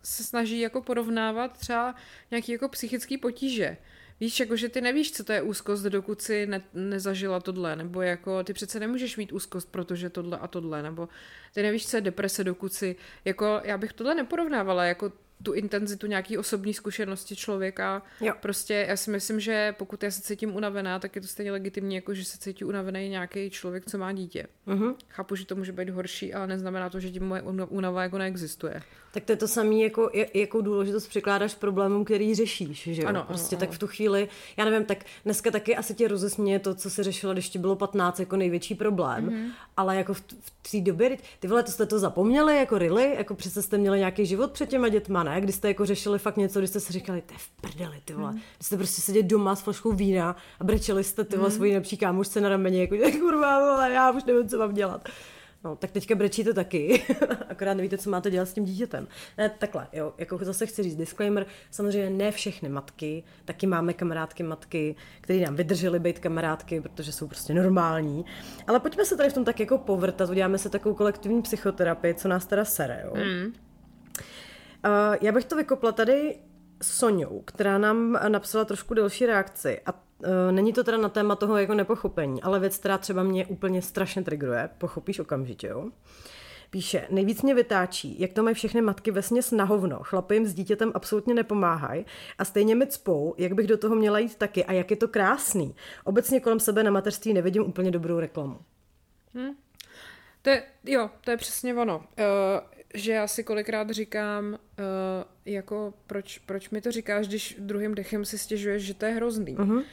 se 0.03 0.23
snaží 0.23 0.59
jako 0.59 0.81
porovnávat 0.81 1.57
třeba 1.57 1.95
nějaký 2.31 2.51
jako 2.51 2.69
psychický 2.69 3.17
potíže. 3.17 3.77
Víš, 4.19 4.39
jako, 4.39 4.55
že 4.55 4.69
ty 4.69 4.81
nevíš, 4.81 5.11
co 5.11 5.23
to 5.23 5.33
je 5.33 5.41
úzkost, 5.41 5.83
dokud 5.83 6.21
si 6.21 6.45
ne, 6.45 6.61
nezažila 6.73 7.39
tohle, 7.39 7.75
nebo 7.75 8.01
jako 8.01 8.43
ty 8.43 8.53
přece 8.53 8.79
nemůžeš 8.79 9.17
mít 9.17 9.31
úzkost, 9.31 9.71
protože 9.71 10.09
tohle 10.09 10.37
a 10.37 10.47
tohle, 10.47 10.83
nebo 10.83 11.09
ty 11.53 11.61
nevíš, 11.61 11.87
co 11.87 11.97
je 11.97 12.01
deprese, 12.01 12.43
dokud 12.43 12.73
si, 12.73 12.95
jako 13.25 13.61
já 13.63 13.77
bych 13.77 13.93
tohle 13.93 14.15
neporovnávala, 14.15 14.85
jako 14.85 15.11
tu 15.43 15.53
intenzitu 15.53 16.07
nějaký 16.07 16.37
osobní 16.37 16.73
zkušenosti 16.73 17.35
člověka. 17.35 18.01
Jo. 18.21 18.33
Prostě 18.39 18.85
já 18.89 18.97
si 18.97 19.11
myslím, 19.11 19.39
že 19.39 19.75
pokud 19.77 20.03
já 20.03 20.11
se 20.11 20.21
cítím 20.21 20.55
unavená, 20.55 20.99
tak 20.99 21.15
je 21.15 21.21
to 21.21 21.27
stejně 21.27 21.51
legitimní, 21.51 21.95
jako 21.95 22.13
že 22.13 22.25
se 22.25 22.37
cítí 22.37 22.65
unavený 22.65 23.09
nějaký 23.09 23.49
člověk, 23.49 23.85
co 23.85 23.97
má 23.97 24.11
dítě. 24.11 24.47
Uh-huh. 24.67 24.95
Chápu, 25.09 25.35
že 25.35 25.45
to 25.45 25.55
může 25.55 25.71
být 25.71 25.89
horší, 25.89 26.33
ale 26.33 26.47
neznamená 26.47 26.89
to, 26.89 26.99
že 26.99 27.11
tím 27.11 27.23
moje 27.23 27.41
únava 27.69 28.03
jako 28.03 28.17
neexistuje. 28.17 28.81
Tak 29.11 29.23
to 29.23 29.31
je 29.31 29.35
to 29.35 29.47
samé, 29.47 29.75
jako, 29.75 30.11
jakou 30.33 30.61
důležitost 30.61 31.07
přikládáš 31.07 31.55
problémům, 31.55 32.05
který 32.05 32.35
řešíš. 32.35 32.89
Že 32.91 33.01
jo? 33.01 33.07
Ano, 33.07 33.23
prostě 33.27 33.55
ano, 33.55 33.59
tak 33.59 33.69
ano. 33.69 33.75
v 33.75 33.79
tu 33.79 33.87
chvíli, 33.87 34.29
já 34.57 34.65
nevím, 34.65 34.85
tak 34.85 34.97
dneska 35.25 35.51
taky 35.51 35.75
asi 35.75 35.93
tě 35.93 36.07
rozesměje 36.07 36.59
to, 36.59 36.75
co 36.75 36.89
se 36.89 37.03
řešilo, 37.03 37.33
když 37.33 37.49
ti 37.49 37.59
bylo 37.59 37.75
15 37.75 38.19
jako 38.19 38.37
největší 38.37 38.75
problém, 38.75 39.29
mm-hmm. 39.29 39.51
ale 39.77 39.95
jako 39.95 40.13
v, 40.13 40.23
v 40.63 40.71
té 40.71 40.81
době, 40.81 41.17
ty 41.39 41.47
vole, 41.47 41.63
to 41.63 41.71
jste 41.71 41.85
to 41.85 41.99
zapomněli, 41.99 42.57
jako 42.57 42.77
really, 42.77 43.15
jako 43.17 43.35
přece 43.35 43.61
jste 43.61 43.77
měli 43.77 43.99
nějaký 43.99 44.25
život 44.25 44.51
před 44.51 44.69
těma 44.69 44.89
dětma, 44.89 45.23
ne? 45.27 45.41
Kdy 45.41 45.53
jste 45.53 45.67
jako 45.67 45.85
řešili 45.85 46.19
fakt 46.19 46.37
něco, 46.37 46.59
když 46.59 46.69
jste 46.69 46.79
si 46.79 46.93
říkali, 46.93 47.21
to 47.21 47.33
je 47.33 47.37
v 47.37 47.49
prdeli, 47.49 48.01
ty 48.05 48.13
vole. 48.13 48.31
Mm-hmm. 48.31 48.41
Když 48.57 48.67
jste 48.67 48.77
prostě 48.77 49.01
sedět 49.01 49.23
doma 49.23 49.55
s 49.55 49.61
flaškou 49.61 49.91
vína 49.91 50.35
a 50.59 50.63
brečeli 50.63 51.03
jste 51.03 51.23
ty 51.23 51.37
vole 51.37 51.49
mm-hmm. 51.49 51.55
svoji 51.55 51.73
nepří 51.73 51.97
kámošce 51.97 52.41
na 52.41 52.49
rameni, 52.49 52.79
jako 52.79 53.19
kurva, 53.19 53.59
vole, 53.59 53.91
já 53.91 54.11
už 54.11 54.23
nevím, 54.23 54.49
co 54.49 54.57
mám 54.57 54.73
dělat. 54.73 55.09
No, 55.63 55.75
tak 55.75 55.91
teďka 55.91 56.15
brečíte 56.15 56.53
taky, 56.53 57.03
akorát 57.49 57.73
nevíte, 57.73 57.97
co 57.97 58.09
máte 58.09 58.31
dělat 58.31 58.45
s 58.45 58.53
tím 58.53 58.65
dítětem. 58.65 59.07
Ne, 59.37 59.49
takhle, 59.49 59.87
jo, 59.93 60.13
jako 60.17 60.37
zase 60.41 60.65
chci 60.65 60.83
říct 60.83 60.95
disclaimer, 60.95 61.45
samozřejmě 61.71 62.09
ne 62.09 62.31
všechny 62.31 62.69
matky, 62.69 63.23
taky 63.45 63.67
máme 63.67 63.93
kamarádky 63.93 64.43
matky, 64.43 64.95
které 65.21 65.39
nám 65.39 65.55
vydržely 65.55 65.99
být 65.99 66.19
kamarádky, 66.19 66.81
protože 66.81 67.11
jsou 67.11 67.27
prostě 67.27 67.53
normální. 67.53 68.25
Ale 68.67 68.79
pojďme 68.79 69.05
se 69.05 69.17
tady 69.17 69.29
v 69.29 69.33
tom 69.33 69.45
tak 69.45 69.59
jako 69.59 69.77
povrtat, 69.77 70.29
uděláme 70.29 70.57
se 70.57 70.69
takovou 70.69 70.95
kolektivní 70.95 71.41
psychoterapii, 71.41 72.13
co 72.13 72.27
nás 72.27 72.45
teda 72.45 72.65
sere, 72.65 73.03
jo. 73.05 73.13
Mm. 73.15 73.53
Uh, 74.85 75.15
já 75.21 75.31
bych 75.31 75.45
to 75.45 75.55
vykopla 75.55 75.91
tady 75.91 76.37
Soňou, 76.81 77.41
která 77.45 77.77
nám 77.77 78.19
napsala 78.27 78.65
trošku 78.65 78.93
delší 78.93 79.25
reakci 79.25 79.81
a 79.85 80.07
Eh, 80.23 80.51
není 80.51 80.73
to 80.73 80.83
teda 80.83 80.97
na 80.97 81.09
téma 81.09 81.35
toho 81.35 81.57
jako 81.57 81.73
nepochopení, 81.73 82.41
ale 82.41 82.59
věc, 82.59 82.77
která 82.77 82.97
třeba 82.97 83.23
mě 83.23 83.45
úplně 83.45 83.81
strašně 83.81 84.23
trigruje, 84.23 84.69
pochopíš 84.77 85.19
okamžitě, 85.19 85.67
jo? 85.67 85.89
Píše, 86.69 87.07
nejvíc 87.09 87.41
mě 87.41 87.55
vytáčí, 87.55 88.19
jak 88.19 88.33
to 88.33 88.43
mají 88.43 88.55
všechny 88.55 88.81
matky 88.81 89.11
ve 89.11 89.21
směs 89.21 89.51
na 89.51 89.63
hovno. 89.63 89.99
Chlapy 90.03 90.35
jim 90.35 90.45
s 90.45 90.53
dítětem 90.53 90.91
absolutně 90.93 91.33
nepomáhají 91.33 92.05
a 92.37 92.45
stejně 92.45 92.75
mi 92.75 92.87
cpou, 92.87 93.35
jak 93.37 93.53
bych 93.53 93.67
do 93.67 93.77
toho 93.77 93.95
měla 93.95 94.19
jít 94.19 94.35
taky 94.35 94.65
a 94.65 94.73
jak 94.73 94.91
je 94.91 94.97
to 94.97 95.07
krásný. 95.07 95.75
Obecně 96.03 96.39
kolem 96.39 96.59
sebe 96.59 96.83
na 96.83 96.91
mateřství 96.91 97.33
nevidím 97.33 97.63
úplně 97.63 97.91
dobrou 97.91 98.19
reklamu. 98.19 98.59
Hmm. 99.33 99.51
To 100.41 100.49
je, 100.49 100.63
jo, 100.85 101.09
to 101.21 101.31
je 101.31 101.37
přesně 101.37 101.75
ono. 101.75 101.97
Uh, 101.97 102.03
že 102.93 103.11
já 103.11 103.27
si 103.27 103.43
kolikrát 103.43 103.89
říkám, 103.89 104.45
uh, 104.53 104.57
jako 105.45 105.93
proč, 106.07 106.37
proč 106.37 106.69
mi 106.69 106.81
to 106.81 106.91
říkáš, 106.91 107.27
když 107.27 107.55
druhým 107.59 107.95
dechem 107.95 108.25
si 108.25 108.37
stěžuješ, 108.37 108.83
že 108.83 108.93
to 108.93 109.05
je 109.05 109.11
hrozný. 109.11 109.55
Uh-huh. 109.55 109.83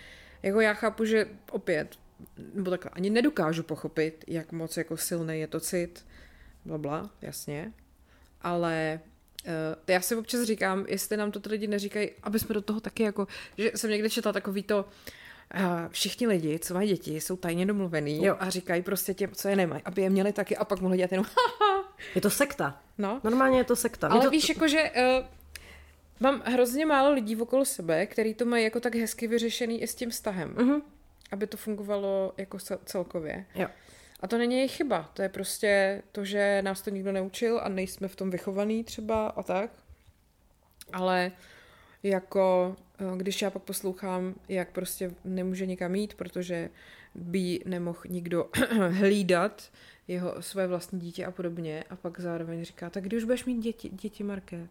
Jako 0.42 0.60
já 0.60 0.74
chápu, 0.74 1.04
že 1.04 1.28
opět, 1.50 1.98
nebo 2.54 2.70
takhle, 2.70 2.90
ani 2.94 3.10
nedokážu 3.10 3.62
pochopit, 3.62 4.24
jak 4.26 4.52
moc 4.52 4.76
jako 4.76 4.96
silný 4.96 5.40
je 5.40 5.46
to 5.46 5.60
cit, 5.60 6.06
bla, 6.64 6.78
bla 6.78 7.10
jasně, 7.22 7.72
ale 8.42 9.00
uh, 9.46 9.50
já 9.86 10.00
si 10.00 10.16
občas 10.16 10.42
říkám, 10.42 10.84
jestli 10.88 11.16
nám 11.16 11.30
to 11.30 11.40
ty 11.40 11.48
lidi 11.48 11.66
neříkají, 11.66 12.10
aby 12.22 12.38
jsme 12.38 12.54
do 12.54 12.62
toho 12.62 12.80
taky 12.80 13.02
jako, 13.02 13.26
že 13.58 13.70
jsem 13.74 13.90
někde 13.90 14.10
četla 14.10 14.32
takový 14.32 14.62
to, 14.62 14.84
uh, 15.54 15.62
všichni 15.88 16.26
lidi, 16.26 16.58
co 16.58 16.74
mají 16.74 16.88
děti, 16.88 17.20
jsou 17.20 17.36
tajně 17.36 17.66
domluvený 17.66 18.24
jo. 18.24 18.36
a 18.38 18.50
říkají 18.50 18.82
prostě 18.82 19.14
těm, 19.14 19.30
co 19.32 19.48
je 19.48 19.56
nemají, 19.56 19.82
aby 19.84 20.02
je 20.02 20.10
měli 20.10 20.32
taky 20.32 20.56
a 20.56 20.64
pak 20.64 20.80
mohli 20.80 20.96
dělat 20.96 21.12
jenom 21.12 21.26
Je 22.14 22.20
to 22.20 22.30
sekta. 22.30 22.80
No. 22.98 23.20
Normálně 23.24 23.58
je 23.58 23.64
to 23.64 23.76
sekta. 23.76 24.08
Ale 24.08 24.24
to... 24.24 24.30
víš, 24.30 24.48
jako 24.48 24.68
že 24.68 24.90
uh, 24.90 25.26
Mám 26.20 26.42
hrozně 26.44 26.86
málo 26.86 27.12
lidí 27.12 27.36
okolo 27.36 27.64
sebe, 27.64 28.06
který 28.06 28.34
to 28.34 28.44
mají 28.44 28.64
jako 28.64 28.80
tak 28.80 28.94
hezky 28.94 29.26
vyřešený 29.26 29.82
i 29.82 29.86
s 29.86 29.94
tím 29.94 30.10
vztahem. 30.10 30.54
Uh-huh. 30.54 30.82
Aby 31.32 31.46
to 31.46 31.56
fungovalo 31.56 32.32
jako 32.36 32.58
celkově. 32.84 33.46
Jo. 33.54 33.68
A 34.20 34.26
to 34.26 34.38
není 34.38 34.56
jejich 34.56 34.76
chyba. 34.76 35.10
To 35.14 35.22
je 35.22 35.28
prostě 35.28 36.02
to, 36.12 36.24
že 36.24 36.62
nás 36.62 36.82
to 36.82 36.90
nikdo 36.90 37.12
neučil 37.12 37.60
a 37.64 37.68
nejsme 37.68 38.08
v 38.08 38.16
tom 38.16 38.30
vychovaný 38.30 38.84
třeba 38.84 39.28
a 39.28 39.42
tak. 39.42 39.70
Ale 40.92 41.32
jako 42.02 42.76
eh, 42.93 42.93
když 43.16 43.42
já 43.42 43.50
pak 43.50 43.62
poslouchám, 43.62 44.34
jak 44.48 44.72
prostě 44.72 45.14
nemůže 45.24 45.66
nikam 45.66 45.94
jít, 45.94 46.14
protože 46.14 46.70
by 47.14 47.60
nemohl 47.64 48.00
nikdo 48.08 48.50
hlídat 48.90 49.70
jeho 50.08 50.42
své 50.42 50.66
vlastní 50.66 51.00
dítě 51.00 51.24
a 51.26 51.30
podobně 51.30 51.84
a 51.90 51.96
pak 51.96 52.20
zároveň 52.20 52.64
říká, 52.64 52.90
tak 52.90 53.04
když 53.04 53.16
už 53.16 53.24
budeš 53.24 53.44
mít 53.44 53.58
děti, 53.58 53.88
děti 53.88 54.24
Market? 54.24 54.70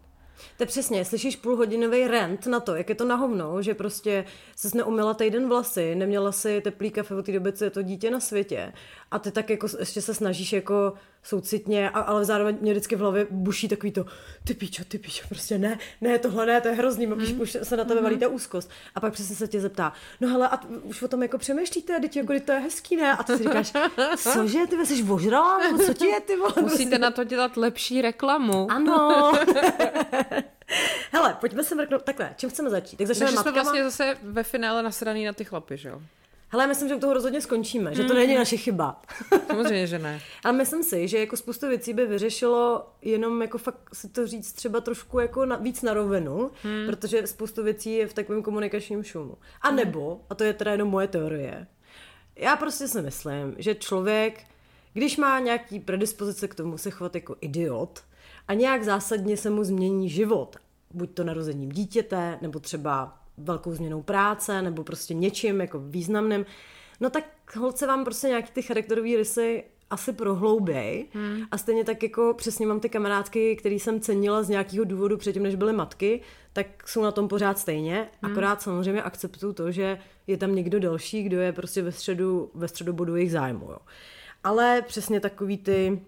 To 0.57 0.65
přesně, 0.65 1.05
slyšíš 1.05 1.35
půlhodinový 1.35 2.07
rent 2.07 2.47
na 2.47 2.59
to, 2.59 2.75
jak 2.75 2.89
je 2.89 2.95
to 2.95 3.05
na 3.05 3.15
hovno, 3.15 3.61
že 3.61 3.73
prostě 3.73 4.25
se 4.55 4.77
neumila 4.77 5.13
týden 5.13 5.47
vlasy, 5.47 5.95
neměla 5.95 6.31
si 6.31 6.61
teplý 6.61 6.91
kafe 6.91 7.15
od 7.15 7.25
té 7.25 7.31
doby, 7.31 7.53
co 7.53 7.63
je 7.63 7.69
to 7.69 7.81
dítě 7.81 8.11
na 8.11 8.19
světě 8.19 8.73
a 9.11 9.19
ty 9.19 9.31
tak 9.31 9.49
jako 9.49 9.67
ještě 9.79 10.01
se 10.01 10.13
snažíš 10.13 10.53
jako 10.53 10.93
soucitně, 11.23 11.89
a, 11.89 11.99
ale 11.99 12.25
zároveň 12.25 12.57
mě 12.61 12.71
vždycky 12.71 12.95
v 12.95 12.99
hlavě 12.99 13.27
buší 13.29 13.67
takový 13.67 13.91
to, 13.91 14.05
ty 14.43 14.53
píčo, 14.53 14.83
ty 14.85 14.97
píčo, 14.97 15.27
prostě 15.27 15.57
ne, 15.57 15.77
ne, 16.01 16.19
tohle 16.19 16.45
ne, 16.45 16.61
to 16.61 16.67
je 16.67 16.73
hrozný, 16.73 17.07
mm. 17.07 17.41
už 17.41 17.57
se 17.63 17.77
na 17.77 17.83
tebe 17.83 17.99
mm. 17.99 18.03
valí 18.03 18.17
ta 18.17 18.27
úzkost. 18.27 18.69
A 18.95 18.99
pak 18.99 19.13
přesně 19.13 19.35
se 19.35 19.47
tě 19.47 19.61
zeptá, 19.61 19.93
no 20.21 20.27
hele, 20.27 20.49
a 20.49 20.59
už 20.83 21.01
o 21.01 21.07
tom 21.07 21.23
jako 21.23 21.37
přemýšlíte, 21.37 21.99
teď 21.99 22.15
jako 22.15 22.33
to 22.45 22.51
je 22.51 22.59
hezký, 22.59 22.95
ne? 22.95 23.17
A 23.17 23.23
ty 23.23 23.37
si 23.37 23.43
říkáš, 23.43 23.73
cože, 24.17 24.59
ty 24.69 24.85
jsi 24.85 25.03
ožrala, 25.03 25.57
nebo 25.57 25.83
co 25.83 25.93
ti 25.93 26.05
je, 26.05 26.21
ty 26.21 26.35
vole? 26.35 26.53
Musíte 26.61 26.83
prostě. 26.83 26.99
na 26.99 27.11
to 27.11 27.23
dělat 27.23 27.57
lepší 27.57 28.01
reklamu. 28.01 28.67
Ano. 28.71 29.33
Hele, 31.11 31.37
pojďme 31.39 31.63
se 31.63 31.75
mrknout, 31.75 32.03
takhle, 32.03 32.33
čím 32.37 32.49
chceme 32.49 32.69
začít? 32.69 32.97
Tak 32.97 33.07
začneme 33.07 33.31
jsme 33.31 33.51
vlastně 33.51 33.83
zase 33.83 34.17
ve 34.23 34.43
finále 34.43 34.83
nasraný 34.83 35.25
na 35.25 35.33
ty 35.33 35.43
chlapy, 35.43 35.77
že 35.77 35.89
jo? 35.89 36.01
Hele, 36.53 36.67
myslím, 36.67 36.89
že 36.89 36.95
u 36.95 36.99
toho 36.99 37.13
rozhodně 37.13 37.41
skončíme, 37.41 37.95
že 37.95 38.03
to 38.03 38.13
není 38.13 38.35
naše 38.35 38.57
chyba. 38.57 39.01
Samozřejmě, 39.47 39.87
že 39.87 39.99
ne. 39.99 40.21
Ale 40.43 40.53
myslím 40.53 40.83
si, 40.83 41.07
že 41.07 41.19
jako 41.19 41.37
spoustu 41.37 41.67
věcí 41.67 41.93
by 41.93 42.05
vyřešilo 42.05 42.87
jenom 43.01 43.41
jako 43.41 43.57
fakt 43.57 43.89
si 43.93 44.09
to 44.09 44.27
říct 44.27 44.53
třeba 44.53 44.81
trošku 44.81 45.19
jako 45.19 45.45
na, 45.45 45.55
víc 45.55 45.81
na 45.81 45.93
rovinu, 45.93 46.51
hmm. 46.63 46.85
protože 46.85 47.27
spoustu 47.27 47.63
věcí 47.63 47.93
je 47.93 48.07
v 48.07 48.13
takovém 48.13 48.43
komunikačním 48.43 49.03
šumu. 49.03 49.37
A 49.61 49.67
hmm. 49.67 49.77
nebo, 49.77 50.21
a 50.29 50.35
to 50.35 50.43
je 50.43 50.53
teda 50.53 50.71
jenom 50.71 50.87
moje 50.87 51.07
teorie, 51.07 51.67
já 52.35 52.55
prostě 52.55 52.87
si 52.87 53.01
myslím, 53.01 53.55
že 53.57 53.75
člověk, 53.75 54.43
když 54.93 55.17
má 55.17 55.39
nějaký 55.39 55.79
predispozice 55.79 56.47
k 56.47 56.55
tomu 56.55 56.77
se 56.77 56.91
chovat 56.91 57.15
jako 57.15 57.35
idiot 57.41 58.03
a 58.47 58.53
nějak 58.53 58.83
zásadně 58.83 59.37
se 59.37 59.49
mu 59.49 59.63
změní 59.63 60.09
život, 60.09 60.55
buď 60.91 61.13
to 61.13 61.23
narozením 61.23 61.71
dítěte, 61.71 62.37
nebo 62.41 62.59
třeba 62.59 63.22
velkou 63.37 63.73
změnou 63.73 64.01
práce 64.01 64.61
nebo 64.61 64.83
prostě 64.83 65.13
něčím 65.13 65.61
jako 65.61 65.79
významným, 65.79 66.45
no 66.99 67.09
tak 67.09 67.55
holce 67.55 67.87
vám 67.87 68.03
prostě 68.03 68.27
nějaký 68.27 68.51
ty 68.51 68.61
charakterové 68.61 69.17
rysy 69.17 69.63
asi 69.89 70.13
prohlouběj. 70.13 71.07
Hmm. 71.13 71.41
A 71.51 71.57
stejně 71.57 71.83
tak 71.83 72.03
jako 72.03 72.33
přesně 72.37 72.65
mám 72.65 72.79
ty 72.79 72.89
kamarádky, 72.89 73.55
který 73.55 73.79
jsem 73.79 73.99
cenila 73.99 74.43
z 74.43 74.49
nějakého 74.49 74.85
důvodu 74.85 75.17
předtím, 75.17 75.43
než 75.43 75.55
byly 75.55 75.73
matky, 75.73 76.21
tak 76.53 76.87
jsou 76.87 77.03
na 77.03 77.11
tom 77.11 77.27
pořád 77.27 77.59
stejně. 77.59 78.09
Hmm. 78.21 78.31
Akorát 78.31 78.61
samozřejmě 78.61 79.03
akceptuju 79.03 79.53
to, 79.53 79.71
že 79.71 79.97
je 80.27 80.37
tam 80.37 80.55
někdo 80.55 80.79
další, 80.79 81.23
kdo 81.23 81.41
je 81.41 81.53
prostě 81.53 81.81
ve 81.81 81.91
středu, 81.91 82.51
ve 82.53 82.67
středu 82.67 82.93
bodu 82.93 83.15
jejich 83.15 83.31
zájmu. 83.31 83.65
Jo. 83.65 83.77
Ale 84.43 84.81
přesně 84.81 85.19
takový 85.19 85.57
ty 85.57 86.01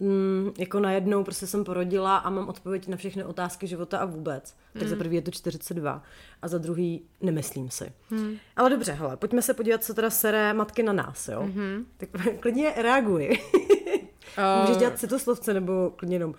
mm, 0.00 0.52
jako 0.58 0.80
najednou 0.80 1.24
prostě 1.24 1.46
jsem 1.46 1.64
porodila 1.64 2.16
a 2.16 2.30
mám 2.30 2.48
odpověď 2.48 2.88
na 2.88 2.96
všechny 2.96 3.24
otázky 3.24 3.66
života 3.66 3.98
a 3.98 4.04
vůbec. 4.04 4.56
Tak 4.72 4.82
mm. 4.82 4.88
za 4.88 4.96
prvý 4.96 5.16
je 5.16 5.22
to 5.22 5.30
42 5.30 6.02
a 6.42 6.48
za 6.48 6.58
druhý 6.58 7.02
nemyslím 7.20 7.70
si. 7.70 7.92
Mm. 8.10 8.36
Ale 8.56 8.70
dobře, 8.70 8.92
hele, 8.92 9.16
pojďme 9.16 9.42
se 9.42 9.54
podívat, 9.54 9.84
co 9.84 9.94
teda 9.94 10.10
sere 10.10 10.52
matky 10.52 10.82
na 10.82 10.92
nás, 10.92 11.28
jo? 11.28 11.42
Mm-hmm. 11.42 11.84
Tak 11.96 12.08
klidně 12.40 12.72
reaguj. 12.76 13.38
Uh, 14.38 14.60
Můžeš 14.60 14.76
dělat 14.76 14.98
citoslovce 14.98 15.54
nebo 15.54 15.92
klidně 15.96 16.14
jenom... 16.16 16.34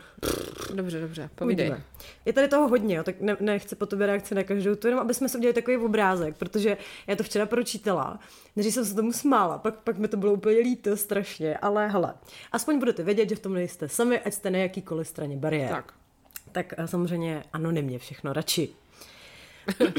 Dobře, 0.73 1.01
dobře, 1.01 1.29
povídej. 1.35 1.67
Uvidíme. 1.67 1.85
Je 2.25 2.33
tady 2.33 2.47
toho 2.47 2.67
hodně, 2.67 2.95
jo, 2.95 3.03
tak 3.03 3.21
ne, 3.21 3.37
nechci 3.39 3.75
po 3.75 3.85
tobě 3.85 4.07
reakci 4.07 4.35
na 4.35 4.43
každou, 4.43 4.75
to 4.75 4.87
jenom, 4.87 5.01
aby 5.01 5.13
jsme 5.13 5.29
se 5.29 5.37
udělali 5.37 5.53
takový 5.53 5.77
obrázek, 5.77 6.37
protože 6.37 6.77
já 7.07 7.15
to 7.15 7.23
včera 7.23 7.45
pročítala, 7.45 8.19
než 8.55 8.73
jsem 8.73 8.85
se 8.85 8.95
tomu 8.95 9.13
smála, 9.13 9.57
pak, 9.57 9.75
pak 9.75 9.97
mi 9.97 10.07
to 10.07 10.17
bylo 10.17 10.33
úplně 10.33 10.59
líto 10.59 10.97
strašně, 10.97 11.57
ale 11.57 11.87
hele, 11.87 12.13
aspoň 12.51 12.79
budete 12.79 13.03
vědět, 13.03 13.29
že 13.29 13.35
v 13.35 13.39
tom 13.39 13.53
nejste 13.53 13.89
sami, 13.89 14.19
ať 14.19 14.33
jste 14.33 14.49
na 14.49 14.57
jakýkoliv 14.57 15.07
straně 15.07 15.37
bariér. 15.37 15.69
Tak. 15.69 15.93
Tak 16.51 16.73
eh, 16.77 16.87
samozřejmě 16.87 17.43
anonymně 17.53 17.99
všechno, 17.99 18.33
radši. 18.33 18.69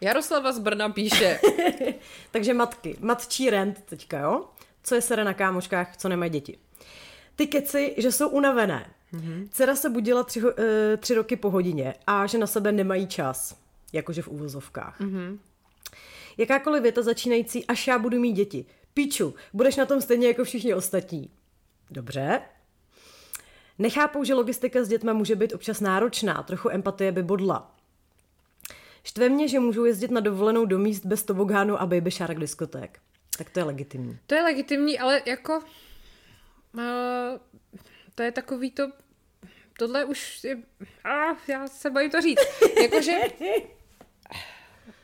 Jaroslava 0.00 0.52
z 0.52 0.58
Brna 0.58 0.88
píše. 0.88 1.40
Takže 2.30 2.54
matky, 2.54 2.96
matčí 3.00 3.50
rent 3.50 3.82
teďka, 3.84 4.18
jo? 4.18 4.44
Co 4.82 4.94
je 4.94 5.00
sere 5.00 5.24
na 5.24 5.34
kámoškách, 5.34 5.96
co 5.96 6.08
nemají 6.08 6.30
děti 6.30 6.58
ty 7.40 7.46
keci, 7.46 7.94
že 7.98 8.12
jsou 8.12 8.28
unavené. 8.28 8.90
Mm-hmm. 9.12 9.48
Dcera 9.50 9.76
se 9.76 9.90
budila 9.90 10.24
tři, 10.24 10.42
uh, 10.42 10.50
tři 10.98 11.14
roky 11.14 11.36
po 11.36 11.50
hodině 11.50 11.94
a 12.06 12.26
že 12.26 12.38
na 12.38 12.46
sebe 12.46 12.72
nemají 12.72 13.06
čas. 13.06 13.56
Jakože 13.92 14.22
v 14.22 14.28
úvozovkách. 14.28 15.00
Mm-hmm. 15.00 15.38
Jakákoliv 16.38 16.82
věta 16.82 17.02
začínající, 17.02 17.66
až 17.66 17.86
já 17.86 17.98
budu 17.98 18.20
mít 18.20 18.32
děti. 18.32 18.66
Píču, 18.94 19.34
budeš 19.52 19.76
na 19.76 19.86
tom 19.86 20.00
stejně 20.00 20.28
jako 20.28 20.44
všichni 20.44 20.74
ostatní. 20.74 21.30
Dobře. 21.90 22.40
Nechápou, 23.78 24.24
že 24.24 24.34
logistika 24.34 24.84
s 24.84 24.88
dětmi 24.88 25.14
může 25.14 25.36
být 25.36 25.52
občas 25.52 25.80
náročná, 25.80 26.42
trochu 26.42 26.70
empatie 26.70 27.12
by 27.12 27.22
bodla. 27.22 27.76
Štve 29.02 29.28
mě, 29.28 29.48
že 29.48 29.60
můžou 29.60 29.84
jezdit 29.84 30.10
na 30.10 30.20
dovolenou 30.20 30.64
do 30.64 30.78
míst 30.78 31.06
bez 31.06 31.22
tobogánu 31.22 31.80
a 31.80 31.86
baby 31.86 32.10
shark 32.10 32.38
diskoték. 32.38 32.98
Tak 33.38 33.50
to 33.50 33.60
je 33.60 33.64
legitimní. 33.64 34.18
To 34.26 34.34
je 34.34 34.42
legitimní, 34.42 34.98
ale 34.98 35.22
jako 35.26 35.60
To 38.14 38.22
je 38.22 38.32
takový 38.32 38.70
to, 38.70 38.92
tohle 39.78 40.04
už 40.04 40.44
je, 40.44 40.58
a 41.04 41.36
já 41.48 41.66
se 41.66 41.90
bojím 41.90 42.10
to 42.10 42.20
říct, 42.20 42.40
jakože 42.82 43.12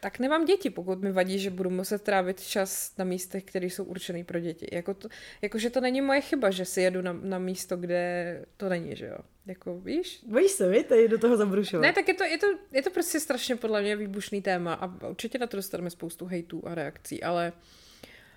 tak 0.00 0.18
nemám 0.18 0.44
děti, 0.44 0.70
pokud 0.70 1.02
mi 1.02 1.12
vadí, 1.12 1.38
že 1.38 1.50
budu 1.50 1.70
muset 1.70 2.02
trávit 2.02 2.40
čas 2.40 2.96
na 2.96 3.04
místech, 3.04 3.44
které 3.44 3.66
jsou 3.66 3.84
určené 3.84 4.24
pro 4.24 4.40
děti. 4.40 4.66
Jako 4.72 4.94
to, 4.94 5.08
jakože 5.42 5.70
to 5.70 5.80
není 5.80 6.00
moje 6.00 6.20
chyba, 6.20 6.50
že 6.50 6.64
si 6.64 6.80
jedu 6.80 7.02
na, 7.02 7.12
na 7.12 7.38
místo, 7.38 7.76
kde 7.76 8.44
to 8.56 8.68
není, 8.68 8.96
že 8.96 9.06
jo. 9.06 9.18
Jako, 9.46 9.80
víš? 9.80 10.20
Bojíš 10.26 10.50
se, 10.50 10.68
vy, 10.68 10.84
tady 10.84 11.08
do 11.08 11.18
toho 11.18 11.36
zabrušovat. 11.36 11.82
Ne, 11.82 11.92
tak 11.92 12.08
je 12.08 12.14
to, 12.14 12.24
je, 12.24 12.38
to, 12.38 12.46
je 12.72 12.82
to 12.82 12.90
prostě 12.90 13.20
strašně 13.20 13.56
podle 13.56 13.82
mě 13.82 13.96
výbušný 13.96 14.42
téma 14.42 14.74
a 14.74 15.08
určitě 15.08 15.38
na 15.38 15.46
to 15.46 15.56
dostaneme 15.56 15.90
spoustu 15.90 16.26
hejtů 16.26 16.62
a 16.66 16.74
reakcí, 16.74 17.22
ale 17.22 17.52
uh, 17.52 17.85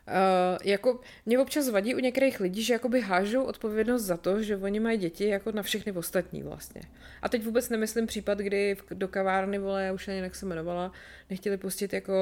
Uh, 0.09 0.57
jako 0.63 0.99
mě 1.25 1.39
občas 1.39 1.69
vadí 1.69 1.95
u 1.95 1.99
některých 1.99 2.39
lidí, 2.39 2.63
že 2.63 2.73
jakoby 2.73 3.01
hážou 3.01 3.43
odpovědnost 3.43 4.03
za 4.03 4.17
to, 4.17 4.43
že 4.43 4.57
oni 4.57 4.79
mají 4.79 4.97
děti 4.97 5.27
jako 5.27 5.51
na 5.51 5.63
všechny 5.63 5.91
ostatní 5.91 6.43
vlastně. 6.43 6.81
A 7.21 7.29
teď 7.29 7.45
vůbec 7.45 7.69
nemyslím 7.69 8.07
případ, 8.07 8.37
kdy 8.37 8.77
do 8.91 9.07
kavárny, 9.07 9.59
vole, 9.59 9.91
už 9.91 10.07
ani 10.07 10.17
jak 10.17 10.35
se 10.35 10.45
jmenovala, 10.45 10.91
nechtěli 11.29 11.57
pustit 11.57 11.93
jako 11.93 12.13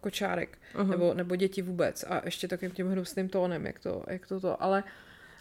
kočárek, 0.00 0.58
uh-huh. 0.74 0.88
nebo, 0.88 1.14
nebo 1.14 1.36
děti 1.36 1.62
vůbec. 1.62 2.04
A 2.08 2.22
ještě 2.24 2.48
takým 2.48 2.70
tím 2.70 2.90
hnusným 2.90 3.28
tónem, 3.28 3.66
jak 3.66 3.78
to, 3.78 4.04
jak 4.08 4.26
to 4.26 4.40
to. 4.40 4.62
Ale, 4.62 4.84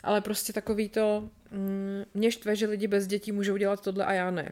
ale 0.04 0.22
prostě 0.22 0.54
takový 0.54 0.90
to, 0.90 1.30
mm, 1.52 2.04
mě 2.14 2.32
štve, 2.32 2.56
že 2.56 2.68
lidi 2.68 2.88
bez 2.88 3.08
dětí 3.08 3.32
můžou 3.32 3.58
dělat 3.58 3.82
tohle 3.82 4.06
a 4.06 4.14
já 4.14 4.32
ne. 4.32 4.52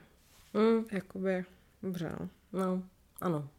Mm. 0.54 0.86
Jakoby, 0.92 1.46
dobře, 1.84 2.12
no. 2.20 2.30
No, 2.54 2.84
ano. 3.22 3.50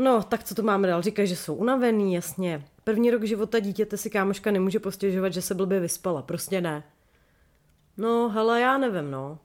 No, 0.00 0.22
tak 0.22 0.44
co 0.44 0.54
tu 0.54 0.62
máme 0.62 0.88
dál? 0.88 1.02
Říkají, 1.02 1.28
že 1.28 1.36
jsou 1.36 1.54
unavený, 1.54 2.14
jasně. 2.14 2.64
První 2.84 3.10
rok 3.10 3.24
života 3.24 3.58
dítěte 3.58 3.96
si 3.96 4.10
kámoška 4.10 4.50
nemůže 4.50 4.80
postěžovat, 4.80 5.32
že 5.32 5.42
se 5.42 5.54
blbě 5.54 5.80
vyspala. 5.80 6.22
Prostě 6.22 6.60
ne. 6.60 6.82
No, 7.96 8.28
hele, 8.28 8.60
já 8.60 8.78
nevím, 8.78 9.10
no. 9.10 9.38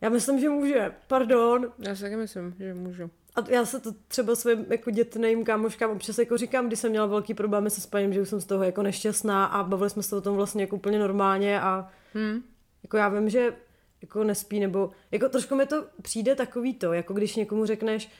Já 0.00 0.08
myslím, 0.08 0.40
že 0.40 0.48
může. 0.48 0.92
Pardon. 1.06 1.72
Já 1.78 1.96
si 1.96 2.02
taky 2.02 2.16
myslím, 2.16 2.54
že 2.58 2.74
můžu. 2.74 3.10
A 3.34 3.50
já 3.50 3.64
se 3.64 3.80
to 3.80 3.92
třeba 4.08 4.34
svým 4.34 4.66
jako 4.70 4.90
dětným 4.90 5.44
kámoškám 5.44 5.90
občas 5.90 6.18
jako 6.18 6.36
říkám, 6.36 6.66
když 6.66 6.78
jsem 6.78 6.90
měla 6.90 7.06
velký 7.06 7.34
problémy 7.34 7.70
se 7.70 7.80
spaním, 7.80 8.12
že 8.12 8.20
už 8.20 8.28
jsem 8.28 8.40
z 8.40 8.44
toho 8.44 8.64
jako 8.64 8.82
nešťastná 8.82 9.44
a 9.44 9.62
bavili 9.62 9.90
jsme 9.90 10.02
se 10.02 10.16
o 10.16 10.20
tom 10.20 10.36
vlastně 10.36 10.62
jako 10.62 10.76
úplně 10.76 10.98
normálně 10.98 11.60
a 11.60 11.90
hmm. 12.14 12.42
jako 12.82 12.96
já 12.96 13.08
vím, 13.08 13.28
že 13.28 13.56
jako 14.02 14.24
nespí 14.24 14.60
nebo 14.60 14.90
jako 15.10 15.28
trošku 15.28 15.54
mi 15.54 15.66
to 15.66 15.86
přijde 16.02 16.34
takový 16.34 16.74
to, 16.74 16.92
jako 16.92 17.14
když 17.14 17.36
někomu 17.36 17.66
řekneš, 17.66 18.10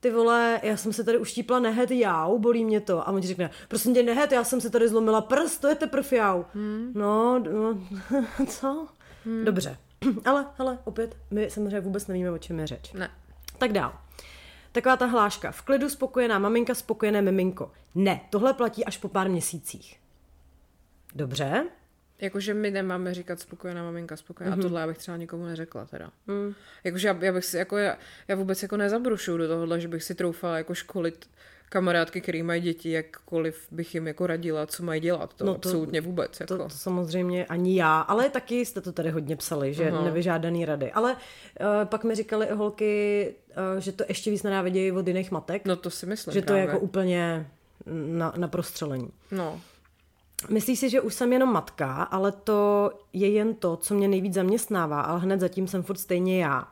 ty 0.00 0.10
vole, 0.10 0.60
já 0.62 0.76
jsem 0.76 0.92
se 0.92 1.04
tady 1.04 1.18
uštípla 1.18 1.58
nehet 1.58 1.90
jau, 1.90 2.38
bolí 2.38 2.64
mě 2.64 2.80
to. 2.80 3.08
A 3.08 3.12
on 3.12 3.20
ti 3.20 3.28
řekne, 3.28 3.50
prosím 3.68 3.94
tě 3.94 4.02
nehet, 4.02 4.32
já 4.32 4.44
jsem 4.44 4.60
se 4.60 4.70
tady 4.70 4.88
zlomila 4.88 5.20
prst, 5.20 5.60
to 5.60 5.68
je 5.68 5.74
teprve 5.74 6.16
jau. 6.16 6.44
Hmm. 6.54 6.92
No, 6.94 7.38
no 7.38 7.78
co? 8.46 8.86
Hmm. 9.24 9.44
Dobře. 9.44 9.78
ale, 10.24 10.46
ale 10.58 10.78
opět, 10.84 11.16
my 11.30 11.50
samozřejmě 11.50 11.80
vůbec 11.80 12.06
nevíme, 12.06 12.30
o 12.30 12.38
čem 12.38 12.58
je 12.58 12.66
řeč. 12.66 12.92
Ne. 12.92 13.10
Tak 13.58 13.72
dál. 13.72 13.92
Taková 14.72 14.96
ta 14.96 15.06
hláška. 15.06 15.52
V 15.52 15.62
klidu 15.62 15.88
spokojená 15.88 16.38
maminka, 16.38 16.74
spokojené 16.74 17.22
miminko. 17.22 17.72
Ne, 17.94 18.20
tohle 18.30 18.54
platí 18.54 18.84
až 18.84 18.98
po 18.98 19.08
pár 19.08 19.28
měsících. 19.28 20.00
Dobře. 21.14 21.64
Jakože 22.20 22.54
my 22.54 22.70
nemáme 22.70 23.14
říkat 23.14 23.40
spokojená 23.40 23.82
maminka, 23.82 24.16
spokojená. 24.16 24.56
Mm-hmm. 24.56 24.60
A 24.60 24.62
tohle 24.62 24.80
já 24.80 24.86
bych 24.86 24.98
třeba 24.98 25.16
nikomu 25.16 25.44
neřekla 25.44 25.84
teda. 25.84 26.10
Mm. 26.26 26.54
Jakože 26.84 27.08
já, 27.08 27.16
já, 27.20 27.32
bych 27.32 27.44
si, 27.44 27.56
jako 27.56 27.78
já, 27.78 27.98
já 28.28 28.36
vůbec 28.36 28.62
jako 28.62 28.76
nezabrušuju 28.76 29.38
do 29.38 29.48
tohohle, 29.48 29.80
že 29.80 29.88
bych 29.88 30.02
si 30.02 30.14
troufala 30.14 30.56
jako 30.56 30.74
školit 30.74 31.28
kamarádky, 31.68 32.20
který 32.20 32.42
mají 32.42 32.62
děti, 32.62 32.90
jakkoliv 32.90 33.66
bych 33.70 33.94
jim 33.94 34.06
jako 34.06 34.26
radila, 34.26 34.66
co 34.66 34.82
mají 34.82 35.00
dělat. 35.00 35.34
To, 35.34 35.44
no 35.44 35.54
to 35.54 35.68
absolutně 35.68 36.00
vůbec. 36.00 36.40
Jako. 36.40 36.56
To, 36.56 36.62
to 36.62 36.68
samozřejmě 36.68 37.46
ani 37.46 37.76
já, 37.76 38.00
ale 38.00 38.28
taky 38.28 38.66
jste 38.66 38.80
to 38.80 38.92
tady 38.92 39.10
hodně 39.10 39.36
psali, 39.36 39.74
že 39.74 39.90
uh-huh. 39.90 40.04
nevyžádaný 40.04 40.64
rady. 40.64 40.92
Ale 40.92 41.12
uh, 41.12 41.18
pak 41.84 42.04
mi 42.04 42.14
říkali 42.14 42.46
holky, 42.46 43.34
uh, 43.74 43.80
že 43.80 43.92
to 43.92 44.04
ještě 44.08 44.30
víc 44.30 44.42
nenávidějí 44.42 44.92
od 44.92 45.08
jiných 45.08 45.30
matek. 45.30 45.64
No 45.64 45.76
to 45.76 45.90
si 45.90 46.06
myslím 46.06 46.34
Že 46.34 46.42
právě. 46.42 46.62
to 46.64 46.68
je 46.68 46.72
jako 46.72 46.84
úplně 46.84 47.50
na, 48.06 48.32
na 48.36 48.48
prostřelení. 48.48 49.10
No. 49.30 49.60
Myslíš 50.50 50.78
si, 50.78 50.90
že 50.90 51.00
už 51.00 51.14
jsem 51.14 51.32
jenom 51.32 51.52
matka, 51.52 52.02
ale 52.02 52.32
to 52.32 52.90
je 53.12 53.28
jen 53.28 53.54
to, 53.54 53.76
co 53.76 53.94
mě 53.94 54.08
nejvíc 54.08 54.34
zaměstnává, 54.34 55.00
ale 55.00 55.20
hned 55.20 55.40
zatím 55.40 55.68
jsem 55.68 55.82
furt 55.82 55.96
stejně 55.96 56.42
já. 56.42 56.68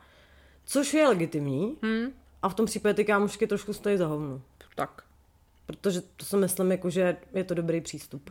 Což 0.64 0.94
je 0.94 1.08
legitimní 1.08 1.76
hmm. 1.82 2.12
a 2.42 2.48
v 2.48 2.54
tom 2.54 2.66
případě 2.66 2.94
ty 2.94 3.04
kámošky 3.04 3.46
trošku 3.46 3.72
stojí 3.72 3.96
za 3.96 4.06
hovnu. 4.06 4.42
Tak. 4.74 5.02
Protože 5.66 6.00
to 6.00 6.24
si 6.24 6.36
myslím, 6.36 6.70
jako, 6.70 6.90
že 6.90 7.16
je 7.34 7.44
to 7.44 7.54
dobrý 7.54 7.80
přístup. 7.80 8.30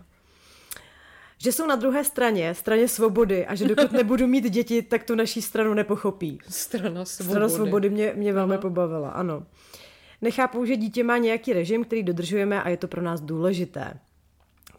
Že 1.38 1.51
jsou 1.51 1.67
na 1.67 1.75
druhé 1.75 2.03
straně, 2.03 2.53
straně 2.53 2.88
svobody 2.88 3.45
a 3.45 3.55
že 3.55 3.67
dokud 3.67 3.91
nebudu 3.97 4.27
mít 4.27 4.49
děti, 4.49 4.81
tak 4.81 5.03
tu 5.03 5.15
naší 5.15 5.41
stranu 5.41 5.73
nepochopí. 5.73 6.39
Strana 6.49 7.05
svobody. 7.05 7.31
Strana 7.31 7.49
svobody 7.49 7.89
mě, 7.89 8.13
mě 8.15 8.33
velmi 8.33 8.53
Aha. 8.53 8.61
pobavila, 8.61 9.09
ano. 9.09 9.45
Nechápou, 10.21 10.65
že 10.65 10.75
dítě 10.75 11.03
má 11.03 11.17
nějaký 11.17 11.53
režim, 11.53 11.86
který 11.86 12.03
dodržujeme 12.03 12.63
a 12.63 12.69
je 12.69 12.77
to 12.77 12.88
pro 12.88 13.01
nás 13.01 13.21
důležité. 13.21 13.99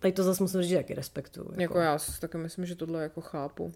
Tady 0.06 0.12
to 0.12 0.22
zase 0.22 0.42
musím 0.42 0.60
říct, 0.60 0.70
že 0.70 0.76
jaký 0.76 0.94
respektuju. 0.94 1.46
Jako. 1.50 1.62
jako 1.62 1.78
já 1.78 1.98
si 1.98 2.20
taky 2.20 2.38
myslím, 2.38 2.66
že 2.66 2.74
tohle 2.74 3.02
jako 3.02 3.20
chápu. 3.20 3.72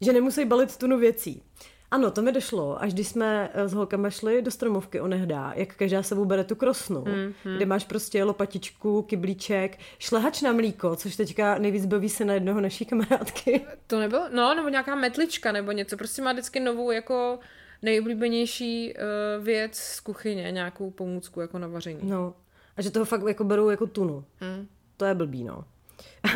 Že 0.00 0.12
nemusí 0.12 0.44
balit 0.44 0.76
tunu 0.76 0.98
věcí. 0.98 1.42
Ano, 1.90 2.10
to 2.10 2.22
mi 2.22 2.32
došlo, 2.32 2.82
až 2.82 2.94
když 2.94 3.08
jsme 3.08 3.50
eh, 3.54 3.68
s 3.68 3.72
holkama 3.72 4.10
šli 4.10 4.42
do 4.42 4.50
stromovky 4.50 5.00
onehdá, 5.00 5.52
jak 5.56 5.74
každá 5.74 6.02
sebou 6.02 6.24
bere 6.24 6.44
tu 6.44 6.54
krosnu, 6.54 7.02
mm-hmm. 7.02 7.56
kde 7.56 7.66
máš 7.66 7.84
prostě 7.84 8.24
lopatičku, 8.24 9.02
kyblíček, 9.02 9.78
šlehač 9.98 10.42
na 10.42 10.52
mlíko, 10.52 10.96
což 10.96 11.16
teďka 11.16 11.58
nejvíc 11.58 11.86
baví 11.86 12.08
se 12.08 12.24
na 12.24 12.34
jednoho 12.34 12.60
naší 12.60 12.84
kamarádky. 12.84 13.66
To 13.86 14.00
nebylo? 14.00 14.28
No, 14.32 14.54
nebo 14.54 14.68
nějaká 14.68 14.94
metlička 14.94 15.52
nebo 15.52 15.72
něco, 15.72 15.96
prostě 15.96 16.22
má 16.22 16.32
vždycky 16.32 16.60
novou 16.60 16.90
jako 16.90 17.38
nejoblíbenější 17.82 18.94
uh, 18.94 19.44
věc 19.44 19.76
z 19.76 20.00
kuchyně, 20.00 20.52
nějakou 20.52 20.90
pomůcku 20.90 21.40
jako 21.40 21.58
na 21.58 21.66
vaření. 21.66 22.00
No, 22.02 22.34
a 22.76 22.82
že 22.82 22.90
toho 22.90 23.04
fakt 23.04 23.22
jako 23.28 23.44
berou 23.44 23.68
jako 23.68 23.86
tunu. 23.86 24.24
Mm 24.40 24.66
to 24.96 25.04
je 25.04 25.14
blbý, 25.14 25.44
no. 25.44 25.64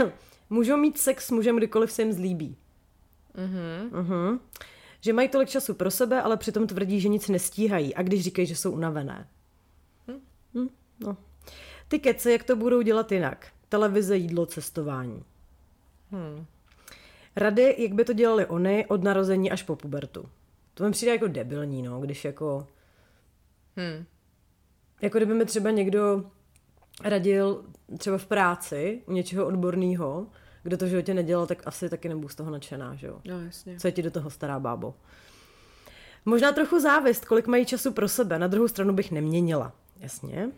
Můžou 0.51 0.77
mít 0.77 0.99
sex 0.99 1.27
s 1.27 1.31
mužem, 1.31 1.57
kdykoliv 1.57 1.93
se 1.93 2.03
jim 2.03 2.13
zlíbí. 2.13 2.57
Mm-hmm. 3.35 3.91
Uh-huh. 3.91 4.39
Že 5.01 5.13
mají 5.13 5.29
tolik 5.29 5.49
času 5.49 5.75
pro 5.75 5.91
sebe, 5.91 6.23
ale 6.23 6.37
přitom 6.37 6.67
tvrdí, 6.67 7.01
že 7.01 7.09
nic 7.09 7.29
nestíhají. 7.29 7.95
A 7.95 8.03
když 8.03 8.23
říkají, 8.23 8.47
že 8.47 8.57
jsou 8.57 8.71
unavené. 8.71 9.29
Hm? 10.09 10.21
Hm, 10.55 10.69
no. 11.01 11.17
Ty 11.89 11.99
kece, 11.99 12.33
jak 12.33 12.45
to 12.45 12.57
budou 12.57 12.83
dělat 12.83 13.13
jinak? 13.13 13.47
televize, 13.69 14.17
jídlo, 14.17 14.47
cestování. 14.47 15.25
Hmm. 16.11 16.47
Rady, 17.37 17.75
jak 17.79 17.93
by 17.93 18.05
to 18.05 18.13
dělali 18.13 18.47
oni 18.47 18.87
od 18.87 19.03
narození 19.03 19.51
až 19.51 19.63
po 19.63 19.77
pubertu. 19.77 20.29
To 20.75 20.85
mi 20.85 20.91
přijde 20.91 21.13
jako 21.13 21.29
debilní, 21.29 21.83
no, 21.83 22.01
když 22.01 22.25
jako... 22.25 22.67
Hmm. 23.77 24.05
Jako 25.03 25.19
kdyby 25.19 25.35
mi 25.35 25.45
třeba 25.45 25.71
někdo 25.71 26.31
radil 27.05 27.65
třeba 27.99 28.19
v 28.19 28.27
práci 28.27 29.03
u 29.07 29.13
něčeho 29.13 29.47
odborného, 29.47 30.27
kdo 30.63 30.77
to 30.77 30.85
v 30.85 30.89
životě 30.89 31.15
nedělal, 31.15 31.47
tak 31.47 31.63
asi 31.67 31.89
taky 31.89 32.09
nebudu 32.09 32.29
z 32.29 32.35
toho 32.35 32.51
nadšená, 32.51 32.95
že 32.95 33.07
jo? 33.07 33.21
No, 33.25 33.41
jasně. 33.41 33.79
Co 33.79 33.89
je 33.89 33.93
ti 33.93 34.03
do 34.03 34.11
toho 34.11 34.31
stará 34.31 34.59
bábo? 34.59 34.95
Možná 36.25 36.53
trochu 36.53 36.81
závist, 36.81 37.25
kolik 37.25 37.47
mají 37.47 37.67
času 37.67 37.93
pro 37.93 38.09
sebe, 38.09 38.39
na 38.39 38.47
druhou 38.47 38.69
stranu 38.69 38.93
bych 38.93 39.11
neměnila. 39.11 39.73
Jasně. 40.01 40.51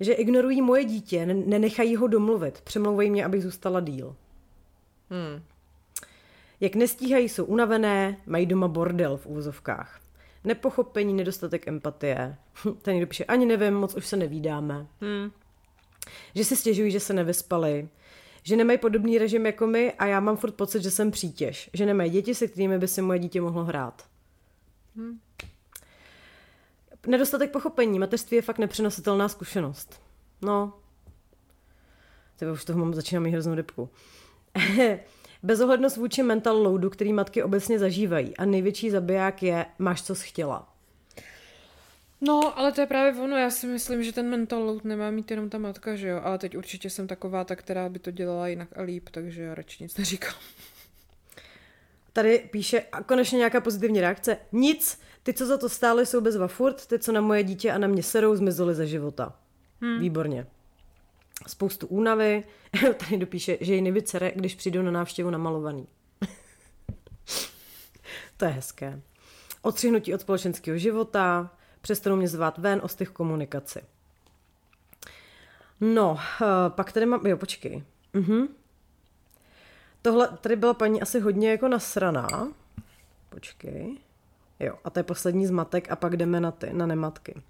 Že 0.00 0.12
ignorují 0.12 0.62
moje 0.62 0.84
dítě, 0.84 1.26
nenechají 1.26 1.96
ho 1.96 2.06
domluvit, 2.06 2.60
přemlouvají 2.60 3.10
mě, 3.10 3.24
abych 3.24 3.42
zůstala 3.42 3.80
díl. 3.80 4.16
Hmm. 5.10 5.42
Jak 6.60 6.74
nestíhají, 6.74 7.28
jsou 7.28 7.44
unavené, 7.44 8.16
mají 8.26 8.46
doma 8.46 8.68
bordel 8.68 9.16
v 9.16 9.26
úzovkách. 9.26 10.00
Nepochopení, 10.44 11.14
nedostatek 11.14 11.68
empatie. 11.68 12.36
Ten 12.82 12.94
někdo 12.94 13.06
píše, 13.06 13.24
ani 13.24 13.46
nevím, 13.46 13.74
moc 13.74 13.94
už 13.94 14.06
se 14.06 14.16
nevídáme. 14.16 14.86
Hmm. 15.00 15.30
Že 16.34 16.44
si 16.44 16.56
stěžují, 16.56 16.90
že 16.90 17.00
se 17.00 17.12
nevyspali. 17.12 17.88
Že 18.42 18.56
nemají 18.56 18.78
podobný 18.78 19.18
režim 19.18 19.46
jako 19.46 19.66
my 19.66 19.92
a 19.92 20.06
já 20.06 20.20
mám 20.20 20.36
furt 20.36 20.52
pocit, 20.52 20.82
že 20.82 20.90
jsem 20.90 21.10
přítěž. 21.10 21.70
Že 21.72 21.86
nemají 21.86 22.10
děti, 22.10 22.34
se 22.34 22.48
kterými 22.48 22.78
by 22.78 22.88
si 22.88 23.02
moje 23.02 23.18
dítě 23.18 23.40
mohlo 23.40 23.64
hrát. 23.64 24.04
Hmm. 24.96 25.20
Nedostatek 27.06 27.50
pochopení. 27.50 27.98
Mateřství 27.98 28.36
je 28.36 28.42
fakt 28.42 28.58
nepřenositelná 28.58 29.28
zkušenost. 29.28 30.00
No. 30.42 30.72
Teď 32.36 32.48
už 32.48 32.64
toho 32.64 32.78
mám, 32.78 32.94
začínám 32.94 33.22
mít 33.22 33.30
hroznou 33.30 33.54
dybku. 33.54 33.90
Bezohlednost 35.42 35.96
vůči 35.96 36.22
mental 36.22 36.62
loadu, 36.62 36.90
který 36.90 37.12
matky 37.12 37.42
obecně 37.42 37.78
zažívají. 37.78 38.36
A 38.36 38.44
největší 38.44 38.90
zabiják 38.90 39.42
je, 39.42 39.66
máš 39.78 40.02
co 40.02 40.14
chtěla. 40.14 40.75
No, 42.20 42.58
ale 42.58 42.72
to 42.72 42.80
je 42.80 42.86
právě 42.86 43.22
ono. 43.22 43.36
Já 43.36 43.50
si 43.50 43.66
myslím, 43.66 44.02
že 44.02 44.12
ten 44.12 44.30
mental 44.30 44.62
load 44.62 44.84
nemá 44.84 45.10
mít 45.10 45.30
jenom 45.30 45.50
ta 45.50 45.58
matka, 45.58 45.96
že 45.96 46.08
jo? 46.08 46.20
Ale 46.24 46.38
teď 46.38 46.56
určitě 46.56 46.90
jsem 46.90 47.06
taková 47.06 47.44
ta, 47.44 47.56
která 47.56 47.88
by 47.88 47.98
to 47.98 48.10
dělala 48.10 48.48
jinak 48.48 48.78
a 48.78 48.82
líp, 48.82 49.08
takže 49.10 49.42
já 49.42 49.54
radši 49.54 49.82
nic 49.82 49.96
neříkám. 49.96 50.34
Tady 52.12 52.48
píše 52.50 52.82
a 52.92 53.02
konečně 53.02 53.38
nějaká 53.38 53.60
pozitivní 53.60 54.00
reakce. 54.00 54.38
Nic, 54.52 55.00
ty, 55.22 55.32
co 55.32 55.46
za 55.46 55.58
to 55.58 55.68
stály, 55.68 56.06
jsou 56.06 56.20
bezva 56.20 56.48
furt, 56.48 56.86
ty, 56.86 56.98
co 56.98 57.12
na 57.12 57.20
moje 57.20 57.44
dítě 57.44 57.72
a 57.72 57.78
na 57.78 57.88
mě 57.88 58.02
serou, 58.02 58.36
zmizely 58.36 58.74
ze 58.74 58.86
života. 58.86 59.36
Hmm. 59.80 59.98
Výborně. 59.98 60.46
Spoustu 61.46 61.86
únavy. 61.86 62.44
Tady 62.96 63.18
dopíše, 63.18 63.58
že 63.60 63.74
ji 63.74 63.80
nevycere, 63.80 64.32
když 64.36 64.54
přijdou 64.54 64.82
na 64.82 64.90
návštěvu 64.90 65.30
namalovaný. 65.30 65.86
to 68.36 68.44
je 68.44 68.50
hezké. 68.50 69.00
Odstřihnutí 69.62 70.14
od 70.14 70.20
společenského 70.20 70.78
života, 70.78 71.55
přestanou 71.86 72.16
mě 72.16 72.28
zvát 72.28 72.58
ven, 72.58 72.80
ostych 72.82 73.10
komunikaci. 73.10 73.80
No, 75.80 76.18
eh, 76.42 76.44
pak 76.68 76.92
tady 76.92 77.06
mám, 77.06 77.26
jo, 77.26 77.36
počkej. 77.36 77.84
Mhm. 78.12 78.48
Tohle, 80.02 80.28
tady 80.40 80.56
byla 80.56 80.74
paní 80.74 81.02
asi 81.02 81.20
hodně 81.20 81.50
jako 81.50 81.68
nasraná. 81.68 82.28
Počkej. 83.28 83.98
Jo, 84.60 84.74
a 84.84 84.90
to 84.90 84.98
je 84.98 85.02
poslední 85.02 85.46
zmatek 85.46 85.90
a 85.90 85.96
pak 85.96 86.16
jdeme 86.16 86.40
na 86.40 86.50
ty, 86.50 86.72
na 86.72 86.86
nematky 86.86 87.42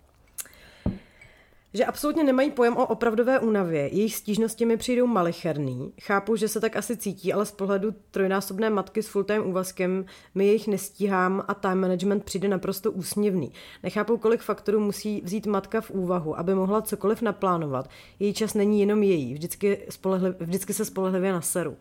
že 1.76 1.84
absolutně 1.84 2.24
nemají 2.24 2.50
pojem 2.50 2.76
o 2.76 2.86
opravdové 2.86 3.40
únavě. 3.40 3.80
Jejich 3.94 4.14
stížnosti 4.14 4.66
mi 4.66 4.76
přijdou 4.76 5.06
malicherný. 5.06 5.92
Chápu, 6.00 6.36
že 6.36 6.48
se 6.48 6.60
tak 6.60 6.76
asi 6.76 6.96
cítí, 6.96 7.32
ale 7.32 7.46
z 7.46 7.52
pohledu 7.52 7.94
trojnásobné 8.10 8.70
matky 8.70 9.02
s 9.02 9.08
full-time 9.08 9.46
úvazkem 9.46 10.04
mi 10.34 10.46
jejich 10.46 10.68
nestíhám 10.68 11.44
a 11.48 11.54
time 11.54 11.80
management 11.80 12.24
přijde 12.24 12.48
naprosto 12.48 12.92
úsměvný. 12.92 13.52
Nechápu, 13.82 14.16
kolik 14.16 14.40
faktorů 14.40 14.80
musí 14.80 15.20
vzít 15.24 15.46
matka 15.46 15.80
v 15.80 15.90
úvahu, 15.90 16.38
aby 16.38 16.54
mohla 16.54 16.82
cokoliv 16.82 17.22
naplánovat. 17.22 17.90
Její 18.18 18.34
čas 18.34 18.54
není 18.54 18.80
jenom 18.80 19.02
její. 19.02 19.34
Vždycky, 19.34 19.86
spolehli, 19.90 20.34
vždycky 20.40 20.74
se 20.74 20.84
spolehlivě 20.84 21.32
naseru. 21.32 21.76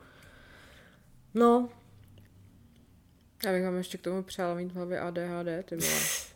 No. 1.33 1.69
Já 3.45 3.51
bych 3.51 3.63
vám 3.63 3.75
ještě 3.75 3.97
k 3.97 4.01
tomu 4.01 4.23
přála 4.23 4.55
mít 4.55 4.71
v 4.71 4.75
hlavě 4.75 4.99
ADHD, 4.99 5.65
ty 5.65 5.75
vole. 5.75 5.91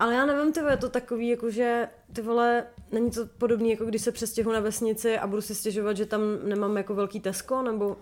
Ale 0.00 0.14
já 0.14 0.26
nevím, 0.26 0.52
ty 0.52 0.60
je 0.60 0.76
to 0.76 0.88
takový, 0.88 1.28
jako 1.28 1.50
že 1.50 1.88
ty 2.12 2.22
vole, 2.22 2.66
není 2.92 3.10
to 3.10 3.26
podobné, 3.26 3.68
jako 3.68 3.84
když 3.84 4.02
se 4.02 4.12
přestěhu 4.12 4.52
na 4.52 4.60
vesnici 4.60 5.18
a 5.18 5.26
budu 5.26 5.42
si 5.42 5.54
stěžovat, 5.54 5.96
že 5.96 6.06
tam 6.06 6.20
nemám 6.48 6.76
jako 6.76 6.94
velký 6.94 7.20
Tesco, 7.20 7.62
nebo... 7.62 7.96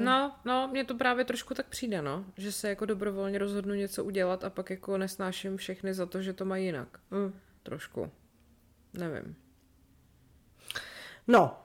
No, 0.00 0.36
no, 0.44 0.68
mně 0.72 0.84
to 0.84 0.94
právě 0.94 1.24
trošku 1.24 1.54
tak 1.54 1.66
přijde, 1.66 2.02
no, 2.02 2.24
že 2.36 2.52
se 2.52 2.68
jako 2.68 2.86
dobrovolně 2.86 3.38
rozhodnu 3.38 3.74
něco 3.74 4.04
udělat 4.04 4.44
a 4.44 4.50
pak 4.50 4.70
jako 4.70 4.98
nesnáším 4.98 5.56
všechny 5.56 5.94
za 5.94 6.06
to, 6.06 6.22
že 6.22 6.32
to 6.32 6.44
mají 6.44 6.66
jinak. 6.66 6.88
Mm. 7.10 7.32
Trošku. 7.62 8.10
Nevím. 8.94 9.36
No. 11.28 11.58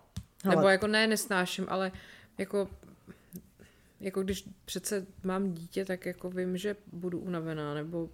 Hele. 0.43 0.55
Nebo 0.55 0.67
jako 0.67 0.87
ne, 0.87 1.07
nesnáším, 1.07 1.65
ale 1.69 1.91
jako 2.37 2.69
jako 3.99 4.23
když 4.23 4.49
přece 4.65 5.05
mám 5.23 5.53
dítě, 5.53 5.85
tak 5.85 6.05
jako 6.05 6.29
vím, 6.29 6.57
že 6.57 6.75
budu 6.91 7.19
unavená, 7.19 7.73
nebo 7.73 8.09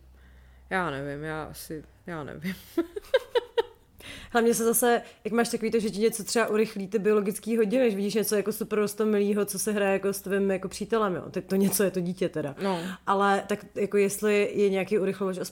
já 0.70 0.90
nevím, 0.90 1.24
já 1.24 1.44
asi, 1.44 1.84
já 2.08 2.24
nevím. 2.24 2.56
Hlavně 4.32 4.54
se 4.54 4.64
zase, 4.64 5.02
jak 5.24 5.34
máš 5.34 5.50
takový 5.50 5.72
to, 5.72 5.80
že 5.80 5.90
ti 5.90 6.00
něco 6.00 6.24
třeba 6.24 6.48
urychlí 6.48 6.88
ty 6.88 7.00
biologické 7.00 7.58
hodiny, 7.58 7.84
než 7.84 7.96
vidíš 7.96 8.14
něco 8.14 8.36
jako 8.36 8.52
super 8.52 8.80
rostomilýho, 8.80 9.46
co 9.46 9.60
se 9.60 9.72
hraje 9.72 9.94
jako 9.94 10.14
s 10.14 10.22
tvým 10.22 10.52
jako 10.52 10.68
přítelem, 10.68 11.16
jo. 11.16 11.24
Teď 11.32 11.46
to 11.46 11.56
něco 11.56 11.84
je 11.84 11.92
to 11.92 12.00
dítě 12.00 12.30
teda. 12.30 12.56
No. 12.62 12.80
Ale 13.08 13.44
tak 13.48 13.66
jako 13.76 13.98
jestli 13.98 14.52
je 14.54 14.70
nějaký 14.70 15.00
urychlovač 15.00 15.38
a 15.38 15.46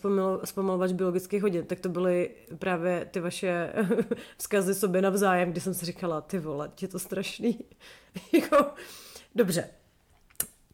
zpomalovač 0.46 0.92
biologických 0.92 1.42
hodin, 1.42 1.66
tak 1.66 1.80
to 1.80 1.90
byly 1.90 2.30
právě 2.60 3.08
ty 3.12 3.20
vaše 3.20 3.74
vzkazy 4.38 4.76
sobě 4.76 5.02
navzájem, 5.02 5.52
kdy 5.52 5.62
jsem 5.62 5.74
si 5.74 5.86
říkala, 5.86 6.22
ty 6.22 6.40
vole, 6.40 6.72
je 6.82 6.88
to 6.88 7.00
strašný. 7.00 7.60
jako, 8.34 8.66
dobře, 9.36 9.70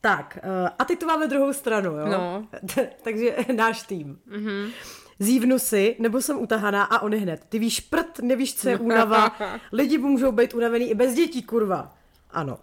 tak, 0.01 0.39
uh, 0.43 0.69
a 0.79 0.85
teď 0.85 0.99
tu 0.99 1.05
máme 1.05 1.27
druhou 1.27 1.53
stranu, 1.53 1.91
jo? 1.91 2.05
No. 2.05 2.47
Takže 3.03 3.35
náš 3.55 3.83
tým. 3.83 4.19
Mm-hmm. 4.31 4.71
Zívnu 5.19 5.59
si, 5.59 5.95
nebo 5.99 6.21
jsem 6.21 6.39
utahaná 6.39 6.83
a 6.83 6.99
on 6.99 7.15
hned. 7.15 7.45
Ty 7.49 7.59
víš 7.59 7.79
prd, 7.79 8.19
nevíš, 8.19 8.55
co 8.55 8.69
je 8.69 8.77
únava. 8.77 9.35
Lidi 9.71 9.97
můžou 9.97 10.31
být 10.31 10.53
unavený 10.53 10.89
i 10.89 10.95
bez 10.95 11.13
dětí, 11.13 11.43
kurva. 11.43 11.93
Ano. 12.31 12.59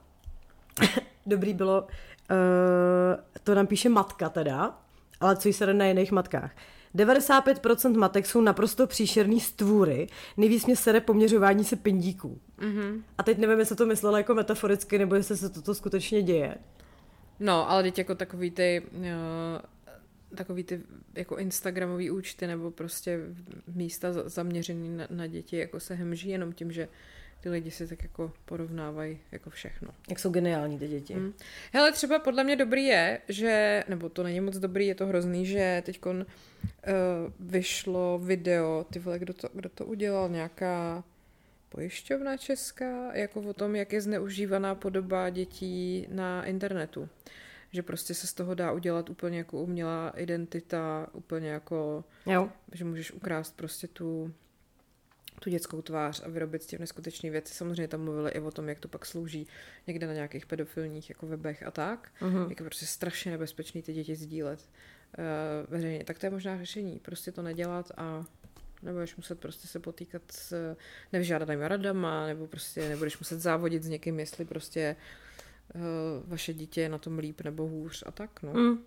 Dobrý 1.27 1.55
bylo, 1.55 1.83
uh, 1.83 1.87
to 3.45 3.55
nám 3.55 3.67
píše 3.67 3.89
matka 3.89 4.29
teda, 4.29 4.79
ale 5.21 5.37
co 5.37 5.53
se 5.53 5.75
na 5.75 5.85
jiných 5.85 6.13
matkách. 6.13 6.51
95% 6.97 7.99
matek 7.99 8.27
jsou 8.27 8.41
naprosto 8.41 8.87
příšerný 8.87 9.41
stvůry, 9.41 10.07
nejvíc 10.37 10.67
mě 10.67 10.77
sere 10.77 11.01
poměřování 11.01 11.65
se 11.65 11.77
pindíků. 11.77 12.41
Mm-hmm. 12.59 13.03
A 13.19 13.23
teď 13.23 13.39
nevím, 13.39 13.59
jestli 13.59 13.77
to 13.77 13.87
myslela 13.87 14.19
jako 14.19 14.35
metaforicky, 14.35 14.99
nebo 14.99 15.15
jestli 15.15 15.37
se 15.37 15.49
toto 15.49 15.75
skutečně 15.75 16.23
děje. 16.23 16.55
No, 17.41 17.71
ale 17.71 17.83
teď 17.83 17.99
jako 17.99 18.15
takový 18.15 18.51
ty, 18.51 18.83
uh, 18.93 19.03
takový 20.37 20.65
ty 20.65 20.81
jako 21.15 21.37
Instagramový 21.37 22.11
účty 22.11 22.47
nebo 22.47 22.71
prostě 22.71 23.19
místa 23.75 24.13
zaměřený 24.13 24.97
na, 24.97 25.07
na 25.11 25.27
děti 25.27 25.57
jako 25.57 25.81
se 25.81 25.95
hemží 25.95 26.29
jenom 26.29 26.53
tím, 26.53 26.73
že 26.73 26.89
ty 27.41 27.49
lidi 27.49 27.71
si 27.71 27.89
tak 27.89 28.03
jako 28.03 28.33
porovnávají 28.45 29.19
jako 29.33 29.51
všechno. 29.51 29.89
Jak 30.09 30.19
jsou 30.19 30.31
geniální 30.31 30.79
ty 30.79 30.89
děti. 30.89 31.15
Hmm. 31.15 31.33
Hele, 31.73 31.93
třeba 31.93 32.19
podle 32.19 32.45
mě 32.45 32.57
dobrý 32.57 32.85
je, 32.85 33.21
že, 33.29 33.85
nebo 33.89 34.09
to 34.09 34.23
není 34.23 34.41
moc 34.41 34.59
dobrý, 34.59 34.87
je 34.87 34.95
to 34.95 35.07
hrozný, 35.07 35.47
že 35.47 35.83
teď 35.87 36.07
uh, 36.07 36.15
vyšlo 37.41 38.19
video, 38.19 38.87
ty 38.93 38.99
vole, 38.99 39.19
kdo 39.19 39.35
to, 39.35 39.49
kdo 39.55 39.69
to 39.69 39.85
udělal, 39.87 40.29
nějaká 40.29 41.05
pojišťovna 41.69 42.37
česká, 42.37 43.15
jako 43.17 43.41
o 43.41 43.53
tom, 43.53 43.77
jak 43.77 43.93
je 43.93 44.01
zneužívaná 44.01 44.75
podoba 44.75 45.31
dětí 45.31 46.07
na 46.11 46.45
internetu. 46.45 47.09
Že 47.73 47.83
prostě 47.83 48.15
se 48.15 48.27
z 48.27 48.35
toho 48.35 48.55
dá 48.55 48.73
udělat 48.73 49.11
úplně 49.11 49.39
jako 49.39 49.63
umělá 49.63 50.13
identita, 50.17 51.09
úplně 51.13 51.49
jako, 51.49 52.05
jo. 52.27 52.51
že 52.73 52.85
můžeš 52.85 53.13
ukrást 53.13 53.57
prostě 53.57 53.89
tu, 53.89 54.35
tu 55.41 55.51
dětskou 55.51 55.83
tvář 55.83 56.23
a 56.25 56.29
vyrobit 56.29 56.63
s 56.63 56.67
tím 56.67 56.81
neskutečné 56.81 57.31
věci. 57.31 57.55
Samozřejmě 57.55 57.89
tam 57.89 58.05
mluvili 58.05 58.31
i 58.31 58.41
o 58.41 58.51
tom, 58.51 58.69
jak 58.69 58.81
to 58.81 58.89
pak 58.89 59.07
slouží 59.07 59.47
někde 59.87 60.07
na 60.07 60.13
nějakých 60.13 60.47
pedofilních 60.47 61.09
jako 61.09 61.27
webech 61.27 61.63
a 61.63 61.71
tak. 61.71 62.13
Uh-huh. 62.21 62.49
Jak 62.49 62.61
je 62.61 62.65
prostě 62.65 62.87
strašně 62.87 63.31
nebezpečný 63.31 63.83
ty 63.83 63.93
děti 63.93 64.17
sdílet 64.17 64.69
uh, 65.19 65.25
veřejně. 65.71 66.05
Tak 66.05 66.19
to 66.19 66.27
je 66.27 66.31
možná 66.31 66.59
řešení. 66.59 66.99
Prostě 66.99 67.33
to 67.33 67.43
nedělat 67.43 67.93
a 67.97 68.25
nebudeš 68.83 69.17
muset 69.17 69.41
prostě 69.41 69.69
se 69.69 69.81
potýkat 69.81 70.23
s 70.31 70.77
nevyžádanými 71.13 71.69
radama, 71.69 72.27
nebo 72.27 72.47
prostě 72.47 72.89
nebudeš 72.89 73.19
muset 73.19 73.41
závodit 73.41 73.83
s 73.83 73.89
někým, 73.89 74.21
jestli 74.21 74.45
prostě 74.45 74.97
uh, 75.75 75.81
vaše 76.31 76.53
dítě 76.53 76.81
je 76.81 76.89
na 76.89 76.99
tom 76.99 77.19
líp 77.19 77.41
nebo 77.41 77.67
hůř 77.67 78.05
a 78.07 78.11
tak, 78.11 78.43
no. 78.43 78.53
Mm. 78.53 78.79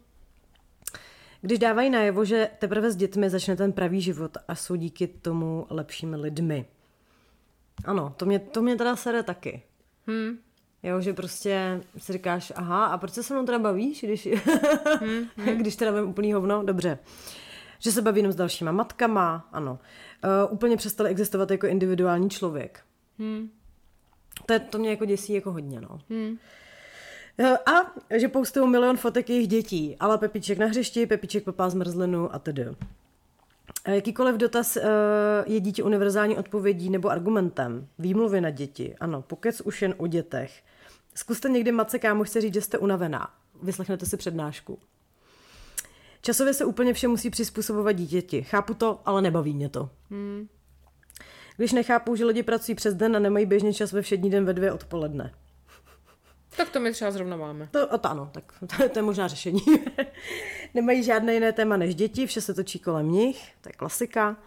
Když 1.42 1.60
dávají 1.60 1.89
najevo, 1.89 2.26
že 2.26 2.50
teprve 2.60 2.92
s 2.92 2.96
dětmi 2.96 3.30
začne 3.30 3.56
ten 3.56 3.74
pravý 3.74 4.02
život 4.02 4.38
a 4.48 4.56
jsou 4.56 4.76
díky 4.76 5.08
tomu 5.08 5.68
lepšími 5.70 6.16
lidmi. 6.16 6.66
Ano, 7.86 8.14
to 8.18 8.26
mě, 8.26 8.39
to 8.39 8.62
mě 8.62 8.76
teda 8.76 8.96
sere 8.96 9.24
taky. 9.24 9.62
Hmm. 10.08 10.38
Jo, 10.84 11.02
že 11.02 11.14
prostě 11.14 11.82
si 11.98 12.14
říkáš, 12.14 12.54
aha, 12.56 12.86
a 12.86 12.98
proč 12.98 13.14
se 13.14 13.24
se 13.24 13.34
mnou 13.34 13.46
teda 13.46 13.60
bavíš, 13.60 14.02
když, 14.02 14.28
hmm, 15.00 15.28
hmm. 15.38 15.58
když 15.58 15.76
teda 15.76 15.92
vím 15.92 16.10
úplný 16.10 16.34
hovno? 16.34 16.64
Dobře. 16.64 16.98
Že 17.84 17.91
se 17.91 18.01
baví 18.01 18.19
jenom 18.19 18.32
s 18.32 18.36
dalšíma 18.36 18.71
matkama, 18.71 19.49
ano. 19.51 19.79
Uh, 20.45 20.53
úplně 20.53 20.77
přestali 20.77 21.09
existovat 21.09 21.51
jako 21.51 21.67
individuální 21.67 22.29
člověk. 22.29 22.79
Hmm. 23.19 23.49
To, 24.45 24.53
je, 24.53 24.59
to 24.59 24.77
mě 24.77 24.89
jako 24.89 25.05
děsí 25.05 25.34
jako 25.34 25.51
hodně, 25.51 25.82
no. 25.82 25.99
Hmm. 26.09 26.38
A 27.65 27.91
že 28.17 28.27
postují 28.27 28.69
milion 28.69 28.97
fotek 28.97 29.29
jejich 29.29 29.47
dětí, 29.47 29.95
ale 29.99 30.17
Pepiček 30.17 30.57
na 30.57 30.65
hřišti, 30.65 31.05
Pepiček 31.05 31.43
popá 31.43 31.69
zmrzlinu 31.69 32.36
a 32.36 32.39
tedy. 32.39 32.65
Jakýkoliv 33.88 34.36
dotaz 34.36 34.77
je 35.45 35.59
dítě 35.59 35.84
univerzální 35.84 36.38
odpovědí 36.38 36.89
nebo 36.89 37.09
argumentem. 37.09 37.88
Výmluvy 37.99 38.41
na 38.41 38.49
děti, 38.49 38.95
ano, 38.99 39.21
pokec 39.21 39.61
už 39.61 39.82
jen 39.82 39.93
o 39.97 40.07
dětech. 40.07 40.63
Zkuste 41.15 41.49
někdy 41.49 41.71
matce 41.71 41.99
kámošce 41.99 42.41
říct, 42.41 42.53
že 42.53 42.61
jste 42.61 42.77
unavená. 42.77 43.34
Vyslechnete 43.63 44.05
si 44.05 44.17
přednášku. 44.17 44.79
Časově 46.22 46.53
se 46.53 46.65
úplně 46.65 46.93
vše 46.93 47.07
musí 47.07 47.30
přizpůsobovat 47.30 47.95
dítěti. 47.95 48.43
Chápu 48.43 48.74
to, 48.74 49.01
ale 49.05 49.22
nebaví 49.22 49.53
mě 49.53 49.69
to. 49.69 49.89
Hmm. 50.09 50.47
Když 51.57 51.72
nechápu, 51.72 52.15
že 52.15 52.26
lidi 52.26 52.43
pracují 52.43 52.76
přes 52.76 52.93
den 52.93 53.15
a 53.15 53.19
nemají 53.19 53.45
běžný 53.45 53.74
čas 53.74 53.91
ve 53.91 54.01
všední 54.01 54.30
den 54.30 54.45
ve 54.45 54.53
dvě 54.53 54.72
odpoledne. 54.72 55.34
Tak 56.57 56.69
to 56.69 56.80
my 56.80 56.91
třeba 56.91 57.11
zrovna 57.11 57.38
máme. 57.38 57.69
To, 57.72 57.97
to 57.97 58.09
ano, 58.11 58.30
tak 58.34 58.53
to, 58.78 58.89
to 58.89 58.99
je 58.99 59.03
možná 59.03 59.28
řešení. 59.28 59.61
Nemají 60.74 61.03
žádné 61.03 61.34
jiné 61.34 61.51
téma 61.51 61.78
než 61.78 61.95
děti, 61.95 62.28
vše 62.28 62.41
se 62.41 62.53
točí 62.53 62.80
kolem 62.80 63.11
nich, 63.11 63.51
to 63.61 63.69
je 63.69 63.74
klasika. 63.74 64.38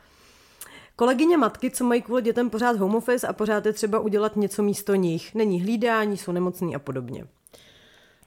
Kolegyně 0.97 1.37
matky, 1.37 1.71
co 1.71 1.85
mají 1.85 2.03
kvůli 2.03 2.23
dětem 2.23 2.51
pořád 2.51 2.77
home 2.77 2.95
office 2.95 3.27
a 3.27 3.33
pořád 3.33 3.67
je 3.67 3.73
třeba 3.73 3.99
udělat 3.99 4.37
něco 4.37 4.63
místo 4.63 4.95
nich. 4.95 5.35
Není 5.35 5.63
hlídání, 5.63 6.17
jsou 6.17 6.33
nemocní 6.33 6.75
a 6.75 6.79
podobně. 6.79 7.27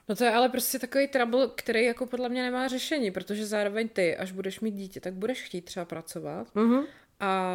No 0.08 0.16
to 0.16 0.24
je 0.24 0.32
ale 0.32 0.48
prostě 0.48 0.78
takový 0.78 1.08
trouble, 1.08 1.48
který 1.54 1.84
jako 1.84 2.06
podle 2.06 2.28
mě 2.28 2.42
nemá 2.42 2.68
řešení, 2.68 3.10
protože 3.10 3.46
zároveň 3.46 3.88
ty, 3.88 4.16
až 4.16 4.32
budeš 4.32 4.60
mít 4.60 4.74
dítě, 4.74 5.00
tak 5.00 5.14
budeš 5.14 5.42
chtít 5.42 5.64
třeba 5.64 5.84
pracovat 5.84 6.54
mm-hmm. 6.54 6.84
a 7.20 7.52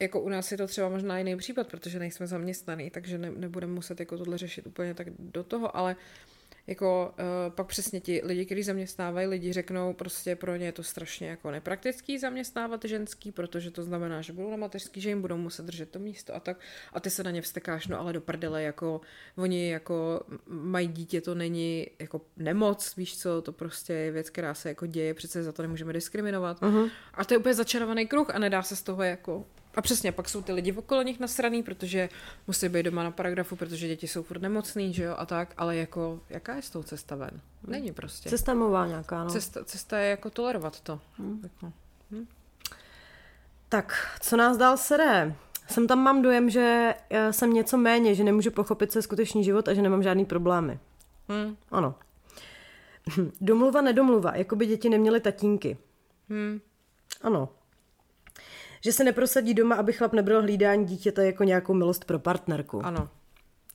jako 0.00 0.20
u 0.20 0.28
nás 0.28 0.52
je 0.52 0.58
to 0.58 0.66
třeba 0.66 0.88
možná 0.88 1.18
jiný 1.18 1.36
případ, 1.36 1.68
protože 1.68 1.98
nejsme 1.98 2.26
zaměstnaný, 2.26 2.90
takže 2.90 3.18
ne, 3.18 3.30
nebudeme 3.30 3.72
muset 3.72 4.00
jako 4.00 4.18
tohle 4.18 4.38
řešit 4.38 4.66
úplně 4.66 4.94
tak 4.94 5.06
do 5.18 5.44
toho, 5.44 5.76
ale 5.76 5.96
jako 6.66 7.14
uh, 7.18 7.54
pak 7.54 7.66
přesně 7.66 8.00
ti 8.00 8.20
lidi, 8.24 8.46
kteří 8.46 8.62
zaměstnávají 8.62 9.26
lidi, 9.26 9.52
řeknou 9.52 9.92
prostě 9.92 10.36
pro 10.36 10.56
ně 10.56 10.66
je 10.66 10.72
to 10.72 10.82
strašně 10.82 11.28
jako 11.28 11.50
nepraktický 11.50 12.18
zaměstnávat 12.18 12.84
ženský, 12.84 13.32
protože 13.32 13.70
to 13.70 13.82
znamená, 13.82 14.22
že 14.22 14.32
budou 14.32 14.50
na 14.50 14.56
mateřský, 14.56 15.00
že 15.00 15.08
jim 15.08 15.20
budou 15.20 15.36
muset 15.36 15.66
držet 15.66 15.90
to 15.90 15.98
místo 15.98 16.34
a 16.34 16.40
tak 16.40 16.60
a 16.92 17.00
ty 17.00 17.10
se 17.10 17.22
na 17.22 17.30
ně 17.30 17.42
vstekáš, 17.42 17.86
no 17.86 18.00
ale 18.00 18.12
do 18.12 18.20
prdele, 18.20 18.62
jako 18.62 19.00
oni 19.36 19.70
jako 19.70 20.20
mají 20.46 20.88
dítě, 20.88 21.20
to 21.20 21.34
není 21.34 21.86
jako 21.98 22.20
nemoc, 22.36 22.96
víš 22.96 23.18
co, 23.18 23.42
to 23.42 23.52
prostě 23.52 23.92
je 23.92 24.10
věc, 24.10 24.30
která 24.30 24.54
se 24.54 24.68
jako 24.68 24.86
děje, 24.86 25.14
přece 25.14 25.42
za 25.42 25.52
to 25.52 25.62
nemůžeme 25.62 25.92
diskriminovat 25.92 26.60
uh-huh. 26.60 26.90
a 27.14 27.24
to 27.24 27.34
je 27.34 27.38
úplně 27.38 27.54
začarovaný 27.54 28.06
kruh 28.06 28.30
a 28.34 28.38
nedá 28.38 28.62
se 28.62 28.76
z 28.76 28.82
toho 28.82 29.02
jako 29.02 29.46
a 29.76 29.82
přesně, 29.82 30.12
pak 30.12 30.28
jsou 30.28 30.42
ty 30.42 30.52
lidi 30.52 30.72
okolo 30.72 31.02
nich 31.02 31.20
nasraný, 31.20 31.62
protože 31.62 32.08
musí 32.46 32.68
být 32.68 32.82
doma 32.82 33.02
na 33.02 33.10
paragrafu, 33.10 33.56
protože 33.56 33.88
děti 33.88 34.08
jsou 34.08 34.22
furt 34.22 34.42
nemocný, 34.42 34.94
že 34.94 35.02
jo, 35.02 35.14
a 35.18 35.26
tak, 35.26 35.54
ale 35.56 35.76
jako, 35.76 36.20
jaká 36.30 36.54
je 36.54 36.62
s 36.62 36.70
tou 36.70 36.82
cesta 36.82 37.16
ven? 37.16 37.40
Není 37.66 37.92
prostě. 37.92 38.28
Cesta 38.28 38.54
mluvá 38.54 38.86
nějaká, 38.86 39.24
no. 39.24 39.30
Cesta, 39.30 39.64
cesta 39.64 39.98
je 39.98 40.10
jako 40.10 40.30
tolerovat 40.30 40.80
to. 40.80 41.00
Hmm. 41.18 41.40
Jako, 41.42 41.72
hm? 42.10 42.26
Tak, 43.68 44.18
co 44.20 44.36
nás 44.36 44.56
dál 44.56 44.76
sere? 44.76 45.34
Jsem 45.68 45.86
tam 45.86 45.98
mám 45.98 46.22
dojem, 46.22 46.50
že 46.50 46.94
eh, 47.10 47.32
jsem 47.32 47.52
něco 47.52 47.76
méně, 47.76 48.14
že 48.14 48.24
nemůžu 48.24 48.50
pochopit 48.50 48.92
se 48.92 49.02
skutečný 49.02 49.44
život 49.44 49.68
a 49.68 49.74
že 49.74 49.82
nemám 49.82 50.02
žádný 50.02 50.24
problémy. 50.24 50.78
Hmm. 51.28 51.56
Ano. 51.70 51.94
Domluva, 53.40 53.80
nedomluva, 53.80 54.36
jako 54.36 54.56
by 54.56 54.66
děti 54.66 54.88
neměly 54.88 55.20
tatínky. 55.20 55.76
Hmm. 56.28 56.60
Ano 57.22 57.48
že 58.80 58.92
se 58.92 59.04
neprosadí 59.04 59.54
doma, 59.54 59.76
aby 59.76 59.92
chlap 59.92 60.12
nebral 60.12 60.42
hlídání 60.42 60.84
dítěte 60.84 61.26
jako 61.26 61.44
nějakou 61.44 61.74
milost 61.74 62.04
pro 62.04 62.18
partnerku. 62.18 62.86
Ano. 62.86 63.08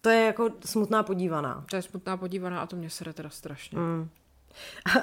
To 0.01 0.09
je 0.09 0.25
jako 0.25 0.49
smutná 0.65 1.03
podívaná. 1.03 1.65
To 1.69 1.75
je 1.75 1.81
smutná 1.81 2.17
podívaná 2.17 2.61
a 2.61 2.65
to 2.65 2.75
mě 2.75 2.89
sere 2.89 3.13
teda 3.13 3.29
strašně. 3.29 3.77
Mm. 3.79 4.09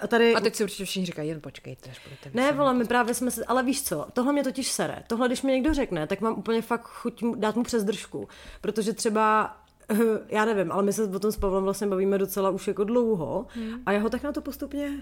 A, 0.03 0.07
tady... 0.07 0.35
a 0.35 0.41
teď 0.41 0.55
si 0.55 0.65
určitě 0.65 0.85
všichni 0.85 1.07
říkají, 1.07 1.29
jen 1.29 1.41
počkejte, 1.41 1.91
až 1.91 2.01
budete 2.05 2.31
Ne, 2.35 2.53
vole, 2.53 2.75
my 2.75 2.85
právě 2.85 3.15
jsme 3.15 3.31
se, 3.31 3.45
ale 3.45 3.63
víš 3.63 3.83
co, 3.83 4.07
tohle 4.13 4.33
mě 4.33 4.45
totiž 4.45 4.73
sere. 4.73 5.03
Tohle, 5.07 5.29
když 5.29 5.43
mi 5.43 5.53
někdo 5.53 5.75
řekne, 5.75 6.07
tak 6.07 6.21
mám 6.21 6.39
úplně 6.39 6.63
fakt 6.63 6.85
chuť 6.85 7.23
dát 7.37 7.57
mu 7.57 7.63
přes 7.63 7.85
držku. 7.85 8.29
Protože 8.61 8.93
třeba 8.93 9.57
já 10.29 10.45
nevím, 10.45 10.73
ale 10.73 10.83
my 10.83 10.93
se 10.93 11.05
o 11.05 11.19
tom 11.19 11.33
s 11.33 11.37
Pavlem 11.37 11.65
vlastně 11.65 11.87
bavíme 11.87 12.19
docela 12.19 12.51
už 12.51 12.69
jako 12.69 12.85
dlouho 12.85 13.47
hmm. 13.49 13.83
a 13.87 13.93
já 13.93 14.01
ho 14.01 14.11
tak 14.11 14.23
na 14.23 14.33
to 14.33 14.41
postupně 14.41 15.01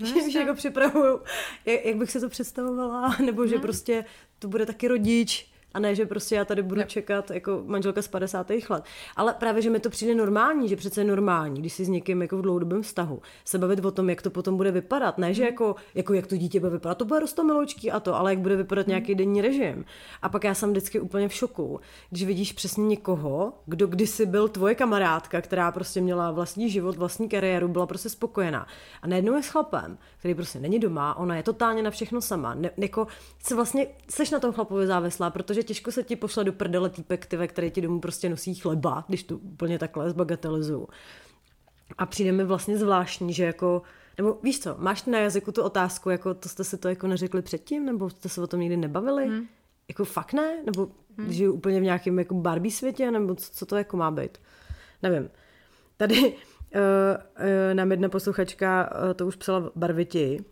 no, 0.00 0.06
že 0.30 0.38
jako 0.38 0.54
připravuju, 0.54 1.20
jak, 1.64 1.84
jak 1.84 1.96
bych 1.96 2.10
se 2.10 2.20
to 2.20 2.28
představovala, 2.28 3.16
nebo 3.24 3.46
že 3.46 3.54
hmm. 3.54 3.62
prostě 3.62 4.04
to 4.38 4.48
bude 4.48 4.66
taky 4.66 4.88
rodič, 4.88 5.50
a 5.74 5.78
ne, 5.80 5.94
že 5.94 6.06
prostě 6.06 6.34
já 6.34 6.44
tady 6.44 6.62
budu 6.62 6.80
ne. 6.80 6.86
čekat 6.86 7.30
jako 7.30 7.62
manželka 7.66 8.02
z 8.02 8.08
50. 8.08 8.50
let. 8.68 8.84
Ale 9.16 9.34
právě, 9.34 9.62
že 9.62 9.70
mi 9.70 9.80
to 9.80 9.90
přijde 9.90 10.14
normální, 10.14 10.68
že 10.68 10.76
přece 10.76 11.00
je 11.00 11.04
normální, 11.04 11.60
když 11.60 11.72
si 11.72 11.84
s 11.84 11.88
někým 11.88 12.22
jako 12.22 12.38
v 12.38 12.42
dlouhodobém 12.42 12.82
vztahu 12.82 13.22
se 13.44 13.58
bavit 13.58 13.84
o 13.84 13.90
tom, 13.90 14.10
jak 14.10 14.22
to 14.22 14.30
potom 14.30 14.56
bude 14.56 14.70
vypadat. 14.70 15.18
Ne, 15.18 15.34
že 15.34 15.42
hmm. 15.42 15.50
jako, 15.52 15.76
jako 15.94 16.14
jak 16.14 16.26
to 16.26 16.36
dítě 16.36 16.60
bude 16.60 16.72
vypadat, 16.72 16.98
to 16.98 17.04
bude 17.04 17.20
rostomiloučky 17.20 17.90
a 17.90 18.00
to, 18.00 18.14
ale 18.14 18.32
jak 18.32 18.38
bude 18.38 18.56
vypadat 18.56 18.86
hmm. 18.86 18.90
nějaký 18.90 19.14
denní 19.14 19.40
režim. 19.40 19.84
A 20.22 20.28
pak 20.28 20.44
já 20.44 20.54
jsem 20.54 20.70
vždycky 20.70 21.00
úplně 21.00 21.28
v 21.28 21.32
šoku, 21.32 21.80
když 22.10 22.24
vidíš 22.24 22.52
přesně 22.52 22.86
někoho, 22.86 23.52
kdo 23.66 23.86
kdysi 23.86 24.26
byl 24.26 24.48
tvoje 24.48 24.74
kamarádka, 24.74 25.40
která 25.40 25.72
prostě 25.72 26.00
měla 26.00 26.30
vlastní 26.30 26.70
život, 26.70 26.96
vlastní 26.96 27.28
kariéru, 27.28 27.68
byla 27.68 27.86
prostě 27.86 28.08
spokojená. 28.08 28.66
A 29.02 29.06
najednou 29.06 29.34
je 29.34 29.42
s 29.42 29.48
chlapem, 29.48 29.98
který 30.18 30.34
prostě 30.34 30.60
není 30.60 30.78
doma, 30.78 31.16
ona 31.16 31.36
je 31.36 31.42
totálně 31.42 31.82
na 31.82 31.90
všechno 31.90 32.20
sama. 32.20 32.54
Ne, 32.54 32.70
jako 32.76 33.06
se 33.42 33.54
vlastně 33.54 33.86
seš 34.10 34.30
na 34.30 34.40
tom 34.40 34.52
chlapovi 34.52 34.86
závislá, 34.86 35.30
protože 35.30 35.57
těžko 35.62 35.92
se 35.92 36.02
ti 36.02 36.16
pošle 36.16 36.44
do 36.44 36.52
prdele 36.52 36.90
týpek, 36.90 37.26
ty, 37.26 37.48
který 37.48 37.70
ti 37.70 37.80
domů 37.80 38.00
prostě 38.00 38.28
nosí 38.28 38.54
chleba, 38.54 39.04
když 39.08 39.22
to 39.22 39.38
úplně 39.38 39.78
takhle 39.78 40.10
zbagatelizuju. 40.10 40.88
A 41.98 42.06
přijde 42.06 42.32
mi 42.32 42.44
vlastně 42.44 42.78
zvláštní, 42.78 43.32
že 43.32 43.44
jako 43.44 43.82
nebo 44.18 44.38
víš 44.42 44.60
co, 44.60 44.76
máš 44.78 45.04
na 45.04 45.18
jazyku 45.18 45.52
tu 45.52 45.62
otázku, 45.62 46.10
jako 46.10 46.34
to 46.34 46.48
jste 46.48 46.64
si 46.64 46.78
to 46.78 46.88
jako 46.88 47.06
neřekli 47.06 47.42
předtím, 47.42 47.86
nebo 47.86 48.10
jste 48.10 48.28
se 48.28 48.42
o 48.42 48.46
tom 48.46 48.60
nikdy 48.60 48.76
nebavili? 48.76 49.26
Hmm. 49.26 49.46
Jako 49.88 50.04
fakt 50.04 50.32
ne? 50.32 50.62
Nebo 50.64 50.88
hmm. 51.18 51.32
žiju 51.32 51.52
úplně 51.52 51.80
v 51.80 51.82
nějakém 51.82 52.18
jako 52.18 52.34
Barbie 52.34 52.72
světě, 52.72 53.10
nebo 53.10 53.34
co, 53.34 53.52
co 53.52 53.66
to 53.66 53.76
jako 53.76 53.96
má 53.96 54.10
být? 54.10 54.38
Nevím. 55.02 55.30
Tady 55.96 56.18
uh, 56.18 56.24
uh, 56.30 57.74
nám 57.74 57.90
jedna 57.90 58.08
posluchačka 58.08 58.90
uh, 58.90 59.14
to 59.14 59.26
už 59.26 59.36
psala 59.36 59.72
barviti, 59.76 60.44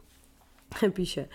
píše, 0.92 1.20
uh, 1.20 1.26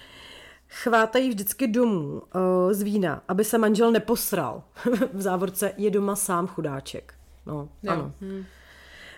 chvátají 0.71 1.29
vždycky 1.29 1.67
domů 1.67 2.21
uh, 2.35 2.73
z 2.73 2.81
vína, 2.81 3.23
aby 3.27 3.43
se 3.43 3.57
manžel 3.57 3.91
neposral. 3.91 4.63
v 5.13 5.21
závorce 5.21 5.73
je 5.77 5.91
doma 5.91 6.15
sám 6.15 6.47
chudáček. 6.47 7.13
No, 7.45 7.69
jo. 7.83 7.91
ano. 7.91 8.13
Hmm. 8.21 8.45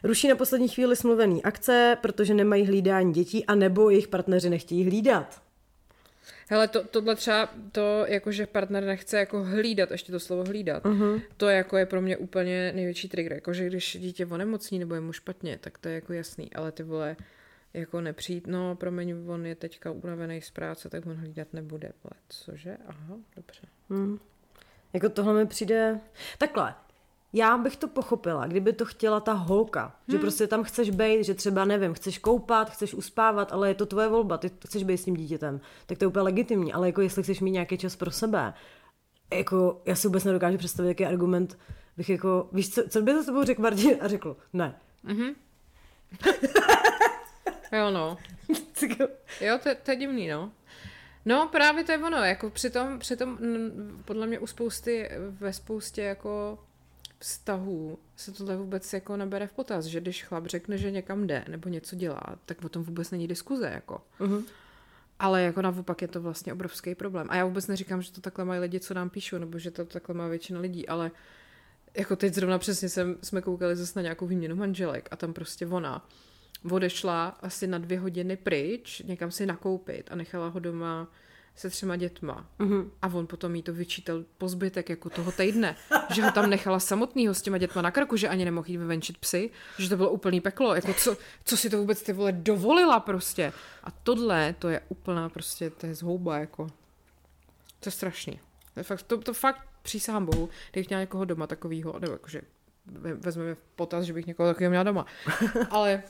Ruší 0.04 0.28
na 0.28 0.36
poslední 0.36 0.68
chvíli 0.68 0.96
smluvený 0.96 1.44
akce, 1.44 1.98
protože 2.02 2.34
nemají 2.34 2.66
hlídání 2.66 3.14
dětí 3.14 3.46
a 3.46 3.56
nebo 3.56 3.90
jejich 3.90 4.08
partneři 4.08 4.50
nechtějí 4.50 4.84
hlídat. 4.84 5.42
Hele, 6.50 6.68
to, 6.68 6.84
tohle 6.84 7.16
třeba, 7.16 7.50
to 7.72 8.06
jako, 8.08 8.32
že 8.32 8.48
partner 8.48 8.84
nechce 8.84 9.18
jako 9.18 9.44
hlídat, 9.44 9.92
ještě 9.92 10.12
to 10.12 10.20
slovo 10.20 10.44
hlídat, 10.44 10.84
uh-huh. 10.84 11.22
to 11.38 11.50
jako 11.50 11.78
je 11.78 11.86
pro 11.86 12.02
mě 12.02 12.18
úplně 12.18 12.72
největší 12.76 13.10
trigger, 13.10 13.34
jako, 13.34 13.54
že 13.54 13.66
když 13.66 13.98
dítě 14.00 14.26
onemocní 14.26 14.80
nebo 14.80 14.96
je 14.96 15.02
mu 15.02 15.14
špatně, 15.14 15.58
tak 15.62 15.78
to 15.78 15.90
je 15.90 15.96
jako 15.96 16.14
jasný, 16.14 16.54
ale 16.54 16.72
ty 16.72 16.84
vole, 16.84 17.16
jako 17.74 18.02
nepřijít, 18.02 18.48
no 18.48 18.76
promiň, 18.76 19.30
on 19.30 19.46
je 19.46 19.56
teďka 19.56 19.92
unavený 19.92 20.42
z 20.42 20.52
práce, 20.52 20.90
tak 20.90 21.06
on 21.06 21.14
hlídat 21.14 21.48
nebude. 21.54 21.92
Ale 22.04 22.14
cože? 22.30 22.78
Aha, 22.88 23.16
dobře. 23.36 23.62
Hmm. 23.90 24.20
Jako 24.94 25.10
tohle 25.10 25.34
mi 25.34 25.46
přijde... 25.46 26.00
Takhle, 26.38 26.76
já 27.34 27.58
bych 27.58 27.76
to 27.78 27.88
pochopila, 27.88 28.48
kdyby 28.48 28.74
to 28.74 28.86
chtěla 28.86 29.20
ta 29.20 29.34
holka, 29.34 29.82
hmm. 29.82 30.18
že 30.18 30.20
prostě 30.20 30.48
tam 30.48 30.64
chceš 30.64 30.90
být, 30.90 31.24
že 31.24 31.34
třeba 31.34 31.66
nevím, 31.66 31.94
chceš 31.94 32.18
koupat, 32.18 32.70
chceš 32.70 32.94
uspávat, 32.94 33.54
ale 33.54 33.68
je 33.68 33.76
to 33.76 33.86
tvoje 33.86 34.08
volba, 34.08 34.38
ty 34.38 34.52
chceš 34.68 34.84
být 34.84 34.98
s 34.98 35.06
tím 35.06 35.16
dítětem, 35.16 35.62
tak 35.86 35.98
to 35.98 36.04
je 36.04 36.08
úplně 36.08 36.24
legitimní, 36.24 36.74
ale 36.74 36.88
jako 36.88 37.02
jestli 37.02 37.24
chceš 37.24 37.40
mít 37.40 37.52
nějaký 37.52 37.78
čas 37.78 37.96
pro 37.96 38.12
sebe, 38.12 38.54
jako 39.34 39.82
já 39.86 39.96
si 39.96 40.08
vůbec 40.08 40.24
nedokážu 40.24 40.58
představit, 40.58 40.88
jaký 40.88 41.06
argument 41.06 41.58
bych 41.98 42.10
jako, 42.10 42.50
víš, 42.52 42.74
co, 42.74 42.90
co 42.90 43.02
by 43.02 43.16
za 43.16 43.24
tebou 43.24 43.44
řekl 43.44 43.62
Martin 43.62 43.98
a 44.02 44.08
řekl, 44.08 44.38
ne. 44.54 44.76
Mm-hmm. 45.06 45.36
Jo, 47.74 47.92
no. 47.92 48.18
jo, 49.42 49.60
to, 49.64 49.70
to 49.84 49.92
je 49.92 49.98
divný, 49.98 50.28
no. 50.28 50.52
No, 51.26 51.50
právě 51.52 51.84
to 51.84 51.92
je 51.92 51.98
ono, 51.98 52.18
jako 52.18 52.50
přitom, 52.50 53.00
přitom 53.00 53.38
podle 54.06 54.28
mě 54.28 54.40
u 54.40 54.48
spousty, 54.48 55.10
ve 55.30 55.54
spoustě 55.54 56.02
jako 56.02 56.60
vztahů 57.20 58.00
se 58.16 58.32
tohle 58.32 58.58
vůbec 58.58 58.94
jako 58.94 59.18
nebere 59.18 59.48
v 59.48 59.52
potaz, 59.52 59.86
že 59.86 60.02
když 60.02 60.24
chlap 60.24 60.48
řekne, 60.48 60.78
že 60.78 60.92
někam 60.92 61.28
jde 61.28 61.46
nebo 61.48 61.70
něco 61.70 61.96
dělá, 61.96 62.24
tak 62.46 62.64
o 62.64 62.70
tom 62.70 62.84
vůbec 62.84 63.12
není 63.12 63.28
diskuze, 63.28 63.72
jako. 63.74 64.02
Uh-huh. 64.20 64.44
Ale 65.20 65.42
jako 65.42 65.62
naopak 65.62 66.02
je 66.02 66.08
to 66.08 66.22
vlastně 66.22 66.54
obrovský 66.54 66.96
problém. 66.96 67.28
A 67.30 67.36
já 67.36 67.46
vůbec 67.46 67.68
neříkám, 67.68 68.02
že 68.02 68.12
to 68.12 68.22
takhle 68.22 68.46
mají 68.46 68.62
lidi, 68.62 68.80
co 68.80 68.94
nám 68.94 69.10
píšou, 69.10 69.38
nebo 69.38 69.60
že 69.60 69.72
to 69.72 69.86
takhle 69.86 70.16
má 70.16 70.28
většina 70.28 70.60
lidí, 70.60 70.88
ale 70.88 71.12
jako 71.98 72.16
teď 72.16 72.34
zrovna 72.34 72.60
přesně 72.60 72.90
jsem, 72.90 73.18
jsme 73.22 73.42
koukali 73.42 73.76
zase 73.76 74.00
na 74.00 74.02
nějakou 74.02 74.28
výměnu 74.28 74.56
manželek 74.56 75.08
a 75.12 75.16
tam 75.16 75.34
prostě 75.34 75.68
ona 75.68 76.08
odešla 76.72 77.38
asi 77.42 77.68
na 77.68 77.78
dvě 77.78 78.00
hodiny 78.00 78.38
pryč, 78.38 79.02
někam 79.06 79.32
si 79.32 79.46
nakoupit 79.46 80.08
a 80.12 80.16
nechala 80.16 80.48
ho 80.48 80.60
doma 80.60 81.08
se 81.56 81.70
třema 81.70 81.96
dětma. 81.96 82.50
Mm-hmm. 82.60 82.90
A 83.02 83.08
on 83.08 83.28
potom 83.28 83.56
jí 83.56 83.64
to 83.64 83.74
vyčítal 83.74 84.24
po 84.38 84.48
zbytek 84.48 84.90
jako 84.90 85.10
toho 85.10 85.32
týdne, 85.32 85.76
že 86.14 86.24
ho 86.24 86.32
tam 86.32 86.50
nechala 86.50 86.80
samotného 86.80 87.34
s 87.34 87.42
těma 87.42 87.58
dětma 87.58 87.82
na 87.82 87.92
krku, 87.92 88.18
že 88.18 88.30
ani 88.30 88.46
nemohl 88.46 88.68
jít 88.70 88.78
vyvenčit 88.78 89.18
psy, 89.18 89.50
že 89.78 89.90
to 89.90 89.98
bylo 89.98 90.10
úplný 90.12 90.42
peklo. 90.42 90.76
Jako 90.76 90.94
co, 90.94 91.18
co 91.46 91.58
si 91.58 91.70
to 91.70 91.78
vůbec 91.78 92.04
ty 92.04 92.14
vole 92.14 92.32
dovolila 92.32 93.00
prostě. 93.00 93.54
A 93.84 93.92
tohle, 93.92 94.56
to 94.60 94.70
je 94.70 94.82
úplná 94.90 95.30
prostě, 95.30 95.70
to 95.70 95.86
je 95.86 95.96
zhouba 95.96 96.38
jako. 96.38 96.68
To 97.80 97.88
je 97.88 97.92
strašný. 97.92 98.40
To, 98.74 98.80
je 98.80 98.84
fakt, 98.84 99.04
to, 99.04 99.18
to 99.18 99.34
fakt 99.34 99.62
přísahám 99.82 100.26
bohu, 100.26 100.50
kdybych 100.72 100.90
měla 100.90 101.02
někoho 101.02 101.26
doma 101.26 101.48
takového, 101.48 102.00
nebo 102.00 102.14
jakože 102.14 102.42
vezmeme 103.16 103.56
v 103.56 103.64
potaz, 103.76 104.06
že 104.06 104.14
bych 104.14 104.28
někoho 104.28 104.50
takového 104.50 104.70
měla 104.70 104.84
doma. 104.84 105.06
Ale 105.70 106.04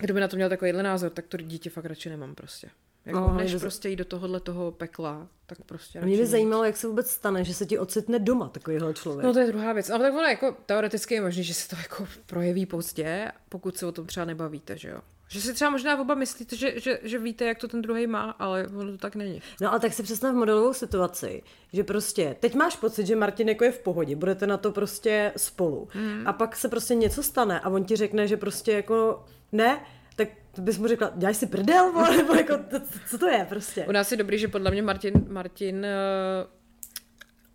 kdyby 0.00 0.20
na 0.20 0.28
to 0.28 0.36
měl 0.36 0.48
takovýhle 0.48 0.82
názor, 0.82 1.10
tak 1.10 1.26
to 1.26 1.36
dítě 1.36 1.70
fakt 1.70 1.84
radši 1.84 2.08
nemám 2.08 2.34
prostě. 2.34 2.70
Jako 3.04 3.20
no, 3.20 3.34
než 3.34 3.54
prostě 3.54 3.88
jít 3.88 3.96
do 3.96 4.04
tohohle 4.04 4.40
toho 4.40 4.72
pekla, 4.72 5.28
tak 5.46 5.58
prostě 5.66 6.00
Mě 6.00 6.16
by 6.16 6.26
zajímalo, 6.26 6.64
jak 6.64 6.76
se 6.76 6.88
vůbec 6.88 7.10
stane, 7.10 7.44
že 7.44 7.54
se 7.54 7.66
ti 7.66 7.78
ocitne 7.78 8.18
doma 8.18 8.48
takovýhle 8.48 8.94
člověk. 8.94 9.26
No 9.26 9.32
to 9.32 9.38
je 9.38 9.46
druhá 9.46 9.72
věc. 9.72 9.90
Ale 9.90 10.04
tak 10.04 10.12
ono 10.12 10.28
jako 10.28 10.56
teoreticky 10.66 11.14
je 11.14 11.20
možné, 11.20 11.42
že 11.42 11.54
se 11.54 11.68
to 11.68 11.76
jako 11.76 12.06
projeví 12.26 12.66
pozdě, 12.66 13.32
pokud 13.48 13.78
se 13.78 13.86
o 13.86 13.92
tom 13.92 14.06
třeba 14.06 14.26
nebavíte, 14.26 14.78
že 14.78 14.88
jo. 14.88 15.00
Že 15.32 15.40
si 15.40 15.54
třeba 15.54 15.70
možná 15.70 16.00
oba 16.00 16.14
myslíte, 16.14 16.56
že, 16.56 16.80
že, 16.80 16.98
že 17.02 17.18
víte, 17.18 17.44
jak 17.44 17.58
to 17.58 17.68
ten 17.68 17.82
druhý 17.82 18.06
má, 18.06 18.30
ale 18.38 18.66
ono 18.76 18.92
to 18.92 18.98
tak 18.98 19.16
není. 19.16 19.42
No 19.60 19.70
ale 19.70 19.80
tak 19.80 19.92
si 19.92 20.02
představ 20.02 20.34
modelovou 20.34 20.72
situaci, 20.72 21.42
že 21.72 21.84
prostě 21.84 22.36
teď 22.40 22.54
máš 22.54 22.76
pocit, 22.76 23.06
že 23.06 23.16
Martin 23.16 23.48
jako 23.48 23.64
je 23.64 23.72
v 23.72 23.78
pohodě, 23.78 24.16
budete 24.16 24.46
na 24.46 24.56
to 24.56 24.72
prostě 24.72 25.32
spolu. 25.36 25.88
Mm. 25.94 26.22
A 26.26 26.32
pak 26.32 26.56
se 26.56 26.68
prostě 26.68 26.94
něco 26.94 27.22
stane 27.22 27.60
a 27.60 27.68
on 27.68 27.84
ti 27.84 27.96
řekne, 27.96 28.28
že 28.28 28.36
prostě 28.36 28.72
jako 28.72 29.24
ne, 29.52 29.80
tak 30.16 30.28
bys 30.58 30.78
mu 30.78 30.88
řekla, 30.88 31.12
děláš 31.16 31.36
si 31.36 31.46
prdel, 31.46 31.92
vole, 31.92 32.16
nebo 32.16 32.34
jako, 32.34 32.58
to, 32.70 32.80
co 33.10 33.18
to 33.18 33.28
je 33.28 33.46
prostě? 33.48 33.84
U 33.88 33.92
nás 33.92 34.10
je 34.10 34.16
dobrý, 34.16 34.38
že 34.38 34.48
podle 34.48 34.70
mě 34.70 34.82
Martin, 34.82 35.26
Martin 35.28 35.84
eh, 35.84 36.46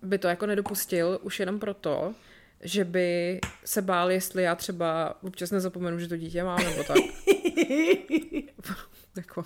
by 0.02 0.18
to 0.18 0.28
jako 0.28 0.46
nedopustil, 0.46 1.18
už 1.22 1.40
jenom 1.40 1.58
proto, 1.58 2.14
že 2.60 2.84
by 2.84 3.40
se 3.64 3.82
bál, 3.82 4.10
jestli 4.10 4.42
já 4.42 4.54
třeba 4.54 5.14
občas 5.22 5.50
nezapomenu, 5.50 5.98
že 5.98 6.08
to 6.08 6.16
dítě 6.16 6.44
mám, 6.44 6.64
nebo 6.64 6.84
tak. 6.84 6.96
jako. 9.16 9.44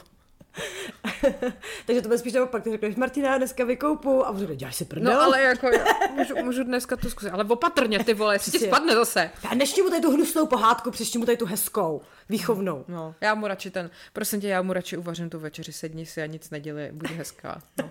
Takže 1.87 2.03
to 2.03 2.09
bude 2.09 2.19
spíš 2.19 2.33
naopak, 2.33 2.63
ty 2.63 2.71
řekneš, 2.71 2.97
Martina, 2.97 3.39
dneska 3.39 3.65
vykoupu 3.65 4.27
a 4.27 4.31
on 4.31 4.39
řekne, 4.39 4.57
děláš 4.57 4.77
si 4.77 4.85
prdel. 4.85 5.15
No 5.15 5.21
ale 5.21 5.43
jako, 5.43 5.69
můžu, 6.15 6.35
můžu 6.43 6.65
dneska 6.65 6.97
to 6.97 7.11
zkusit, 7.11 7.31
ale 7.31 7.45
opatrně 7.45 8.05
ty 8.05 8.15
vole, 8.15 8.39
si 8.39 8.51
ti 8.51 8.59
spadne 8.59 8.95
zase. 8.95 9.31
Já 9.45 9.55
nešti 9.55 9.83
mu 9.83 9.91
tady 9.91 10.03
tu 10.03 10.11
hnusnou 10.11 10.47
pohádku, 10.47 10.91
přešti 10.91 11.19
mu 11.19 11.27
tady 11.27 11.37
tu 11.37 11.47
hezkou, 11.47 12.03
výchovnou. 12.29 12.85
No, 12.89 13.15
já 13.21 13.35
mu 13.35 13.47
radši 13.47 13.71
ten, 13.71 13.91
prosím 14.13 14.41
tě, 14.41 14.49
já 14.49 14.63
mu 14.63 14.73
radši 14.73 14.97
uvařím 14.97 15.31
tu 15.31 15.39
večeři, 15.39 15.73
sedni 15.73 16.07
si 16.07 16.23
a 16.23 16.27
nic 16.27 16.51
nedělej, 16.51 16.93
buď 16.93 17.11
hezká. 17.11 17.63
No. 17.79 17.89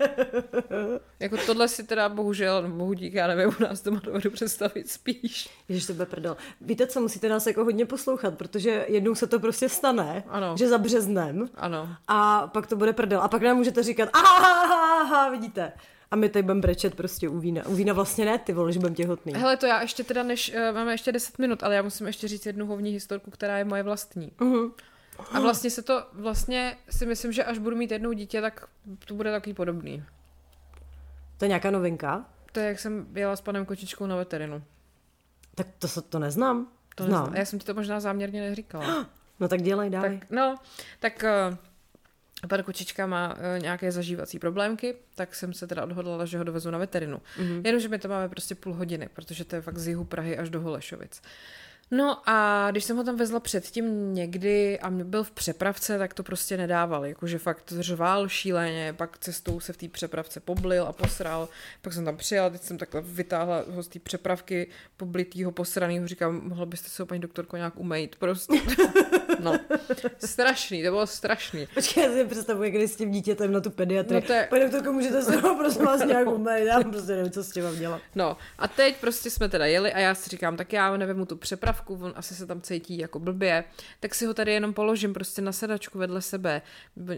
jako 1.20 1.38
tohle 1.46 1.68
si 1.68 1.84
teda 1.84 2.10
bohužel, 2.10 2.62
no, 2.62 2.70
bohu 2.70 2.94
dík, 2.94 3.14
já 3.14 3.28
nevím, 3.28 3.56
u 3.60 3.64
nás 3.64 3.82
doma 3.84 4.02
dovedu 4.04 4.32
představit 4.32 4.92
spíš. 4.92 5.50
Ježiš, 5.70 5.86
to 5.86 5.94
bude 5.94 6.06
prdel. 6.06 6.38
Víte 6.62 6.88
co, 6.88 7.02
musíte 7.02 7.30
nás 7.30 7.48
jako 7.48 7.64
hodně 7.64 7.86
poslouchat, 7.86 8.38
protože 8.38 8.86
jednou 8.88 9.16
se 9.16 9.28
to 9.28 9.40
prostě 9.40 9.70
stane, 9.70 10.24
ano. 10.28 10.56
že 10.58 10.68
za 10.68 10.78
březnem 10.78 11.50
ano. 11.56 11.90
a 12.08 12.48
pak 12.48 12.59
to 12.68 12.76
bude 12.76 12.94
prdel. 12.94 13.22
A 13.22 13.28
pak 13.28 13.42
nám 13.42 13.58
můžete 13.58 13.84
říkat, 13.84 14.10
aha, 14.14 15.30
vidíte. 15.30 15.72
A 16.12 16.16
my 16.16 16.30
tady 16.30 16.44
budeme 16.44 16.62
brečet 16.62 16.96
prostě 16.96 17.30
u 17.30 17.40
vína. 17.40 17.66
U 17.66 17.76
vína 17.76 17.94
vlastně 17.94 18.26
ne, 18.26 18.38
ty 18.38 18.54
vole, 18.54 18.72
že 18.72 18.80
budeme 18.80 18.96
těhotný. 18.96 19.34
Hele, 19.34 19.58
to 19.58 19.66
já 19.66 19.82
ještě 19.82 20.04
teda, 20.04 20.24
než 20.24 20.54
uh, 20.56 20.76
máme 20.76 20.92
ještě 20.92 21.12
10 21.12 21.40
minut, 21.40 21.64
ale 21.64 21.76
já 21.76 21.82
musím 21.82 22.08
ještě 22.08 22.28
říct 22.28 22.46
jednu 22.46 22.66
hovní 22.66 22.92
historku, 22.92 23.32
která 23.32 23.58
je 23.58 23.66
moje 23.66 23.84
vlastní. 23.84 24.32
Uh-huh. 24.40 24.72
A 25.32 25.40
vlastně 25.40 25.70
se 25.70 25.82
to, 25.82 26.06
vlastně 26.14 26.78
si 26.90 27.06
myslím, 27.06 27.32
že 27.32 27.44
až 27.44 27.58
budu 27.58 27.76
mít 27.76 27.92
jednou 27.92 28.14
dítě, 28.14 28.42
tak 28.42 28.66
to 29.06 29.14
bude 29.14 29.32
takový 29.32 29.54
podobný. 29.54 30.04
To 31.38 31.46
je 31.46 31.50
nějaká 31.50 31.72
novinka? 31.72 32.26
To 32.52 32.60
je, 32.60 32.66
jak 32.66 32.80
jsem 32.80 33.08
jela 33.14 33.36
s 33.36 33.42
panem 33.42 33.66
Kočičkou 33.66 34.06
na 34.06 34.16
veterinu. 34.16 34.64
Tak 35.56 35.68
to, 35.80 36.02
to 36.02 36.20
neznám. 36.20 36.68
To 36.96 37.04
Znám. 37.04 37.22
Neznám. 37.22 37.36
Já 37.36 37.46
jsem 37.46 37.60
ti 37.60 37.66
to 37.66 37.74
možná 37.74 38.00
záměrně 38.00 38.42
neříkala. 38.42 39.06
No 39.42 39.48
tak 39.48 39.62
dělej, 39.62 39.90
dál. 39.90 40.02
Tak, 40.02 40.32
no, 40.32 40.56
tak 41.00 41.24
uh, 41.50 41.58
pan 42.48 42.64
Kočička 42.64 43.08
má 43.08 43.34
uh, 43.34 43.62
nějaké 43.62 43.92
zažívací 43.92 44.40
problémky, 44.40 44.96
tak 45.16 45.36
jsem 45.36 45.54
se 45.54 45.68
teda 45.68 45.84
odhodlala, 45.84 46.26
že 46.26 46.38
ho 46.38 46.44
dovezu 46.44 46.72
na 46.72 46.78
veterinu. 46.78 47.22
Mm-hmm. 47.38 47.62
Jenomže 47.66 47.88
my 47.90 48.00
to 48.00 48.08
máme 48.08 48.30
prostě 48.30 48.56
půl 48.56 48.74
hodiny, 48.74 49.10
protože 49.14 49.46
to 49.46 49.56
je 49.56 49.62
fakt 49.62 49.78
z 49.78 49.88
jihu 49.88 50.04
Prahy 50.04 50.38
až 50.38 50.50
do 50.50 50.62
Holešovic. 50.62 51.22
No 51.92 52.30
a 52.30 52.68
když 52.72 52.84
jsem 52.84 52.98
ho 52.98 53.04
tam 53.04 53.16
vezla 53.16 53.40
předtím 53.40 54.14
někdy 54.14 54.80
a 54.80 54.90
byl 54.90 55.24
v 55.24 55.32
přepravce, 55.32 55.98
tak 55.98 56.14
to 56.14 56.24
prostě 56.24 56.58
nedával. 56.58 57.06
Jakože 57.06 57.38
fakt 57.38 57.74
řval 57.80 58.30
šíleně, 58.30 58.94
pak 58.98 59.18
cestou 59.18 59.60
se 59.60 59.74
v 59.74 59.78
té 59.78 59.88
přepravce 59.88 60.40
poblil 60.40 60.86
a 60.86 60.94
posral. 60.94 61.50
Pak 61.82 61.94
jsem 61.94 62.06
tam 62.06 62.18
přijela, 62.18 62.50
teď 62.50 62.62
jsem 62.62 62.78
takhle 62.78 63.02
vytáhla 63.02 63.64
ho 63.70 63.84
z 63.84 63.88
té 63.88 64.00
přepravky 64.00 64.68
poblitýho, 64.98 65.52
posranýho. 65.52 66.08
Říkám, 66.08 66.42
mohla 66.44 66.66
byste 66.66 66.90
se 66.90 67.04
ho 67.04 67.08
paní 67.08 67.22
doktorko 67.22 67.58
nějak 67.58 67.78
umejt 67.78 68.16
prostě. 68.16 68.62
No, 69.40 69.60
strašný, 70.26 70.84
to 70.84 70.90
bylo 70.90 71.08
strašný. 71.08 71.68
Počkej, 71.74 72.04
já 72.04 72.12
si 72.12 72.26
představuji, 72.26 72.72
když 72.72 72.92
s 72.92 72.96
tím 72.96 73.12
dítětem 73.12 73.52
na 73.52 73.60
tu 73.60 73.70
pediatrii. 73.70 74.22
No 74.22 74.28
to 74.28 74.34
je... 74.34 74.48
Paní 74.50 74.62
doktorko, 74.62 74.94
můžete 74.94 75.22
se 75.22 75.36
ho 75.36 75.56
prosím 75.56 75.86
vás 75.86 76.06
nějak 76.06 76.28
umejt, 76.28 76.68
já 76.68 76.82
prostě 76.82 77.12
nevím, 77.12 77.32
co 77.32 77.44
s 77.44 77.52
tím 77.52 77.64
mám 77.64 77.80
dělat. 77.80 78.02
No 78.16 78.38
a 78.58 78.68
teď 78.68 78.96
prostě 78.96 79.30
jsme 79.30 79.50
teda 79.50 79.66
jeli 79.66 79.94
a 79.94 80.00
já 80.00 80.16
si 80.16 80.30
říkám, 80.30 80.58
tak 80.58 80.74
já 80.74 80.98
nevím 80.98 81.26
tu 81.26 81.36
přepravku 81.36 81.79
dávku, 81.80 82.00
on 82.02 82.14
asi 82.16 82.36
se 82.36 82.46
tam 82.46 82.62
cítí 82.62 82.98
jako 82.98 83.20
blbě, 83.20 83.64
tak 84.00 84.16
si 84.16 84.26
ho 84.26 84.34
tady 84.34 84.54
jenom 84.54 84.74
položím 84.74 85.14
prostě 85.14 85.42
na 85.42 85.52
sedačku 85.52 86.00
vedle 86.00 86.22
sebe. 86.22 86.62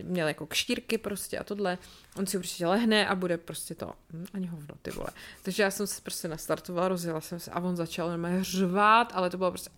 Měl 0.04 0.28
jako 0.28 0.46
kštírky 0.46 0.98
prostě 0.98 1.40
a 1.40 1.44
tohle. 1.44 1.78
On 2.16 2.28
si 2.28 2.38
určitě 2.38 2.68
lehne 2.68 3.08
a 3.08 3.16
bude 3.16 3.38
prostě 3.38 3.76
to, 3.76 3.94
hm, 4.14 4.26
ani 4.34 4.48
hovno, 4.48 4.76
ty 4.82 4.92
vole. 4.92 5.10
Takže 5.44 5.64
já 5.64 5.72
jsem 5.72 5.88
se 5.88 6.02
prostě 6.02 6.28
nastartovala, 6.28 6.88
rozjela 6.88 7.22
jsem 7.22 7.40
se 7.40 7.52
a 7.52 7.60
on 7.60 7.76
začal 7.76 8.10
normálně 8.10 8.44
řvát, 8.44 9.12
ale 9.16 9.30
to 9.30 9.38
bylo 9.38 9.52
prostě 9.52 9.70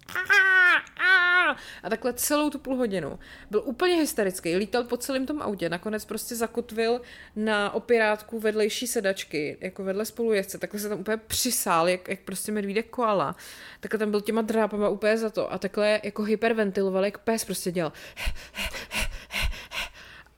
a 1.84 1.90
takhle 1.90 2.14
celou 2.14 2.50
tu 2.50 2.60
půl 2.60 2.76
hodinu. 2.76 3.20
Byl 3.52 3.62
úplně 3.66 3.96
hysterický, 3.96 4.56
lítal 4.56 4.84
po 4.84 4.98
celém 4.98 5.26
tom 5.26 5.42
autě, 5.42 5.70
nakonec 5.70 6.06
prostě 6.06 6.36
zakotvil 6.36 7.02
na 7.36 7.74
opirátku 7.74 8.40
vedlejší 8.40 8.88
sedačky, 8.88 9.58
jako 9.62 9.84
vedle 9.84 10.06
spolujezdce, 10.06 10.58
takhle 10.58 10.80
se 10.80 10.90
tam 10.90 11.00
úplně 11.00 11.18
přisál, 11.18 11.90
jak, 11.90 12.08
jak 12.08 12.20
prostě 12.20 12.52
medvídek 12.52 12.90
koala. 12.90 13.36
Takhle 13.80 14.00
tam 14.00 14.12
byl 14.12 14.22
těma 14.22 14.42
drápama 14.42 14.90
úplně 14.90 15.18
za 15.18 15.30
to 15.30 15.54
a 15.54 15.58
takhle 15.58 16.02
jako 16.04 16.24
hyperventiloval, 16.24 17.06
jak 17.06 17.18
pes 17.18 17.46
prostě 17.46 17.72
dělal. 17.72 17.92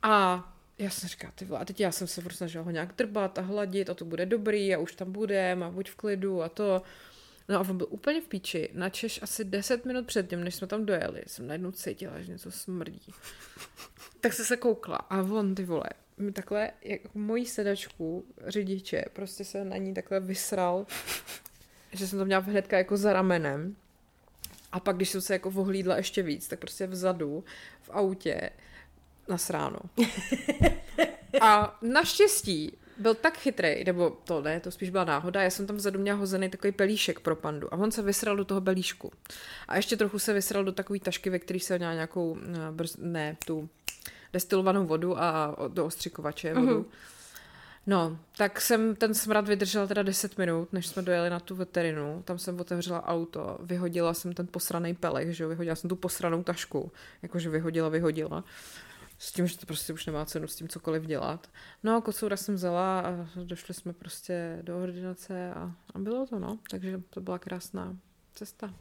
A 0.02 0.44
já 0.78 0.90
jsem 0.90 1.10
říkala, 1.10 1.34
ty 1.36 1.46
vole, 1.46 1.60
a 1.60 1.66
teď 1.66 1.80
já 1.80 1.92
jsem 1.92 2.08
se 2.08 2.22
prostě 2.22 2.38
snažila 2.38 2.64
ho 2.64 2.72
nějak 2.72 2.94
drbat 2.98 3.38
a 3.38 3.42
hladit 3.42 3.90
a 3.90 3.94
to 3.94 4.06
bude 4.06 4.26
dobrý 4.26 4.76
a 4.76 4.80
už 4.80 4.96
tam 4.96 5.12
budem 5.12 5.64
a 5.64 5.70
buď 5.70 5.90
v 5.90 5.96
klidu 5.96 6.44
a 6.44 6.50
to. 6.50 6.82
No 7.50 7.56
a 7.56 7.60
on 7.60 7.78
byl 7.78 7.88
úplně 7.90 8.22
v 8.22 8.28
píči. 8.28 8.70
Na 8.74 8.90
Češ 8.90 9.22
asi 9.22 9.46
10 9.46 9.86
minut 9.86 10.08
předtím, 10.08 10.44
než 10.44 10.56
jsme 10.56 10.68
tam 10.68 10.86
dojeli, 10.86 11.24
jsem 11.28 11.48
najednou 11.48 11.72
cítila, 11.72 12.22
že 12.22 12.32
něco 12.32 12.52
smrdí. 12.52 13.14
tak 14.22 14.34
se 14.34 14.46
se 14.46 14.58
koukla 14.58 14.96
a 14.96 15.22
on, 15.22 15.56
ty 15.56 15.66
vole, 15.66 15.90
mi 16.18 16.32
takhle, 16.32 16.72
jako 16.82 17.10
mojí 17.14 17.46
sedačku 17.46 18.26
řidiče, 18.48 19.06
prostě 19.14 19.46
se 19.46 19.66
na 19.66 19.78
ní 19.78 19.94
takhle 19.94 20.20
vysral, 20.20 20.86
že 21.92 22.08
jsem 22.08 22.20
to 22.20 22.26
měla 22.26 22.42
hnedka 22.42 22.78
jako 22.78 22.98
za 22.98 23.14
ramenem. 23.14 23.76
A 24.72 24.80
pak, 24.80 24.96
když 24.96 25.10
jsem 25.10 25.22
se 25.22 25.34
jako 25.34 25.52
vohlídla 25.52 25.98
ještě 25.98 26.24
víc, 26.24 26.48
tak 26.48 26.60
prostě 26.60 26.88
vzadu 26.88 27.44
v 27.82 27.90
autě 27.90 28.50
na 29.28 29.38
sránu. 29.38 29.80
A 31.42 31.78
naštěstí 31.82 32.78
byl 32.98 33.16
tak 33.16 33.38
chytrý, 33.38 33.84
nebo 33.84 34.10
to 34.10 34.42
ne, 34.42 34.60
to 34.60 34.72
spíš 34.72 34.90
byla 34.90 35.04
náhoda, 35.04 35.42
já 35.42 35.50
jsem 35.50 35.68
tam 35.68 35.76
vzadu 35.76 36.00
měla 36.00 36.18
hozený 36.18 36.50
takový 36.50 36.72
pelíšek 36.72 37.20
pro 37.20 37.36
pandu 37.36 37.74
a 37.74 37.78
on 37.78 37.92
se 37.92 38.02
vysral 38.02 38.36
do 38.36 38.46
toho 38.46 38.62
belíšku. 38.62 39.12
A 39.68 39.76
ještě 39.76 39.98
trochu 39.98 40.20
se 40.20 40.34
vysral 40.34 40.64
do 40.64 40.72
takové 40.72 41.00
tašky, 41.00 41.30
ve 41.30 41.40
které 41.40 41.60
se 41.60 41.78
měla 41.78 41.94
nějakou, 41.94 42.38
eh, 42.38 42.72
brz, 42.72 42.98
ne, 42.98 43.38
tu 43.46 43.70
destilovanou 44.34 44.86
vodu 44.86 45.22
a 45.22 45.56
do 45.68 45.86
ostřikovače 45.86 46.54
vodu. 46.54 46.80
Mm-hmm. 46.80 46.86
No, 47.88 48.18
tak 48.38 48.62
jsem 48.62 48.96
ten 48.96 49.14
smrad 49.14 49.48
vydržela 49.48 49.88
teda 49.88 50.04
10 50.04 50.38
minut, 50.38 50.74
než 50.74 50.88
jsme 50.88 51.02
dojeli 51.02 51.30
na 51.30 51.40
tu 51.40 51.56
veterinu. 51.56 52.22
Tam 52.26 52.40
jsem 52.40 52.60
otevřela 52.60 53.08
auto, 53.08 53.58
vyhodila 53.60 54.14
jsem 54.14 54.34
ten 54.34 54.48
posraný 54.48 54.96
pelech, 54.96 55.36
že 55.36 55.44
jo, 55.44 55.50
vyhodila 55.50 55.76
jsem 55.76 55.90
tu 55.90 55.96
posranou 55.96 56.44
tašku, 56.44 56.92
jakože 57.22 57.50
vyhodila, 57.50 57.90
vyhodila 57.90 58.44
s 59.18 59.32
tím, 59.32 59.48
že 59.48 59.58
to 59.58 59.66
prostě 59.66 59.94
už 59.94 60.06
nemá 60.06 60.26
cenu 60.26 60.48
s 60.48 60.56
tím 60.56 60.68
cokoliv 60.68 61.04
dělat. 61.06 61.50
No 61.84 61.96
a 61.96 62.02
kocoura 62.02 62.38
jsem 62.38 62.56
vzala 62.56 63.00
a 63.00 63.28
došli 63.44 63.74
jsme 63.74 63.94
prostě 63.94 64.60
do 64.62 64.84
ordinace 64.84 65.54
a, 65.54 65.72
a 65.94 66.00
bylo 66.00 66.26
to, 66.26 66.40
no. 66.40 66.60
Takže 66.70 67.02
to 67.10 67.22
byla 67.22 67.40
krásná 67.40 67.98
cesta. 68.34 68.74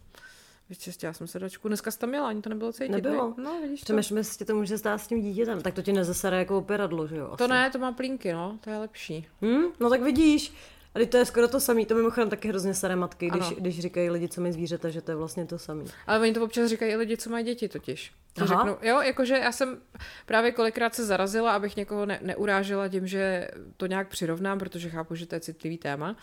Vyčistila 0.68 1.12
jsem 1.12 1.26
sedačku. 1.26 1.68
Dneska 1.68 1.90
jsi 1.90 1.98
tam 1.98 2.08
měla, 2.08 2.28
ani 2.28 2.42
to 2.42 2.48
nebylo 2.48 2.72
cítit. 2.72 2.92
Nebylo. 2.92 3.34
Ne? 3.36 3.44
No, 3.44 3.60
vidíš 3.62 3.80
to. 3.80 3.84
Přemýšlím, 3.84 4.18
jestli 4.18 4.38
ti 4.38 4.44
to 4.44 4.54
může 4.54 4.78
stát 4.78 4.98
s 4.98 5.06
tím 5.06 5.20
dítětem. 5.20 5.60
Tak 5.62 5.74
to 5.74 5.82
ti 5.82 5.92
nezasere 5.92 6.38
jako 6.38 6.58
operadlo, 6.58 7.06
že 7.06 7.16
jo? 7.16 7.28
Asi. 7.28 7.36
To 7.36 7.48
ne, 7.48 7.70
to 7.70 7.78
má 7.78 7.92
plínky, 7.92 8.32
no, 8.32 8.58
to 8.60 8.70
je 8.70 8.78
lepší. 8.78 9.26
Hm? 9.42 9.64
No 9.80 9.90
tak 9.90 10.02
vidíš. 10.02 10.52
A 10.94 10.98
teď 10.98 11.10
to 11.10 11.16
je 11.16 11.24
skoro 11.24 11.48
to 11.48 11.60
samé. 11.60 11.86
To 11.86 11.94
mimochodem 11.94 12.30
taky 12.30 12.48
hrozně 12.48 12.74
staré 12.74 12.96
matky, 12.96 13.30
když, 13.30 13.46
Ano. 13.46 13.56
když 13.58 13.80
říkají 13.80 14.10
lidi, 14.10 14.28
co 14.28 14.40
mají 14.40 14.52
zvířata, 14.52 14.88
že 14.90 15.00
to 15.00 15.10
je 15.10 15.14
vlastně 15.16 15.46
to 15.46 15.58
samé. 15.58 15.84
Ale 16.06 16.18
oni 16.18 16.32
to 16.32 16.44
občas 16.44 16.70
říkají 16.70 16.92
i 16.92 16.96
lidi, 16.96 17.16
co 17.16 17.30
mají 17.30 17.44
děti 17.44 17.68
totiž. 17.68 18.12
To 18.32 18.44
Aha. 18.44 18.46
řeknu, 18.46 18.88
jo, 18.88 19.00
jakože 19.00 19.34
já 19.34 19.52
jsem 19.52 19.80
právě 20.26 20.52
kolikrát 20.52 20.94
se 20.94 21.06
zarazila, 21.06 21.52
abych 21.52 21.76
někoho 21.76 22.06
ne, 22.06 22.18
neurážela 22.22 22.88
tím, 22.88 23.06
že 23.06 23.48
to 23.76 23.86
nějak 23.86 24.08
přirovnám, 24.08 24.58
protože 24.58 24.90
chápu, 24.90 25.14
že 25.14 25.26
to 25.26 25.34
je 25.34 25.40
citlivý 25.40 25.78
téma. 25.78 26.16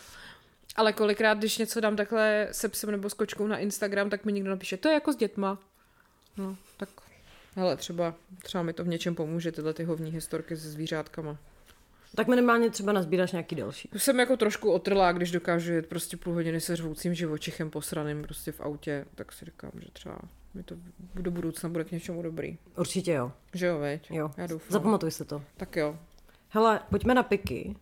Ale 0.76 0.94
kolikrát, 0.94 1.38
když 1.38 1.58
něco 1.58 1.80
dám 1.80 1.96
takhle 1.96 2.48
se 2.52 2.70
psem 2.70 2.92
nebo 2.92 3.10
s 3.10 3.14
kočkou 3.14 3.48
na 3.48 3.58
Instagram, 3.58 4.10
tak 4.10 4.26
mi 4.26 4.34
někdo 4.34 4.50
napíše, 4.50 4.78
to 4.78 4.88
je 4.88 4.94
jako 4.94 5.14
s 5.14 5.16
dětma. 5.16 5.60
No, 6.38 6.56
tak 6.78 6.90
hele, 7.56 7.78
třeba, 7.78 8.14
třeba 8.44 8.64
mi 8.64 8.74
to 8.74 8.84
v 8.84 8.88
něčem 8.88 9.16
pomůže, 9.16 9.52
tyhle 9.52 9.74
ty 9.74 9.84
hovní 9.84 10.12
historky 10.12 10.58
se 10.58 10.70
zvířátkama. 10.70 11.38
Tak 12.16 12.28
minimálně 12.28 12.70
třeba 12.70 12.92
nazbíráš 12.92 13.32
nějaký 13.32 13.56
další. 13.56 13.90
Už 13.96 14.04
jsem 14.04 14.20
jako 14.20 14.38
trošku 14.38 14.72
otrlá, 14.72 15.12
když 15.12 15.32
dokážu 15.32 15.74
jet 15.74 15.88
prostě 15.88 16.18
půl 16.18 16.34
hodiny 16.34 16.62
se 16.62 16.76
řvoucím 16.76 17.14
živočichem 17.14 17.70
posraným 17.70 18.22
prostě 18.22 18.52
v 18.52 18.62
autě, 18.62 19.06
tak 19.16 19.32
si 19.32 19.46
říkám, 19.46 19.72
že 19.80 19.88
třeba 19.94 20.20
mi 20.54 20.64
to 20.64 20.76
do 21.16 21.32
budoucna 21.32 21.70
bude 21.70 21.84
k 21.84 21.92
něčemu 21.92 22.22
dobrý. 22.22 22.58
Určitě 22.78 23.12
jo. 23.12 23.32
Že 23.54 23.66
jo, 23.66 23.80
veď? 23.80 24.12
Jo. 24.12 24.32
Já 24.38 24.48
doufám. 24.48 24.72
Zapamatuj 24.72 25.12
se 25.12 25.26
to. 25.26 25.44
Tak 25.58 25.76
jo. 25.76 26.00
Hele, 26.50 26.80
pojďme 26.90 27.14
na 27.14 27.24
piky. 27.24 27.76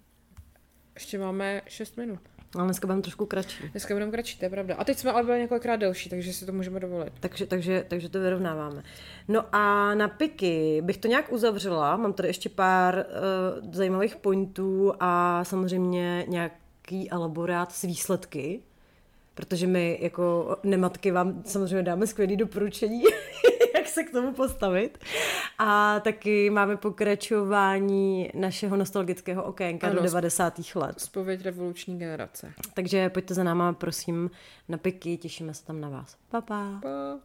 Ještě 0.96 1.20
máme 1.20 1.62
6 1.68 1.98
minut. 1.98 2.20
Ale 2.56 2.64
dneska 2.64 2.88
budeme 2.88 3.02
trošku 3.02 3.26
kratší. 3.26 3.64
Dneska 3.72 3.94
budeme 3.94 4.12
kratší, 4.12 4.40
to 4.40 4.46
je 4.46 4.50
pravda. 4.50 4.76
A 4.76 4.84
teď 4.84 4.98
jsme 4.98 5.12
ale 5.12 5.24
byli 5.24 5.40
několikrát 5.40 5.76
delší, 5.76 6.10
takže 6.10 6.34
si 6.34 6.46
to 6.46 6.52
můžeme 6.52 6.80
dovolit. 6.80 7.14
Takže, 7.20 7.46
takže, 7.46 7.86
takže 7.88 8.10
to 8.10 8.20
vyrovnáváme. 8.20 8.84
No 9.28 9.46
a 9.52 9.96
na 9.96 10.08
piky 10.08 10.82
bych 10.82 10.98
to 10.98 11.08
nějak 11.08 11.32
uzavřela. 11.32 11.98
Mám 11.98 12.14
tady 12.14 12.30
ještě 12.30 12.50
pár 12.50 13.06
uh, 13.64 13.74
zajímavých 13.74 14.16
pointů 14.16 14.94
a 15.00 15.44
samozřejmě 15.44 16.26
nějaký 16.28 17.12
elaborát 17.12 17.72
s 17.72 17.82
výsledky. 17.82 18.60
Protože 19.34 19.68
my 19.68 20.00
jako 20.02 20.58
nematky 20.64 21.12
vám 21.12 21.44
samozřejmě 21.46 21.84
dáme 21.84 22.08
skvělé 22.08 22.36
doporučení, 22.36 23.04
jak 23.76 23.88
se 23.88 24.04
k 24.04 24.12
tomu 24.12 24.34
postavit. 24.34 24.98
A 25.58 26.00
taky 26.00 26.50
máme 26.50 26.78
pokračování 26.78 28.30
našeho 28.34 28.78
nostalgického 28.78 29.44
okénka 29.44 29.88
Ano, 29.88 29.96
do 29.96 30.02
90. 30.02 30.60
let. 30.76 31.00
Spověď 31.00 31.42
revoluční 31.42 32.00
generace. 32.00 32.54
Takže 32.74 33.10
pojďte 33.10 33.34
za 33.34 33.44
náma, 33.44 33.74
prosím, 33.74 34.32
na 34.70 34.78
piky, 34.78 35.18
těšíme 35.18 35.54
se 35.54 35.66
tam 35.66 35.82
na 35.82 35.90
vás. 35.90 36.18
Pa, 36.30 36.42
pa. 36.42 36.80
Pa. 36.82 37.20